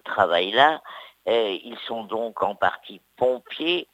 travail-là. 0.04 0.82
Ils 1.28 1.78
sont 1.88 2.04
donc 2.04 2.44
en 2.44 2.56
partie 2.56 3.02
pompiers 3.18 3.88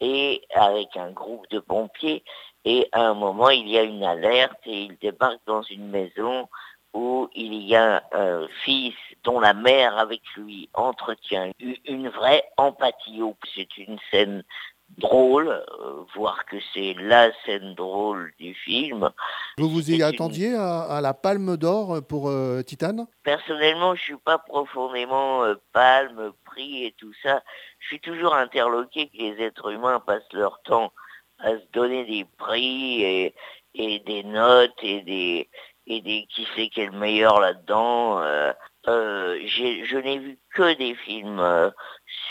et 0.00 0.42
avec 0.54 0.96
un 0.96 1.10
groupe 1.10 1.48
de 1.50 1.58
pompiers. 1.58 2.22
Et 2.64 2.88
à 2.92 3.02
un 3.02 3.14
moment, 3.14 3.50
il 3.50 3.68
y 3.68 3.78
a 3.78 3.82
une 3.82 4.04
alerte 4.04 4.60
et 4.66 4.82
ils 4.82 4.98
débarquent 4.98 5.46
dans 5.46 5.62
une 5.62 5.88
maison 5.88 6.48
où 6.92 7.28
il 7.34 7.54
y 7.62 7.76
a 7.76 8.02
un 8.12 8.48
fils 8.64 8.94
dont 9.22 9.38
la 9.38 9.54
mère 9.54 9.98
avec 9.98 10.22
lui 10.36 10.68
entretient 10.74 11.50
une 11.58 12.08
vraie 12.08 12.44
empathie. 12.56 13.20
Oh, 13.22 13.36
C'est 13.54 13.76
une 13.78 13.98
scène 14.10 14.42
drôle, 14.98 15.48
euh, 15.48 16.04
voire 16.14 16.44
que 16.46 16.56
c'est 16.72 16.94
la 16.98 17.30
scène 17.44 17.74
drôle 17.74 18.32
du 18.38 18.54
film. 18.54 19.10
Vous 19.58 19.68
vous 19.68 19.90
y 19.90 20.02
attendiez 20.02 20.54
à, 20.54 20.82
à 20.82 21.00
la 21.00 21.12
Palme 21.12 21.56
d'Or 21.56 22.00
pour 22.08 22.28
euh, 22.28 22.62
Titane? 22.62 23.06
Personnellement, 23.22 23.94
je 23.94 24.02
suis 24.02 24.16
pas 24.16 24.38
profondément 24.38 25.44
euh, 25.44 25.54
palme, 25.72 26.32
prix 26.44 26.84
et 26.84 26.94
tout 26.98 27.12
ça. 27.22 27.42
Je 27.80 27.88
suis 27.88 28.00
toujours 28.00 28.34
interloqué 28.34 29.08
que 29.08 29.18
les 29.18 29.42
êtres 29.42 29.70
humains 29.70 30.00
passent 30.00 30.32
leur 30.32 30.62
temps 30.62 30.92
à 31.38 31.50
se 31.50 31.66
donner 31.72 32.04
des 32.06 32.24
prix 32.38 33.02
et, 33.02 33.34
et 33.74 33.98
des 34.00 34.22
notes 34.24 34.82
et 34.82 35.02
des 35.02 35.50
et 35.88 36.00
des 36.00 36.26
qui 36.34 36.48
sait 36.56 36.68
qui 36.68 36.80
est 36.80 36.86
le 36.86 36.98
meilleur 36.98 37.38
là-dedans. 37.38 38.20
Euh, 38.20 38.52
euh, 38.88 39.38
je 39.46 39.96
n'ai 39.98 40.18
vu 40.18 40.38
que 40.54 40.74
des 40.74 40.94
films 40.94 41.38
euh, 41.38 41.70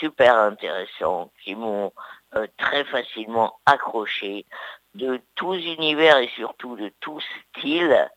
super 0.00 0.36
intéressants 0.36 1.30
qui 1.42 1.54
m'ont 1.54 1.92
euh, 2.36 2.46
très 2.58 2.84
facilement 2.84 3.58
accroché 3.66 4.46
de 4.94 5.20
tous 5.34 5.56
univers 5.56 6.18
et 6.18 6.28
surtout 6.36 6.76
de 6.76 6.92
tous 7.00 7.24
styles. 7.56 8.10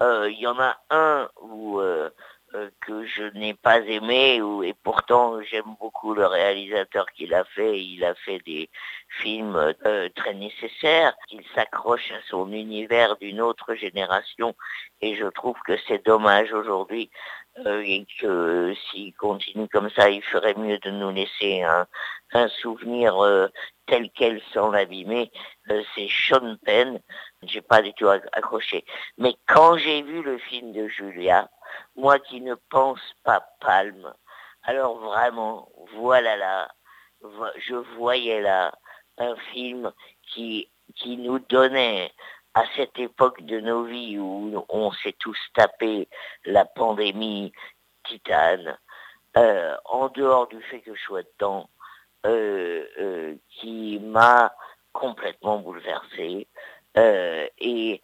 Euh, 0.00 0.30
Il 0.30 0.38
y 0.38 0.46
en 0.46 0.58
a 0.58 0.76
un 0.90 1.28
où 1.40 1.80
euh, 1.80 2.10
que 2.80 3.04
je 3.04 3.24
n'ai 3.38 3.54
pas 3.54 3.80
aimé 3.80 4.40
et 4.64 4.74
pourtant 4.82 5.40
j'aime 5.42 5.76
beaucoup 5.78 6.14
le 6.14 6.26
réalisateur 6.26 7.06
qui 7.12 7.26
l'a 7.26 7.44
fait. 7.44 7.80
Il 7.80 8.04
a 8.04 8.14
fait 8.14 8.38
des 8.46 8.70
films 9.20 9.56
euh, 9.86 10.08
très 10.14 10.34
nécessaires. 10.34 11.14
Il 11.30 11.42
s'accroche 11.54 12.10
à 12.12 12.20
son 12.28 12.50
univers 12.52 13.16
d'une 13.16 13.40
autre 13.40 13.74
génération 13.74 14.54
et 15.00 15.14
je 15.14 15.26
trouve 15.26 15.56
que 15.66 15.76
c'est 15.86 16.04
dommage 16.04 16.52
aujourd'hui 16.52 17.10
euh, 17.66 17.82
et 17.84 18.06
que 18.20 18.74
s'il 18.90 19.14
continue 19.14 19.68
comme 19.68 19.90
ça, 19.90 20.08
il 20.10 20.22
ferait 20.22 20.54
mieux 20.54 20.78
de 20.78 20.90
nous 20.90 21.10
laisser 21.10 21.62
un, 21.62 21.86
un 22.32 22.48
souvenir 22.48 23.22
euh, 23.22 23.48
tel 23.86 24.10
quel 24.14 24.40
sans 24.52 24.70
l'abîmer. 24.70 25.30
Euh, 25.70 25.82
c'est 25.94 26.08
Sean 26.10 26.56
Penn. 26.64 27.00
J'ai 27.42 27.60
pas 27.60 27.82
du 27.82 27.92
tout 27.94 28.06
acc- 28.06 28.28
accroché. 28.32 28.84
Mais 29.18 29.34
quand 29.46 29.76
j'ai 29.76 30.02
vu 30.02 30.22
le 30.22 30.38
film 30.38 30.72
de 30.72 30.88
Julia, 30.88 31.48
moi 31.96 32.18
qui 32.18 32.40
ne 32.40 32.54
pense 32.70 33.00
pas 33.24 33.40
Palme, 33.60 34.12
alors 34.62 34.98
vraiment, 34.98 35.68
voilà 35.94 36.36
là, 36.36 36.68
je 37.56 37.74
voyais 37.96 38.40
là 38.40 38.72
un 39.18 39.36
film 39.52 39.92
qui, 40.22 40.70
qui 40.94 41.16
nous 41.16 41.38
donnait 41.38 42.12
à 42.54 42.64
cette 42.76 42.98
époque 42.98 43.42
de 43.42 43.60
nos 43.60 43.84
vies 43.84 44.18
où 44.18 44.64
on 44.68 44.92
s'est 44.92 45.16
tous 45.18 45.38
tapé 45.54 46.08
la 46.44 46.64
pandémie 46.64 47.52
titane, 48.04 48.76
euh, 49.36 49.76
en 49.84 50.08
dehors 50.08 50.48
du 50.48 50.60
fait 50.62 50.80
que 50.80 50.94
je 50.94 51.00
sois 51.02 51.22
dedans, 51.22 51.68
euh, 52.26 52.84
euh, 52.98 53.34
qui 53.48 54.00
m'a 54.00 54.54
complètement 54.92 55.58
bouleversé. 55.58 56.48
Et 56.96 58.02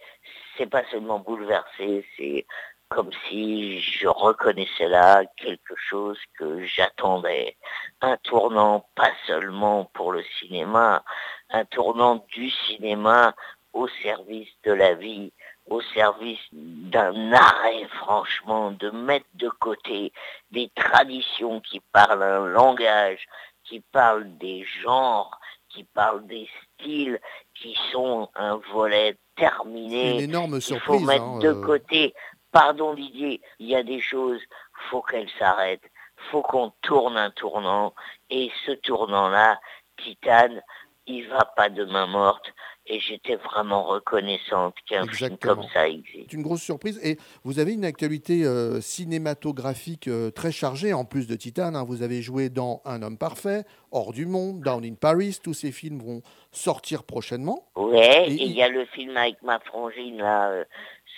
c'est 0.56 0.70
pas 0.70 0.84
seulement 0.90 1.18
bouleversé, 1.18 2.06
c'est 2.16 2.46
comme 2.89 3.11
si 3.28 3.80
je 3.80 4.07
reconnaissais 4.07 4.89
là 4.89 5.24
quelque 5.37 5.74
chose 5.76 6.18
que 6.39 6.64
j'attendais. 6.64 7.57
Un 8.01 8.16
tournant 8.18 8.87
pas 8.95 9.11
seulement 9.26 9.91
pour 9.95 10.12
le 10.12 10.22
cinéma, 10.39 11.05
un 11.51 11.64
tournant 11.64 12.24
du 12.28 12.51
cinéma 12.51 13.35
au 13.72 13.89
service 14.03 14.51
de 14.64 14.72
la 14.72 14.95
vie, 14.95 15.32
au 15.66 15.80
service 15.95 16.41
d'un 16.53 17.32
arrêt, 17.32 17.87
franchement, 17.89 18.70
de 18.70 18.91
mettre 18.91 19.26
de 19.35 19.49
côté 19.49 20.12
des 20.51 20.70
traditions 20.74 21.61
qui 21.61 21.80
parlent 21.93 22.22
un 22.22 22.47
langage, 22.47 23.26
qui 23.64 23.80
parlent 23.80 24.37
des 24.39 24.64
genres, 24.82 25.41
qui 25.70 25.85
parlent 25.85 26.26
des 26.26 26.49
styles, 26.78 27.18
qui 27.55 27.76
sont 27.93 28.28
un 28.35 28.57
volet 28.72 29.16
terminé. 29.37 30.14
Une 30.14 30.30
énorme 30.30 30.57
Il 30.57 30.62
faut 30.62 30.74
surprise, 30.74 31.07
mettre 31.07 31.24
hein, 31.24 31.39
de 31.41 31.49
euh. 31.49 31.62
côté. 31.62 32.14
Pardon 32.55 32.94
Didier, 32.94 33.40
il 33.59 33.66
y 33.68 33.74
a 33.74 33.82
des 33.82 34.00
choses, 34.00 34.40
faut 34.88 35.02
qu'elles 35.02 35.28
s'arrêtent. 35.38 35.90
Faut 36.30 36.40
qu'on 36.42 36.72
tourne 36.82 37.16
un 37.18 37.30
tournant. 37.30 37.92
Et 38.30 38.50
ce 38.64 38.70
tournant-là, 38.70 39.61
Titane, 40.02 40.62
il 41.07 41.28
va 41.28 41.44
pas 41.57 41.68
de 41.68 41.84
main 41.84 42.07
morte. 42.07 42.46
Et 42.86 43.00
j'étais 43.00 43.36
vraiment 43.36 43.82
reconnaissante 43.84 44.74
qu'un 44.86 45.07
film 45.09 45.38
comme 45.38 45.62
ça 45.72 45.88
existe. 45.88 46.26
C'est 46.30 46.32
une 46.34 46.42
grosse 46.42 46.62
surprise. 46.62 47.00
Et 47.02 47.18
vous 47.42 47.59
avez 47.59 47.72
une 47.72 47.84
actualité 47.84 48.44
euh, 48.44 48.80
cinématographique 48.80 50.07
euh, 50.07 50.30
très 50.30 50.52
chargée, 50.52 50.92
en 50.92 51.05
plus 51.07 51.26
de 51.26 51.34
Titane. 51.34 51.76
hein. 51.76 51.84
Vous 51.84 52.02
avez 52.02 52.20
joué 52.22 52.50
dans 52.50 52.82
Un 52.84 53.02
homme 53.02 53.18
parfait, 53.18 53.64
Hors 53.90 54.12
du 54.12 54.26
monde, 54.26 54.61
Down 54.61 54.84
in 54.84 54.94
Paris. 54.94 55.38
Tous 55.42 55.55
ces 55.55 55.72
films 55.72 55.98
vont 56.00 56.22
sortir 56.52 57.05
prochainement. 57.05 57.66
Ouais, 57.74 58.28
Et 58.28 58.34
et 58.34 58.44
il 58.44 58.52
y 58.52 58.62
a 58.62 58.68
le 58.68 58.84
film 58.86 59.16
avec 59.16 59.42
ma 59.42 59.59
frangine, 59.61 60.18
là, 60.18 60.50
euh, 60.50 60.64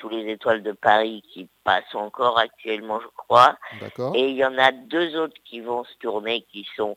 Sous 0.01 0.09
les 0.09 0.31
étoiles 0.31 0.63
de 0.63 0.73
Paris, 0.73 1.23
qui 1.33 1.49
passe 1.65 1.95
encore 1.95 2.39
actuellement, 2.39 3.01
je 3.01 3.07
crois. 3.17 3.57
D'accord. 3.81 4.15
Et 4.15 4.29
il 4.29 4.37
y 4.37 4.45
en 4.45 4.59
a 4.59 4.73
deux 4.73 5.17
autres 5.17 5.37
qui 5.45 5.61
vont 5.61 5.85
se 5.85 5.95
tourner 6.01 6.47
qui 6.53 6.67
sont 6.77 6.97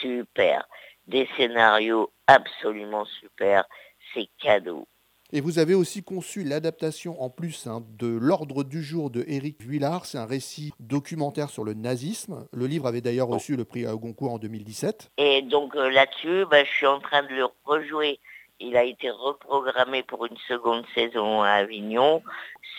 super. 0.00 0.66
Des 1.06 1.28
scénarios 1.36 2.10
absolument 2.26 3.04
super. 3.20 3.64
C'est 4.12 4.28
cadeau. 4.40 4.86
Et 5.34 5.40
vous 5.40 5.58
avez 5.58 5.72
aussi 5.72 6.02
conçu 6.02 6.44
l'adaptation 6.44 7.22
en 7.22 7.30
plus 7.30 7.66
hein, 7.66 7.82
de 7.98 8.06
L'Ordre 8.06 8.64
du 8.64 8.82
jour 8.82 9.08
de 9.08 9.24
Éric 9.26 9.62
Vuillard. 9.62 10.04
C'est 10.04 10.18
un 10.18 10.26
récit 10.26 10.72
documentaire 10.78 11.48
sur 11.48 11.64
le 11.64 11.72
nazisme. 11.72 12.46
Le 12.52 12.66
livre 12.66 12.86
avait 12.86 13.00
d'ailleurs 13.00 13.28
reçu 13.28 13.56
le 13.56 13.64
prix 13.64 13.86
à 13.86 13.94
Goncourt 13.94 14.34
en 14.34 14.38
2017. 14.38 15.10
Et 15.16 15.40
donc 15.40 15.74
euh, 15.74 15.90
là-dessus, 15.90 16.44
bah, 16.50 16.62
je 16.64 16.70
suis 16.70 16.86
en 16.86 17.00
train 17.00 17.22
de 17.22 17.34
le 17.34 17.46
rejouer. 17.64 18.20
Il 18.62 18.76
a 18.76 18.84
été 18.84 19.10
reprogrammé 19.10 20.02
pour 20.02 20.24
une 20.26 20.36
seconde 20.48 20.84
saison 20.94 21.42
à 21.42 21.50
Avignon. 21.50 22.22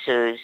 Ce, 0.06 0.38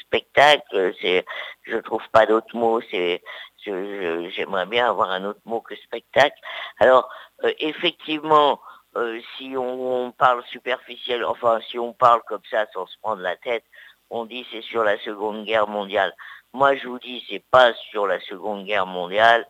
spectacle, 0.00 0.94
c'est, 1.00 1.24
je 1.62 1.76
trouve 1.78 2.02
pas 2.10 2.26
d'autre 2.26 2.54
mot. 2.56 2.80
C'est, 2.90 3.22
j'aimerais 3.64 4.66
bien 4.66 4.88
avoir 4.88 5.10
un 5.10 5.24
autre 5.24 5.40
mot 5.44 5.60
que 5.60 5.76
spectacle. 5.76 6.38
Alors, 6.78 7.08
euh, 7.44 7.52
effectivement, 7.58 8.60
euh, 8.96 9.20
si 9.36 9.54
on, 9.56 10.06
on 10.06 10.10
parle 10.12 10.42
superficiel, 10.50 11.24
enfin, 11.24 11.60
si 11.68 11.78
on 11.78 11.92
parle 11.92 12.22
comme 12.26 12.44
ça 12.50 12.66
sans 12.72 12.86
se 12.86 12.98
prendre 13.02 13.22
la 13.22 13.36
tête, 13.36 13.64
on 14.10 14.24
dit 14.24 14.46
c'est 14.50 14.62
sur 14.62 14.84
la 14.84 14.98
Seconde 14.98 15.44
Guerre 15.44 15.68
mondiale. 15.68 16.14
Moi, 16.52 16.76
je 16.76 16.88
vous 16.88 16.98
dis, 16.98 17.24
c'est 17.28 17.44
pas 17.50 17.74
sur 17.90 18.06
la 18.06 18.20
Seconde 18.20 18.64
Guerre 18.64 18.86
mondiale, 18.86 19.46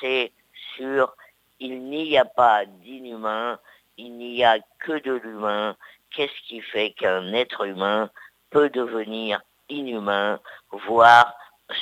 c'est 0.00 0.32
sur 0.76 1.14
il 1.60 1.88
n'y 1.88 2.16
a 2.16 2.24
pas 2.24 2.64
d'inhumain, 2.66 3.58
il 3.98 4.16
n'y 4.16 4.44
a 4.44 4.58
que 4.78 4.98
de 5.00 5.12
l'humain. 5.12 5.76
Qu'est-ce 6.14 6.48
qui 6.48 6.62
fait 6.62 6.92
qu'un 6.92 7.32
être 7.34 7.66
humain 7.66 8.10
peut 8.50 8.70
devenir 8.70 9.42
inhumain, 9.68 10.40
voire 10.70 11.34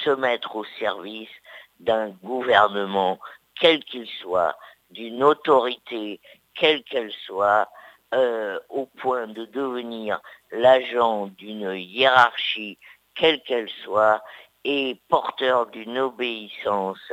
se 0.05 0.11
mettre 0.11 0.57
au 0.57 0.65
service 0.81 1.31
d'un 1.79 2.09
gouvernement, 2.25 3.21
quel 3.61 3.85
qu'il 3.85 4.09
soit, 4.21 4.57
d'une 4.91 5.23
autorité, 5.23 6.21
quelle 6.55 6.83
qu'elle 6.83 7.13
soit, 7.27 7.69
euh, 8.15 8.59
au 8.69 8.87
point 8.87 9.27
de 9.27 9.45
devenir 9.45 10.21
l'agent 10.51 11.27
d'une 11.27 11.75
hiérarchie, 11.75 12.79
quelle 13.15 13.43
qu'elle 13.43 13.71
soit, 13.85 14.23
et 14.65 15.01
porteur 15.09 15.67
d'une 15.67 15.99
obéissance 15.99 17.13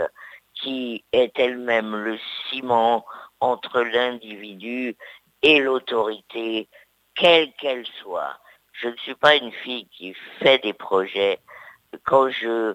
qui 0.56 1.04
est 1.12 1.38
elle-même 1.38 1.96
le 1.96 2.18
ciment 2.50 3.06
entre 3.44 3.82
l'individu 3.82 4.96
et 5.42 5.60
l'autorité, 5.60 6.70
quelle 7.14 7.52
qu'elle 7.56 7.86
soit. 8.02 8.40
Je 8.72 8.88
ne 8.88 8.96
suis 8.96 9.16
pas 9.16 9.36
une 9.36 9.52
fille 9.52 9.86
qui 9.90 10.14
fait 10.40 10.60
des 10.60 10.72
projets. 10.72 11.40
Quand 12.06 12.30
je 12.30 12.74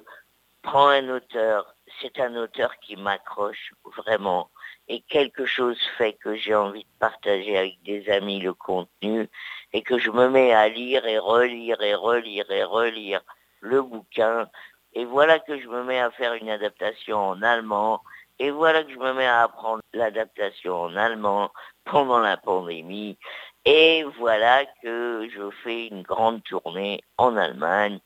prends 0.60 0.88
un 0.88 1.08
auteur, 1.08 1.74
c'est 2.02 2.20
un 2.20 2.36
auteur 2.36 2.70
qui 2.80 2.96
m'accroche 2.96 3.72
vraiment. 3.96 4.50
Et 4.88 5.00
quelque 5.00 5.46
chose 5.46 5.78
fait 5.96 6.12
que 6.12 6.34
j'ai 6.36 6.54
envie 6.54 6.84
de 6.84 6.98
partager 6.98 7.56
avec 7.56 7.82
des 7.82 8.10
amis 8.10 8.40
le 8.40 8.52
contenu 8.52 9.26
et 9.72 9.80
que 9.80 9.98
je 9.98 10.10
me 10.10 10.28
mets 10.28 10.52
à 10.52 10.68
lire 10.68 11.06
et 11.06 11.18
relire 11.18 11.80
et 11.80 11.94
relire 11.94 12.50
et 12.50 12.64
relire 12.64 13.22
le 13.60 13.80
bouquin. 13.80 14.50
Et 14.92 15.06
voilà 15.06 15.38
que 15.38 15.58
je 15.58 15.66
me 15.66 15.82
mets 15.82 16.00
à 16.00 16.10
faire 16.10 16.34
une 16.34 16.50
adaptation 16.50 17.16
en 17.16 17.40
allemand. 17.40 18.02
Et 18.38 18.50
voilà 18.50 18.84
que 18.84 18.92
je 18.92 18.98
me 18.98 19.12
mets 19.14 19.26
à 19.26 19.42
apprendre 19.42 19.82
l'adaptation 19.92 20.82
en 20.82 20.96
allemand 20.96 21.50
pendant 21.84 22.20
la 22.20 22.36
pandémie. 22.36 23.18
Et 23.64 24.04
voilà 24.18 24.64
que 24.82 25.28
je 25.34 25.50
fais 25.62 25.88
une 25.88 26.02
grande 26.02 26.42
tournée 26.44 27.02
en 27.16 27.36
Allemagne. 27.36 27.98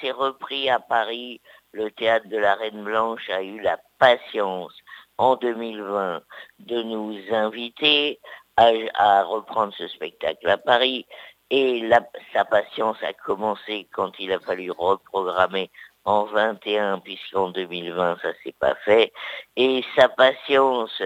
C'est 0.00 0.10
repris 0.10 0.68
à 0.68 0.80
Paris. 0.80 1.40
Le 1.72 1.90
théâtre 1.90 2.28
de 2.28 2.36
la 2.36 2.54
Reine 2.54 2.82
Blanche 2.82 3.28
a 3.30 3.42
eu 3.42 3.60
la 3.60 3.78
patience 3.98 4.74
en 5.18 5.36
2020 5.36 6.22
de 6.60 6.82
nous 6.82 7.18
inviter 7.30 8.20
à, 8.56 9.22
reprendre 9.22 9.72
ce 9.76 9.86
spectacle 9.88 10.48
à 10.48 10.58
Paris. 10.58 11.06
Et 11.50 11.88
sa 12.32 12.44
patience 12.44 12.96
a 13.02 13.12
commencé 13.12 13.86
quand 13.92 14.18
il 14.18 14.32
a 14.32 14.40
fallu 14.40 14.70
reprogrammer 14.70 15.70
en 16.06 16.24
21, 16.24 17.00
puisqu'en 17.00 17.50
2020, 17.50 18.18
ça 18.22 18.32
s'est 18.42 18.54
pas 18.58 18.74
fait. 18.84 19.12
Et 19.56 19.84
sa 19.96 20.08
patience 20.08 21.02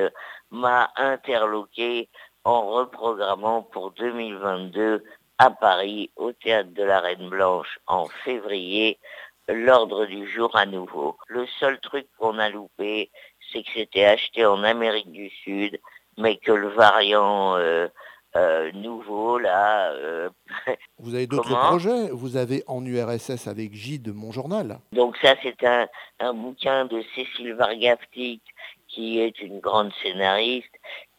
m'a 0.50 0.90
interloqué 0.96 2.08
en 2.44 2.70
reprogrammant 2.70 3.62
pour 3.62 3.90
2022 3.92 5.02
à 5.38 5.50
Paris, 5.50 6.10
au 6.16 6.32
théâtre 6.32 6.70
de 6.74 6.82
la 6.82 7.00
Reine 7.00 7.30
Blanche, 7.30 7.78
en 7.86 8.06
février, 8.24 8.98
l'ordre 9.48 10.04
du 10.04 10.28
jour 10.30 10.54
à 10.54 10.66
nouveau. 10.66 11.16
Le 11.28 11.46
seul 11.58 11.80
truc 11.80 12.06
qu'on 12.18 12.38
a 12.38 12.50
loupé, 12.50 13.10
c'est 13.50 13.62
que 13.62 13.70
c'était 13.74 14.04
acheté 14.04 14.44
en 14.44 14.62
Amérique 14.62 15.10
du 15.10 15.30
Sud, 15.30 15.80
mais 16.18 16.36
que 16.36 16.52
le 16.52 16.68
variant 16.68 17.56
euh, 17.56 17.88
euh, 18.36 18.70
nouveau, 18.72 19.38
là, 19.38 19.90
euh, 19.92 20.28
Vous 20.98 21.14
avez 21.14 21.26
d'autres 21.26 21.54
projets? 21.54 22.10
Vous 22.10 22.36
avez 22.36 22.62
En 22.66 22.84
URSS 22.84 23.48
avec 23.48 23.74
J 23.74 23.98
de 23.98 24.12
mon 24.12 24.30
journal. 24.30 24.78
Donc 24.92 25.16
ça, 25.22 25.34
c'est 25.42 25.64
un, 25.64 25.88
un 26.20 26.32
bouquin 26.32 26.84
de 26.84 27.02
Cécile 27.14 27.54
Vargaptic, 27.54 28.42
qui 28.88 29.20
est 29.20 29.40
une 29.40 29.60
grande 29.60 29.92
scénariste. 30.02 30.74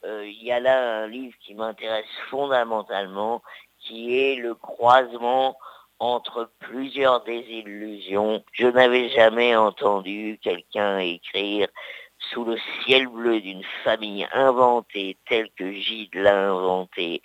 Euh, 0.06 0.26
Il 0.26 0.44
y 0.44 0.52
a 0.52 0.60
là 0.60 1.02
un 1.04 1.08
livre 1.08 1.36
qui 1.46 1.54
m'intéresse 1.54 2.06
fondamentalement, 2.30 3.42
qui 3.80 4.18
est 4.18 4.36
le 4.36 4.56
croisement 4.56 5.58
entre 6.00 6.50
plusieurs 6.60 7.24
désillusions. 7.24 8.44
Je 8.54 8.68
n'avais 8.68 9.10
jamais 9.10 9.56
entendu 9.56 10.40
quelqu'un 10.42 10.98
écrire 11.00 11.68
sous 12.30 12.44
le 12.46 12.58
ciel 12.84 13.08
bleu 13.08 13.40
d'une 13.42 13.64
famille 13.84 14.28
inventée 14.34 15.18
telle 15.28 15.50
que 15.58 15.72
Gide 15.74 16.14
l'a 16.16 16.50
inventée, 16.52 17.22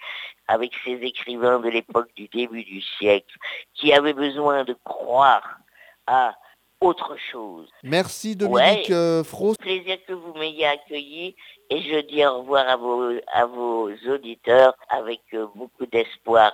avec 0.48 0.72
ces 0.84 0.92
écrivains 1.02 1.58
de 1.60 1.68
l'époque 1.68 2.08
du 2.16 2.28
début 2.28 2.64
du 2.64 2.80
siècle, 2.80 3.36
qui 3.74 3.92
avaient 3.92 4.14
besoin 4.14 4.64
de 4.64 4.76
croire 4.84 5.58
à 6.06 6.34
autre 6.80 7.16
chose. 7.32 7.68
Merci 7.82 8.36
Dominique 8.36 8.88
Ouais. 8.88 8.94
euh, 8.94 9.24
Fros. 9.24 9.54
Plaisir 9.58 9.96
que 10.06 10.12
vous 10.12 10.34
m'ayez 10.34 10.66
accueilli 10.66 11.34
et 11.70 11.82
je 11.82 12.00
dis 12.00 12.24
au 12.24 12.38
revoir 12.40 12.68
à 12.68 12.76
vos, 12.76 13.12
à 13.32 13.46
vos 13.46 13.90
auditeurs 14.08 14.74
avec 14.90 15.20
euh, 15.34 15.46
beaucoup 15.54 15.86
d'espoir 15.86 16.52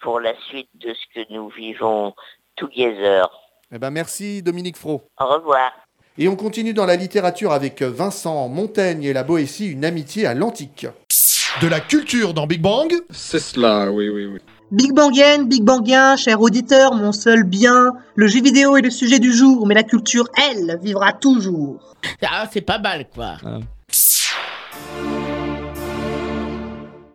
pour 0.00 0.20
la 0.20 0.34
suite 0.48 0.68
de 0.74 0.92
ce 0.94 1.06
que 1.20 1.32
nous 1.32 1.48
vivons 1.48 2.14
together. 2.56 3.26
Eh 3.72 3.78
ben, 3.78 3.90
merci 3.90 4.42
Dominique 4.42 4.76
Fro. 4.76 5.02
Au 5.18 5.26
revoir. 5.26 5.72
Et 6.18 6.28
on 6.28 6.36
continue 6.36 6.74
dans 6.74 6.84
la 6.84 6.96
littérature 6.96 7.52
avec 7.52 7.80
Vincent 7.80 8.46
Montaigne 8.50 9.02
et 9.04 9.14
la 9.14 9.24
Boétie, 9.24 9.68
une 9.68 9.82
amitié 9.82 10.26
à 10.26 10.34
l'antique. 10.34 10.86
De 11.62 11.66
la 11.66 11.80
culture 11.80 12.34
dans 12.34 12.46
Big 12.46 12.60
Bang 12.60 12.92
C'est 13.08 13.38
cela, 13.38 13.90
oui, 13.90 14.10
oui, 14.10 14.26
oui. 14.26 14.38
Big 14.70 14.92
Bangien, 14.92 15.44
Big 15.44 15.64
Bangien, 15.64 16.16
cher 16.16 16.42
auditeur, 16.42 16.94
mon 16.94 17.12
seul 17.12 17.44
bien, 17.44 17.92
le 18.14 18.26
jeu 18.26 18.42
vidéo 18.42 18.76
est 18.76 18.82
le 18.82 18.90
sujet 18.90 19.20
du 19.20 19.32
jour, 19.32 19.66
mais 19.66 19.74
la 19.74 19.84
culture, 19.84 20.28
elle, 20.36 20.78
vivra 20.82 21.14
toujours. 21.14 21.94
Ah, 22.22 22.46
c'est 22.52 22.60
pas 22.60 22.78
mal, 22.78 23.06
quoi. 23.08 23.36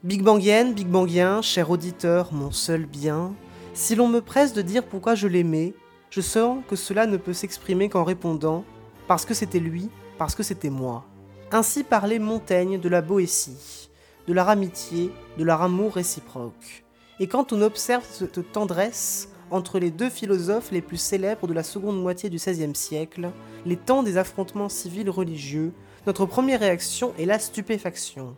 Big 0.03 0.23
Bangien, 0.23 0.71
Big 0.71 0.87
Bangien, 0.87 1.43
cher 1.43 1.69
auditeur, 1.69 2.33
mon 2.33 2.49
seul 2.49 2.87
bien, 2.87 3.33
si 3.75 3.93
l'on 3.93 4.07
me 4.07 4.21
presse 4.21 4.53
de 4.53 4.63
dire 4.63 4.83
pourquoi 4.83 5.13
je 5.13 5.27
l'aimais, 5.27 5.75
je 6.09 6.21
sens 6.21 6.63
que 6.67 6.75
cela 6.75 7.05
ne 7.05 7.17
peut 7.17 7.33
s'exprimer 7.33 7.89
qu'en 7.89 8.03
répondant 8.03 8.65
parce 9.08 9.26
que 9.26 9.34
c'était 9.34 9.60
lui, 9.60 9.89
parce 10.18 10.36
que 10.36 10.43
c'était 10.43 10.70
moi. 10.70 11.05
Ainsi 11.51 11.84
parlait 11.84 12.20
Montaigne 12.20 12.80
de 12.80 12.89
la 12.89 13.01
Boétie, 13.01 13.89
de 14.28 14.34
leur 14.34 14.49
amitié, 14.49 15.12
de 15.38 15.43
leur 15.43 15.62
amour 15.62 15.93
réciproque. 15.93 16.84
Et 17.20 17.28
quand 17.28 17.53
on 17.53 17.62
observe 17.62 18.05
cette 18.10 18.51
tendresse 18.51 19.30
entre 19.49 19.80
les 19.80 19.91
deux 19.91 20.10
philosophes 20.10 20.72
les 20.72 20.82
plus 20.82 20.97
célèbres 20.97 21.47
de 21.47 21.53
la 21.53 21.64
seconde 21.64 22.01
moitié 22.01 22.30
du 22.30 22.36
XVIe 22.36 22.76
siècle, 22.76 23.32
les 23.66 23.78
temps 23.78 24.03
des 24.03 24.18
affrontements 24.18 24.70
civils 24.70 25.10
religieux, 25.10 25.72
notre 26.05 26.26
première 26.26 26.60
réaction 26.60 27.14
est 27.18 27.26
la 27.26 27.39
stupéfaction. 27.39 28.36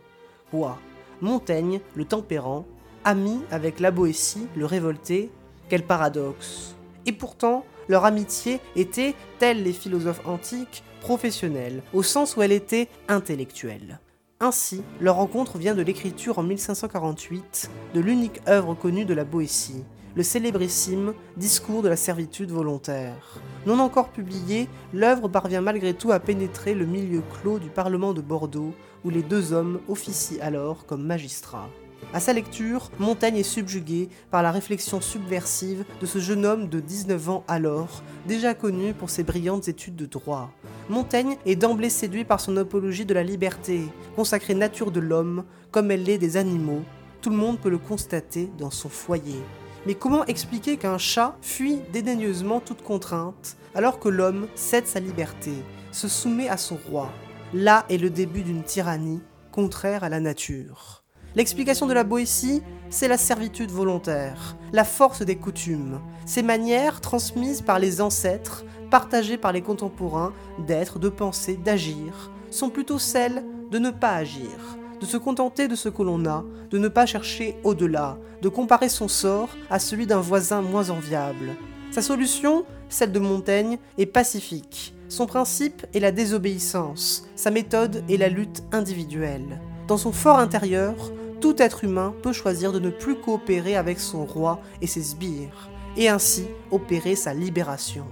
Quoi 0.50 0.78
Montaigne, 1.20 1.80
le 1.94 2.04
tempérant, 2.04 2.64
ami 3.04 3.40
avec 3.50 3.80
la 3.80 3.90
Boétie, 3.90 4.46
le 4.56 4.66
révolté, 4.66 5.30
quel 5.68 5.82
paradoxe. 5.84 6.74
Et 7.06 7.12
pourtant, 7.12 7.64
leur 7.90 8.04
amitié 8.04 8.60
était, 8.76 9.16
tels 9.40 9.64
les 9.64 9.72
philosophes 9.72 10.24
antiques, 10.24 10.84
professionnelle, 11.00 11.82
au 11.92 12.04
sens 12.04 12.36
où 12.36 12.42
elle 12.42 12.52
était 12.52 12.88
intellectuelle. 13.08 13.98
Ainsi, 14.38 14.82
leur 15.00 15.16
rencontre 15.16 15.58
vient 15.58 15.74
de 15.74 15.82
l'écriture 15.82 16.38
en 16.38 16.44
1548 16.44 17.68
de 17.92 18.00
l'unique 18.00 18.40
œuvre 18.48 18.74
connue 18.74 19.04
de 19.04 19.12
la 19.12 19.24
Boétie, 19.24 19.84
le 20.14 20.22
célébrissime 20.22 21.14
Discours 21.36 21.82
de 21.82 21.88
la 21.88 21.96
servitude 21.96 22.52
volontaire. 22.52 23.40
Non 23.66 23.80
encore 23.80 24.10
publié, 24.10 24.68
l'œuvre 24.92 25.26
parvient 25.26 25.60
malgré 25.60 25.92
tout 25.92 26.12
à 26.12 26.20
pénétrer 26.20 26.74
le 26.74 26.86
milieu 26.86 27.22
clos 27.42 27.58
du 27.58 27.70
Parlement 27.70 28.12
de 28.12 28.20
Bordeaux, 28.20 28.72
où 29.04 29.10
les 29.10 29.22
deux 29.22 29.52
hommes 29.52 29.80
officient 29.88 30.40
alors 30.40 30.86
comme 30.86 31.04
magistrats. 31.04 31.68
À 32.12 32.18
sa 32.18 32.32
lecture, 32.32 32.90
Montaigne 32.98 33.36
est 33.36 33.44
subjugué 33.44 34.08
par 34.32 34.42
la 34.42 34.50
réflexion 34.50 35.00
subversive 35.00 35.84
de 36.00 36.06
ce 36.06 36.18
jeune 36.18 36.44
homme 36.44 36.68
de 36.68 36.80
19 36.80 37.30
ans 37.30 37.44
alors, 37.46 38.02
déjà 38.26 38.52
connu 38.52 38.94
pour 38.94 39.10
ses 39.10 39.22
brillantes 39.22 39.68
études 39.68 39.94
de 39.94 40.06
droit. 40.06 40.50
Montaigne 40.88 41.36
est 41.46 41.54
d'emblée 41.54 41.88
séduit 41.88 42.24
par 42.24 42.40
son 42.40 42.56
apologie 42.56 43.04
de 43.04 43.14
la 43.14 43.22
liberté, 43.22 43.82
consacrée 44.16 44.54
nature 44.54 44.90
de 44.90 44.98
l'homme, 44.98 45.44
comme 45.70 45.92
elle 45.92 46.02
l'est 46.02 46.18
des 46.18 46.36
animaux. 46.36 46.82
Tout 47.22 47.30
le 47.30 47.36
monde 47.36 47.60
peut 47.60 47.70
le 47.70 47.78
constater 47.78 48.50
dans 48.58 48.72
son 48.72 48.88
foyer. 48.88 49.40
Mais 49.86 49.94
comment 49.94 50.26
expliquer 50.26 50.78
qu'un 50.78 50.98
chat 50.98 51.36
fuit 51.42 51.78
dédaigneusement 51.92 52.58
toute 52.58 52.82
contrainte, 52.82 53.56
alors 53.76 54.00
que 54.00 54.08
l'homme 54.08 54.48
cède 54.56 54.88
sa 54.88 54.98
liberté, 54.98 55.52
se 55.92 56.08
soumet 56.08 56.48
à 56.48 56.56
son 56.56 56.76
roi? 56.90 57.12
Là 57.54 57.84
est 57.88 57.98
le 57.98 58.10
début 58.10 58.42
d'une 58.42 58.64
tyrannie 58.64 59.20
contraire 59.52 60.02
à 60.02 60.08
la 60.08 60.18
nature. 60.18 60.99
L'explication 61.36 61.86
de 61.86 61.94
la 61.94 62.02
Boétie, 62.02 62.60
c'est 62.88 63.06
la 63.06 63.16
servitude 63.16 63.70
volontaire, 63.70 64.56
la 64.72 64.82
force 64.82 65.22
des 65.22 65.36
coutumes, 65.36 66.00
ces 66.26 66.42
manières 66.42 67.00
transmises 67.00 67.62
par 67.62 67.78
les 67.78 68.00
ancêtres, 68.00 68.64
partagées 68.90 69.36
par 69.38 69.52
les 69.52 69.62
contemporains, 69.62 70.32
d'être, 70.66 70.98
de 70.98 71.08
penser, 71.08 71.56
d'agir, 71.56 72.32
sont 72.50 72.68
plutôt 72.68 72.98
celles 72.98 73.44
de 73.70 73.78
ne 73.78 73.90
pas 73.90 74.16
agir, 74.16 74.76
de 75.00 75.06
se 75.06 75.16
contenter 75.16 75.68
de 75.68 75.76
ce 75.76 75.88
que 75.88 76.02
l'on 76.02 76.26
a, 76.26 76.44
de 76.68 76.78
ne 76.78 76.88
pas 76.88 77.06
chercher 77.06 77.56
au-delà, 77.62 78.18
de 78.42 78.48
comparer 78.48 78.88
son 78.88 79.06
sort 79.06 79.50
à 79.70 79.78
celui 79.78 80.08
d'un 80.08 80.20
voisin 80.20 80.62
moins 80.62 80.90
enviable. 80.90 81.54
Sa 81.92 82.02
solution, 82.02 82.64
celle 82.88 83.12
de 83.12 83.20
Montaigne, 83.20 83.78
est 83.98 84.06
pacifique. 84.06 84.94
Son 85.08 85.26
principe 85.26 85.86
est 85.94 86.00
la 86.00 86.10
désobéissance, 86.10 87.24
sa 87.36 87.52
méthode 87.52 88.02
est 88.08 88.16
la 88.16 88.28
lutte 88.28 88.64
individuelle. 88.72 89.60
Dans 89.86 89.96
son 89.96 90.12
fort 90.12 90.38
intérieur, 90.38 90.94
tout 91.40 91.60
être 91.60 91.84
humain 91.84 92.14
peut 92.22 92.32
choisir 92.32 92.72
de 92.72 92.78
ne 92.78 92.90
plus 92.90 93.16
coopérer 93.16 93.76
avec 93.76 93.98
son 93.98 94.26
roi 94.26 94.60
et 94.80 94.86
ses 94.86 95.02
sbires, 95.02 95.70
et 95.96 96.08
ainsi 96.08 96.46
opérer 96.70 97.16
sa 97.16 97.34
libération. 97.34 98.04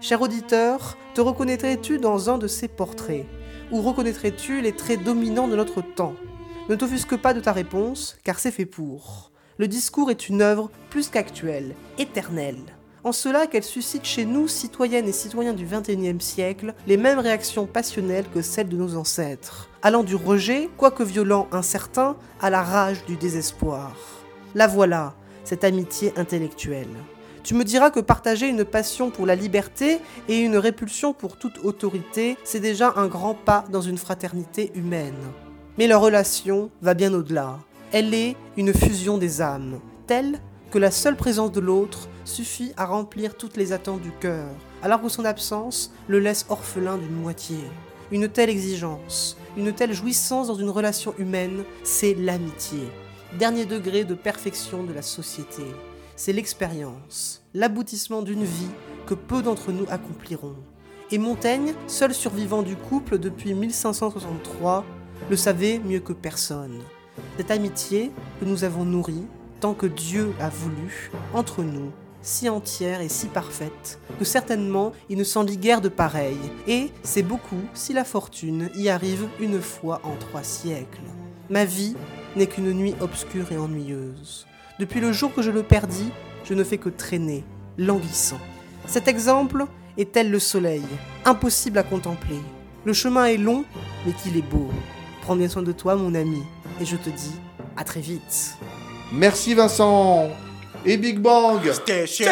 Cher 0.00 0.20
auditeur, 0.20 0.98
te 1.14 1.20
reconnaîtrais-tu 1.20 1.98
dans 1.98 2.28
un 2.28 2.38
de 2.38 2.48
ces 2.48 2.68
portraits? 2.68 3.26
Ou 3.70 3.80
reconnaîtrais-tu 3.80 4.60
les 4.60 4.72
traits 4.72 5.02
dominants 5.02 5.48
de 5.48 5.56
notre 5.56 5.80
temps? 5.80 6.14
Ne 6.68 6.74
t'offusque 6.74 7.16
pas 7.16 7.34
de 7.34 7.40
ta 7.40 7.52
réponse, 7.52 8.18
car 8.24 8.38
c'est 8.38 8.50
fait 8.50 8.66
pour. 8.66 9.30
Le 9.58 9.68
discours 9.68 10.10
est 10.10 10.28
une 10.28 10.42
œuvre 10.42 10.70
plus 10.90 11.08
qu'actuelle, 11.08 11.74
éternelle. 11.98 12.76
En 13.04 13.10
cela 13.10 13.48
qu'elle 13.48 13.64
suscite 13.64 14.04
chez 14.04 14.24
nous, 14.24 14.46
citoyennes 14.46 15.08
et 15.08 15.12
citoyens 15.12 15.54
du 15.54 15.66
XXIe 15.66 16.20
siècle, 16.20 16.72
les 16.86 16.96
mêmes 16.96 17.18
réactions 17.18 17.66
passionnelles 17.66 18.26
que 18.32 18.42
celles 18.42 18.68
de 18.68 18.76
nos 18.76 18.94
ancêtres, 18.94 19.68
allant 19.82 20.04
du 20.04 20.14
rejet, 20.14 20.70
quoique 20.76 21.02
violent, 21.02 21.48
incertain, 21.50 22.16
à 22.40 22.48
la 22.48 22.62
rage 22.62 23.04
du 23.04 23.16
désespoir. 23.16 23.96
La 24.54 24.68
voilà, 24.68 25.14
cette 25.42 25.64
amitié 25.64 26.12
intellectuelle. 26.16 26.94
Tu 27.42 27.54
me 27.54 27.64
diras 27.64 27.90
que 27.90 27.98
partager 27.98 28.46
une 28.46 28.64
passion 28.64 29.10
pour 29.10 29.26
la 29.26 29.34
liberté 29.34 29.98
et 30.28 30.38
une 30.38 30.56
répulsion 30.56 31.12
pour 31.12 31.36
toute 31.36 31.58
autorité, 31.64 32.36
c'est 32.44 32.60
déjà 32.60 32.92
un 32.94 33.08
grand 33.08 33.34
pas 33.34 33.64
dans 33.68 33.80
une 33.80 33.98
fraternité 33.98 34.70
humaine. 34.76 35.18
Mais 35.76 35.88
leur 35.88 36.02
relation 36.02 36.70
va 36.82 36.94
bien 36.94 37.12
au-delà. 37.12 37.58
Elle 37.90 38.14
est 38.14 38.36
une 38.56 38.72
fusion 38.72 39.18
des 39.18 39.42
âmes, 39.42 39.80
telle 40.06 40.38
que 40.72 40.78
la 40.78 40.90
seule 40.90 41.16
présence 41.16 41.52
de 41.52 41.60
l'autre 41.60 42.08
suffit 42.24 42.72
à 42.78 42.86
remplir 42.86 43.36
toutes 43.36 43.58
les 43.58 43.72
attentes 43.72 44.00
du 44.00 44.10
cœur, 44.10 44.48
alors 44.82 45.02
que 45.02 45.10
son 45.10 45.26
absence 45.26 45.92
le 46.08 46.18
laisse 46.18 46.46
orphelin 46.48 46.96
d'une 46.96 47.14
moitié. 47.14 47.58
Une 48.10 48.26
telle 48.26 48.48
exigence, 48.48 49.36
une 49.58 49.74
telle 49.74 49.92
jouissance 49.92 50.46
dans 50.46 50.54
une 50.54 50.70
relation 50.70 51.14
humaine, 51.18 51.64
c'est 51.84 52.14
l'amitié. 52.14 52.80
Dernier 53.38 53.66
degré 53.66 54.04
de 54.04 54.14
perfection 54.14 54.82
de 54.82 54.94
la 54.94 55.02
société. 55.02 55.62
C'est 56.16 56.32
l'expérience, 56.32 57.42
l'aboutissement 57.52 58.22
d'une 58.22 58.44
vie 58.44 58.70
que 59.06 59.14
peu 59.14 59.42
d'entre 59.42 59.72
nous 59.72 59.86
accompliront. 59.90 60.56
Et 61.10 61.18
Montaigne, 61.18 61.74
seul 61.86 62.14
survivant 62.14 62.62
du 62.62 62.76
couple 62.76 63.18
depuis 63.18 63.52
1563, 63.52 64.86
le 65.28 65.36
savait 65.36 65.80
mieux 65.80 66.00
que 66.00 66.14
personne. 66.14 66.80
Cette 67.36 67.50
amitié 67.50 68.10
que 68.40 68.46
nous 68.46 68.64
avons 68.64 68.86
nourrie, 68.86 69.26
tant 69.62 69.74
que 69.74 69.86
Dieu 69.86 70.34
a 70.40 70.48
voulu, 70.48 71.12
entre 71.32 71.62
nous, 71.62 71.92
si 72.20 72.48
entière 72.48 73.00
et 73.00 73.08
si 73.08 73.28
parfaite, 73.28 74.00
que 74.18 74.24
certainement 74.24 74.90
il 75.08 75.16
ne 75.16 75.22
s'en 75.22 75.44
lit 75.44 75.56
guère 75.56 75.80
de 75.80 75.88
pareil, 75.88 76.36
et 76.66 76.90
c'est 77.04 77.22
beaucoup 77.22 77.60
si 77.72 77.92
la 77.92 78.02
fortune 78.02 78.70
y 78.74 78.88
arrive 78.88 79.28
une 79.38 79.60
fois 79.60 80.00
en 80.02 80.16
trois 80.16 80.42
siècles. 80.42 81.02
Ma 81.48 81.64
vie 81.64 81.94
n'est 82.34 82.48
qu'une 82.48 82.72
nuit 82.72 82.96
obscure 83.00 83.52
et 83.52 83.56
ennuyeuse. 83.56 84.48
Depuis 84.80 84.98
le 84.98 85.12
jour 85.12 85.32
que 85.32 85.42
je 85.42 85.52
le 85.52 85.62
perdis, 85.62 86.10
je 86.42 86.54
ne 86.54 86.64
fais 86.64 86.78
que 86.78 86.88
traîner, 86.88 87.44
languissant. 87.78 88.40
Cet 88.88 89.06
exemple 89.06 89.66
est 89.96 90.10
tel 90.10 90.32
le 90.32 90.40
soleil, 90.40 90.82
impossible 91.24 91.78
à 91.78 91.84
contempler. 91.84 92.40
Le 92.84 92.92
chemin 92.92 93.26
est 93.26 93.36
long, 93.36 93.64
mais 94.04 94.12
qu'il 94.12 94.36
est 94.36 94.42
beau. 94.42 94.70
Prends 95.20 95.36
bien 95.36 95.48
soin 95.48 95.62
de 95.62 95.70
toi, 95.70 95.94
mon 95.94 96.16
ami, 96.16 96.42
et 96.80 96.84
je 96.84 96.96
te 96.96 97.10
dis 97.10 97.36
à 97.76 97.84
très 97.84 98.00
vite. 98.00 98.56
Merci 99.12 99.52
Vincent 99.52 100.30
et 100.84 100.96
Big 100.96 101.18
Bang 101.18 101.60
Station. 101.72 102.26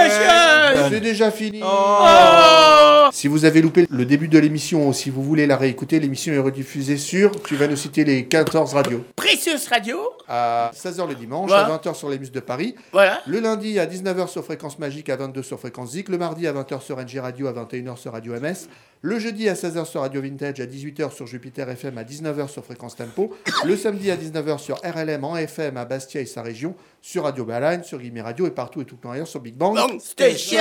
C'est 0.91 1.01
déjà 1.01 1.31
fini 1.31 1.61
Oh. 1.65 3.09
Si 3.13 3.29
vous 3.29 3.45
avez 3.45 3.61
loupé 3.61 3.87
le 3.91 4.05
début 4.05 4.29
de 4.29 4.39
l'émission 4.39 4.89
ou 4.89 4.93
si 4.93 5.11
vous 5.11 5.23
voulez 5.23 5.47
la 5.47 5.57
réécouter, 5.57 5.99
l'émission 6.01 6.33
est 6.33 6.39
rediffusée 6.39 6.97
sur, 6.97 7.43
tu 7.43 7.57
vas 7.57 7.67
nous 7.67 7.77
citer 7.77 8.05
les 8.05 8.27
14 8.27 8.75
radios. 8.75 9.05
Précieuse 9.17 9.67
radio. 9.69 9.99
À 10.29 10.71
16h 10.75 11.09
le 11.09 11.15
dimanche, 11.17 11.49
Voilà. 11.49 11.67
à 11.67 11.77
20h 11.79 11.95
sur 11.95 12.09
les 12.09 12.19
Mus 12.19 12.31
de 12.31 12.39
Paris. 12.41 12.77
Voilà. 12.93 13.21
Le 13.27 13.41
lundi 13.41 13.79
à 13.81 13.87
19h 13.87 14.29
sur 14.29 14.45
Fréquence 14.45 14.79
Magique, 14.79 15.09
à 15.09 15.17
22h 15.17 15.43
sur 15.43 15.59
Fréquence 15.59 15.91
Zik. 15.93 16.09
Le 16.09 16.19
mardi 16.19 16.47
à 16.47 16.53
20h 16.53 16.81
sur 16.83 16.99
NG 16.99 17.19
Radio, 17.21 17.49
à 17.49 17.53
21h 17.53 17.97
sur 17.97 18.13
Radio 18.13 18.33
MS. 18.35 18.69
Le 19.03 19.19
jeudi 19.19 19.49
à 19.49 19.55
16h 19.55 19.87
sur 19.87 20.03
Radio 20.03 20.21
Vintage, 20.23 20.61
à 20.61 20.67
18h 20.67 21.11
sur 21.13 21.27
Jupiter 21.27 21.69
FM, 21.69 21.99
à 21.99 22.05
19h 22.05 22.49
sur 22.49 22.65
Fréquence 22.65 22.95
Tempo. 22.97 23.35
Le 23.65 23.77
samedi 23.77 24.11
à 24.11 24.17
19h 24.17 24.59
sur 24.59 24.77
RLM 24.85 25.25
en 25.25 25.37
FM 25.37 25.77
à 25.79 25.85
Bastia 25.85 26.21
et 26.21 26.27
sa 26.27 26.43
région, 26.43 26.75
sur 27.03 27.25
Radio 27.25 27.45
Baline, 27.45 27.83
sur 27.83 27.99
Guillemets 27.99 28.21
Radio 28.21 28.47
et 28.47 28.51
partout 28.51 28.81
et 28.83 28.85
tout 28.85 28.97
le 28.97 29.01
temps 29.01 29.11
ailleurs 29.11 29.27
sur 29.27 29.41
Big 29.41 29.55
Bang. 29.55 29.79
Station. 30.01 30.59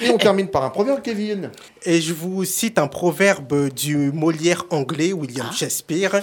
Et 0.00 0.10
on 0.10 0.18
termine 0.18 0.48
par 0.48 0.64
un 0.64 0.70
proverbe, 0.70 1.02
Kevin. 1.02 1.50
Et 1.84 2.00
je 2.00 2.12
vous 2.12 2.44
cite 2.44 2.78
un 2.78 2.88
proverbe 2.88 3.72
du 3.72 3.96
Molière 4.12 4.64
anglais, 4.70 5.12
William 5.12 5.52
Shakespeare. 5.52 6.22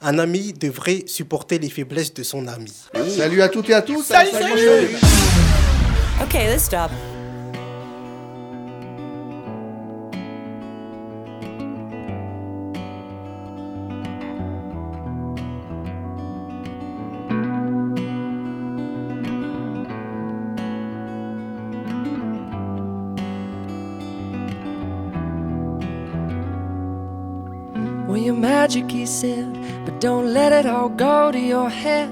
Un 0.00 0.18
ami 0.18 0.52
devrait 0.52 1.04
supporter 1.06 1.58
les 1.58 1.70
faiblesses 1.70 2.12
de 2.14 2.22
son 2.22 2.46
ami. 2.48 2.72
Salut 3.08 3.42
à 3.42 3.48
toutes 3.48 3.70
et 3.70 3.74
à 3.74 3.82
tous. 3.82 4.02
Salut, 4.02 4.30
semaine 4.30 4.42
salut. 4.42 4.88
prochaine. 4.88 4.96
Okay, 6.22 6.46
let's 6.48 6.64
stop. 6.64 6.90
Magic, 28.64 28.90
he 28.90 29.04
said, 29.04 29.52
but 29.84 30.00
don't 30.00 30.32
let 30.32 30.50
it 30.50 30.64
all 30.64 30.88
go 30.88 31.30
to 31.30 31.38
your 31.38 31.68
head. 31.68 32.10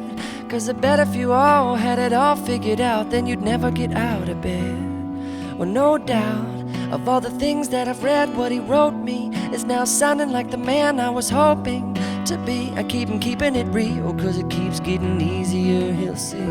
Cause 0.50 0.68
I 0.68 0.74
bet 0.74 0.98
if 1.00 1.16
you 1.16 1.32
all 1.32 1.76
had 1.76 1.98
it 1.98 2.12
all 2.12 2.36
figured 2.36 2.78
out, 2.78 3.08
then 3.08 3.26
you'd 3.26 3.40
never 3.40 3.70
get 3.70 3.90
out 3.94 4.28
of 4.28 4.42
bed. 4.42 5.56
Well, 5.56 5.66
no 5.66 5.96
doubt, 5.96 6.66
of 6.92 7.08
all 7.08 7.22
the 7.22 7.30
things 7.30 7.70
that 7.70 7.88
I've 7.88 8.04
read, 8.04 8.36
what 8.36 8.52
he 8.52 8.58
wrote 8.58 8.92
me 8.92 9.30
is 9.54 9.64
now 9.64 9.86
sounding 9.86 10.30
like 10.30 10.50
the 10.50 10.58
man 10.58 11.00
I 11.00 11.08
was 11.08 11.30
hoping 11.30 11.94
to 12.26 12.36
be. 12.44 12.70
I 12.76 12.82
keep 12.82 13.08
him 13.08 13.18
keeping 13.18 13.56
it 13.56 13.66
real, 13.68 14.12
cause 14.12 14.36
it 14.36 14.50
keeps 14.50 14.78
getting 14.78 15.22
easier, 15.22 15.90
he'll 15.94 16.16
see. 16.16 16.50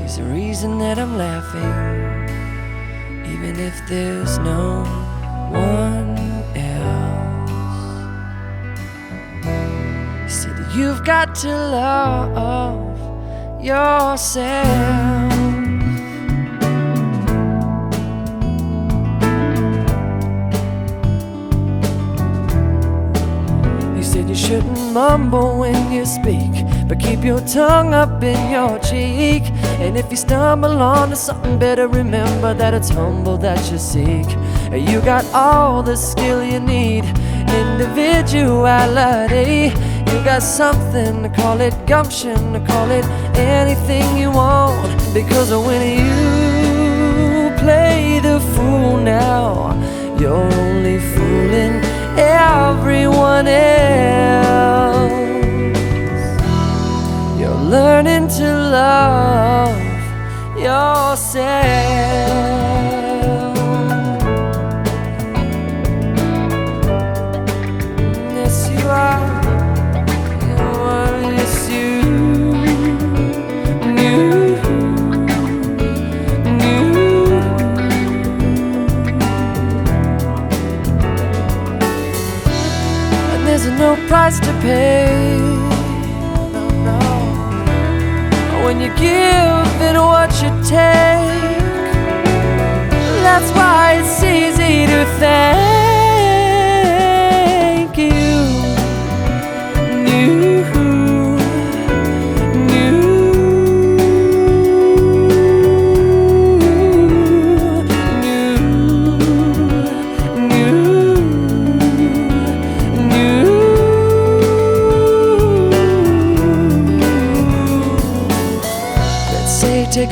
He's 0.00 0.16
the 0.18 0.28
reason 0.32 0.78
that 0.78 1.00
I'm 1.00 1.18
laughing, 1.18 1.74
even 3.34 3.58
if 3.58 3.74
there's 3.88 4.38
no 4.38 4.84
one 5.50 6.31
You've 10.74 11.04
got 11.04 11.34
to 11.34 11.48
love 11.48 12.98
yourself. 13.62 15.30
He 23.94 24.02
said, 24.02 24.30
You 24.30 24.34
shouldn't 24.34 24.94
mumble 24.94 25.58
when 25.58 25.92
you 25.92 26.06
speak, 26.06 26.50
but 26.88 26.98
keep 26.98 27.22
your 27.22 27.40
tongue 27.40 27.92
up 27.92 28.22
in 28.22 28.50
your 28.50 28.78
cheek. 28.78 29.42
And 29.78 29.98
if 29.98 30.10
you 30.10 30.16
stumble 30.16 30.80
onto 30.80 31.16
something, 31.16 31.58
better 31.58 31.86
remember 31.86 32.54
that 32.54 32.72
it's 32.72 32.88
humble 32.88 33.36
that 33.38 33.70
you 33.70 33.76
seek. 33.76 34.26
You 34.72 35.02
got 35.02 35.26
all 35.34 35.82
the 35.82 35.96
skill 35.96 36.42
you 36.42 36.60
need, 36.60 37.04
individuality. 37.46 39.74
You 40.08 40.24
got 40.24 40.42
something 40.42 41.22
to 41.22 41.28
call 41.28 41.60
it 41.60 41.74
gumption, 41.86 42.52
to 42.52 42.60
call 42.60 42.90
it 42.90 43.04
anything 43.36 44.16
you 44.16 44.30
want. 44.30 44.98
Because 45.14 45.50
when 45.50 45.82
you 45.98 47.56
play 47.58 48.20
the 48.20 48.40
fool 48.54 48.96
now, 48.98 49.74
you're 50.18 50.34
only 50.34 50.98
fooling 50.98 51.80
everyone 52.16 53.46
else. 53.46 55.12
You're 57.38 57.62
learning 57.76 58.28
to 58.38 58.46
love 58.78 59.78
yourself. 60.58 62.71
No 83.82 83.96
price 84.06 84.38
to 84.38 84.52
pay. 84.60 85.38
No, 86.54 86.68
no. 86.86 86.98
When 88.64 88.80
you 88.80 88.90
give 88.94 89.66
and 89.88 89.98
what 89.98 90.30
you 90.40 90.50
take, 90.62 91.58
that's 93.26 93.50
why 93.56 93.98
it's 94.00 94.22
easy 94.22 94.86
to 94.86 95.04
thank 95.18 95.71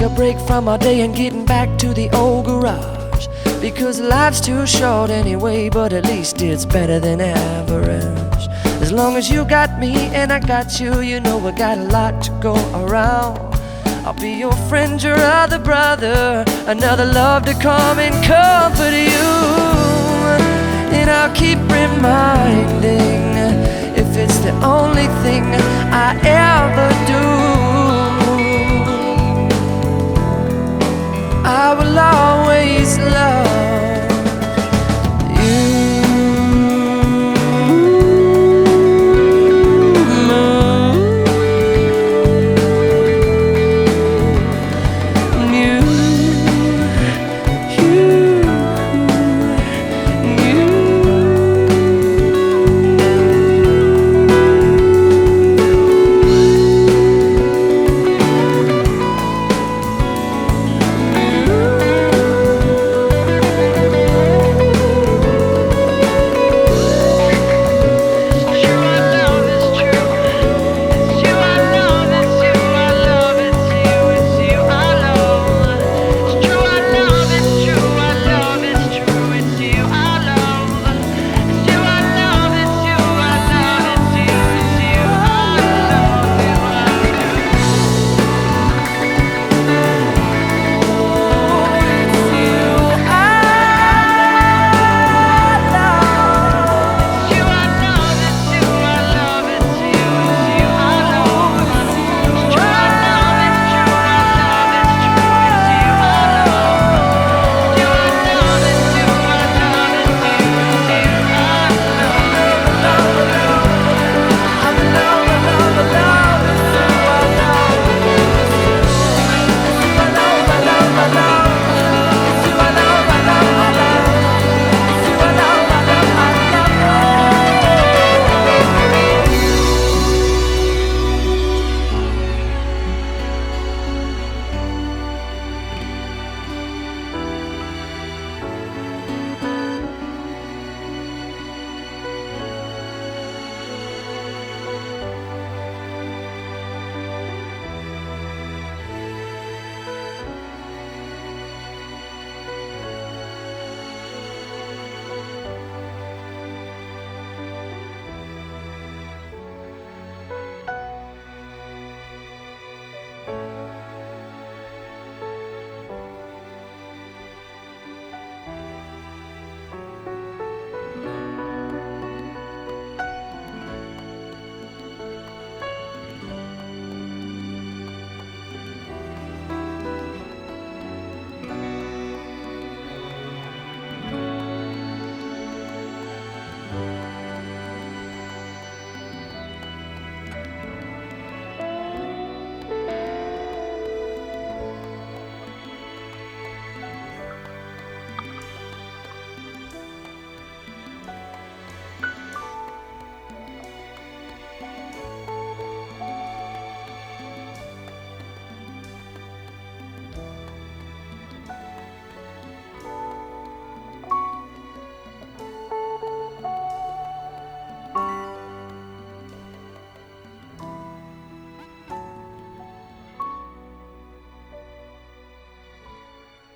take 0.01 0.11
a 0.11 0.14
break 0.14 0.38
from 0.46 0.66
our 0.66 0.78
day 0.78 1.01
and 1.03 1.14
getting 1.14 1.44
back 1.44 1.68
to 1.78 1.92
the 1.92 2.09
old 2.16 2.46
garage. 2.46 3.28
Because 3.61 4.01
life's 4.01 4.40
too 4.40 4.66
short 4.66 5.11
anyway, 5.11 5.68
but 5.68 5.92
at 5.92 6.07
least 6.07 6.40
it's 6.40 6.64
better 6.64 6.98
than 6.98 7.20
average. 7.20 8.48
As 8.80 8.92
long 8.92 9.16
as 9.16 9.30
you 9.30 9.44
got 9.44 9.78
me 9.78 9.94
and 10.14 10.32
I 10.32 10.38
got 10.40 10.80
you, 10.80 11.01
you 11.01 11.20
know 11.20 11.36
we 11.36 11.53
got 11.53 11.76
a 11.76 11.82
lot 11.82 12.22
to 12.24 12.30
go 12.40 12.55
around. 12.82 13.38
I'll 14.07 14.14
be 14.14 14.30
your 14.30 14.57
friend, 14.70 15.03
your 15.03 15.18
other 15.18 15.59
brother, 15.59 16.44
another 16.66 17.05
love 17.05 17.44
to 17.44 17.55
come 17.55 17.98
and 17.98 18.14
comfort 18.24 18.94
you. 18.94 19.30
And 20.96 21.11
I'll 21.11 21.34
keep 21.34 21.59
reminding 21.59 23.20
if 24.01 24.16
it's 24.16 24.38
the 24.38 24.53
only 24.64 25.09
thing 25.22 25.44
I 25.92 26.18
ever 26.24 26.88
do. 27.07 27.39
I 31.63 31.75
will 31.75 31.99
always 31.99 32.97
love. 32.97 33.70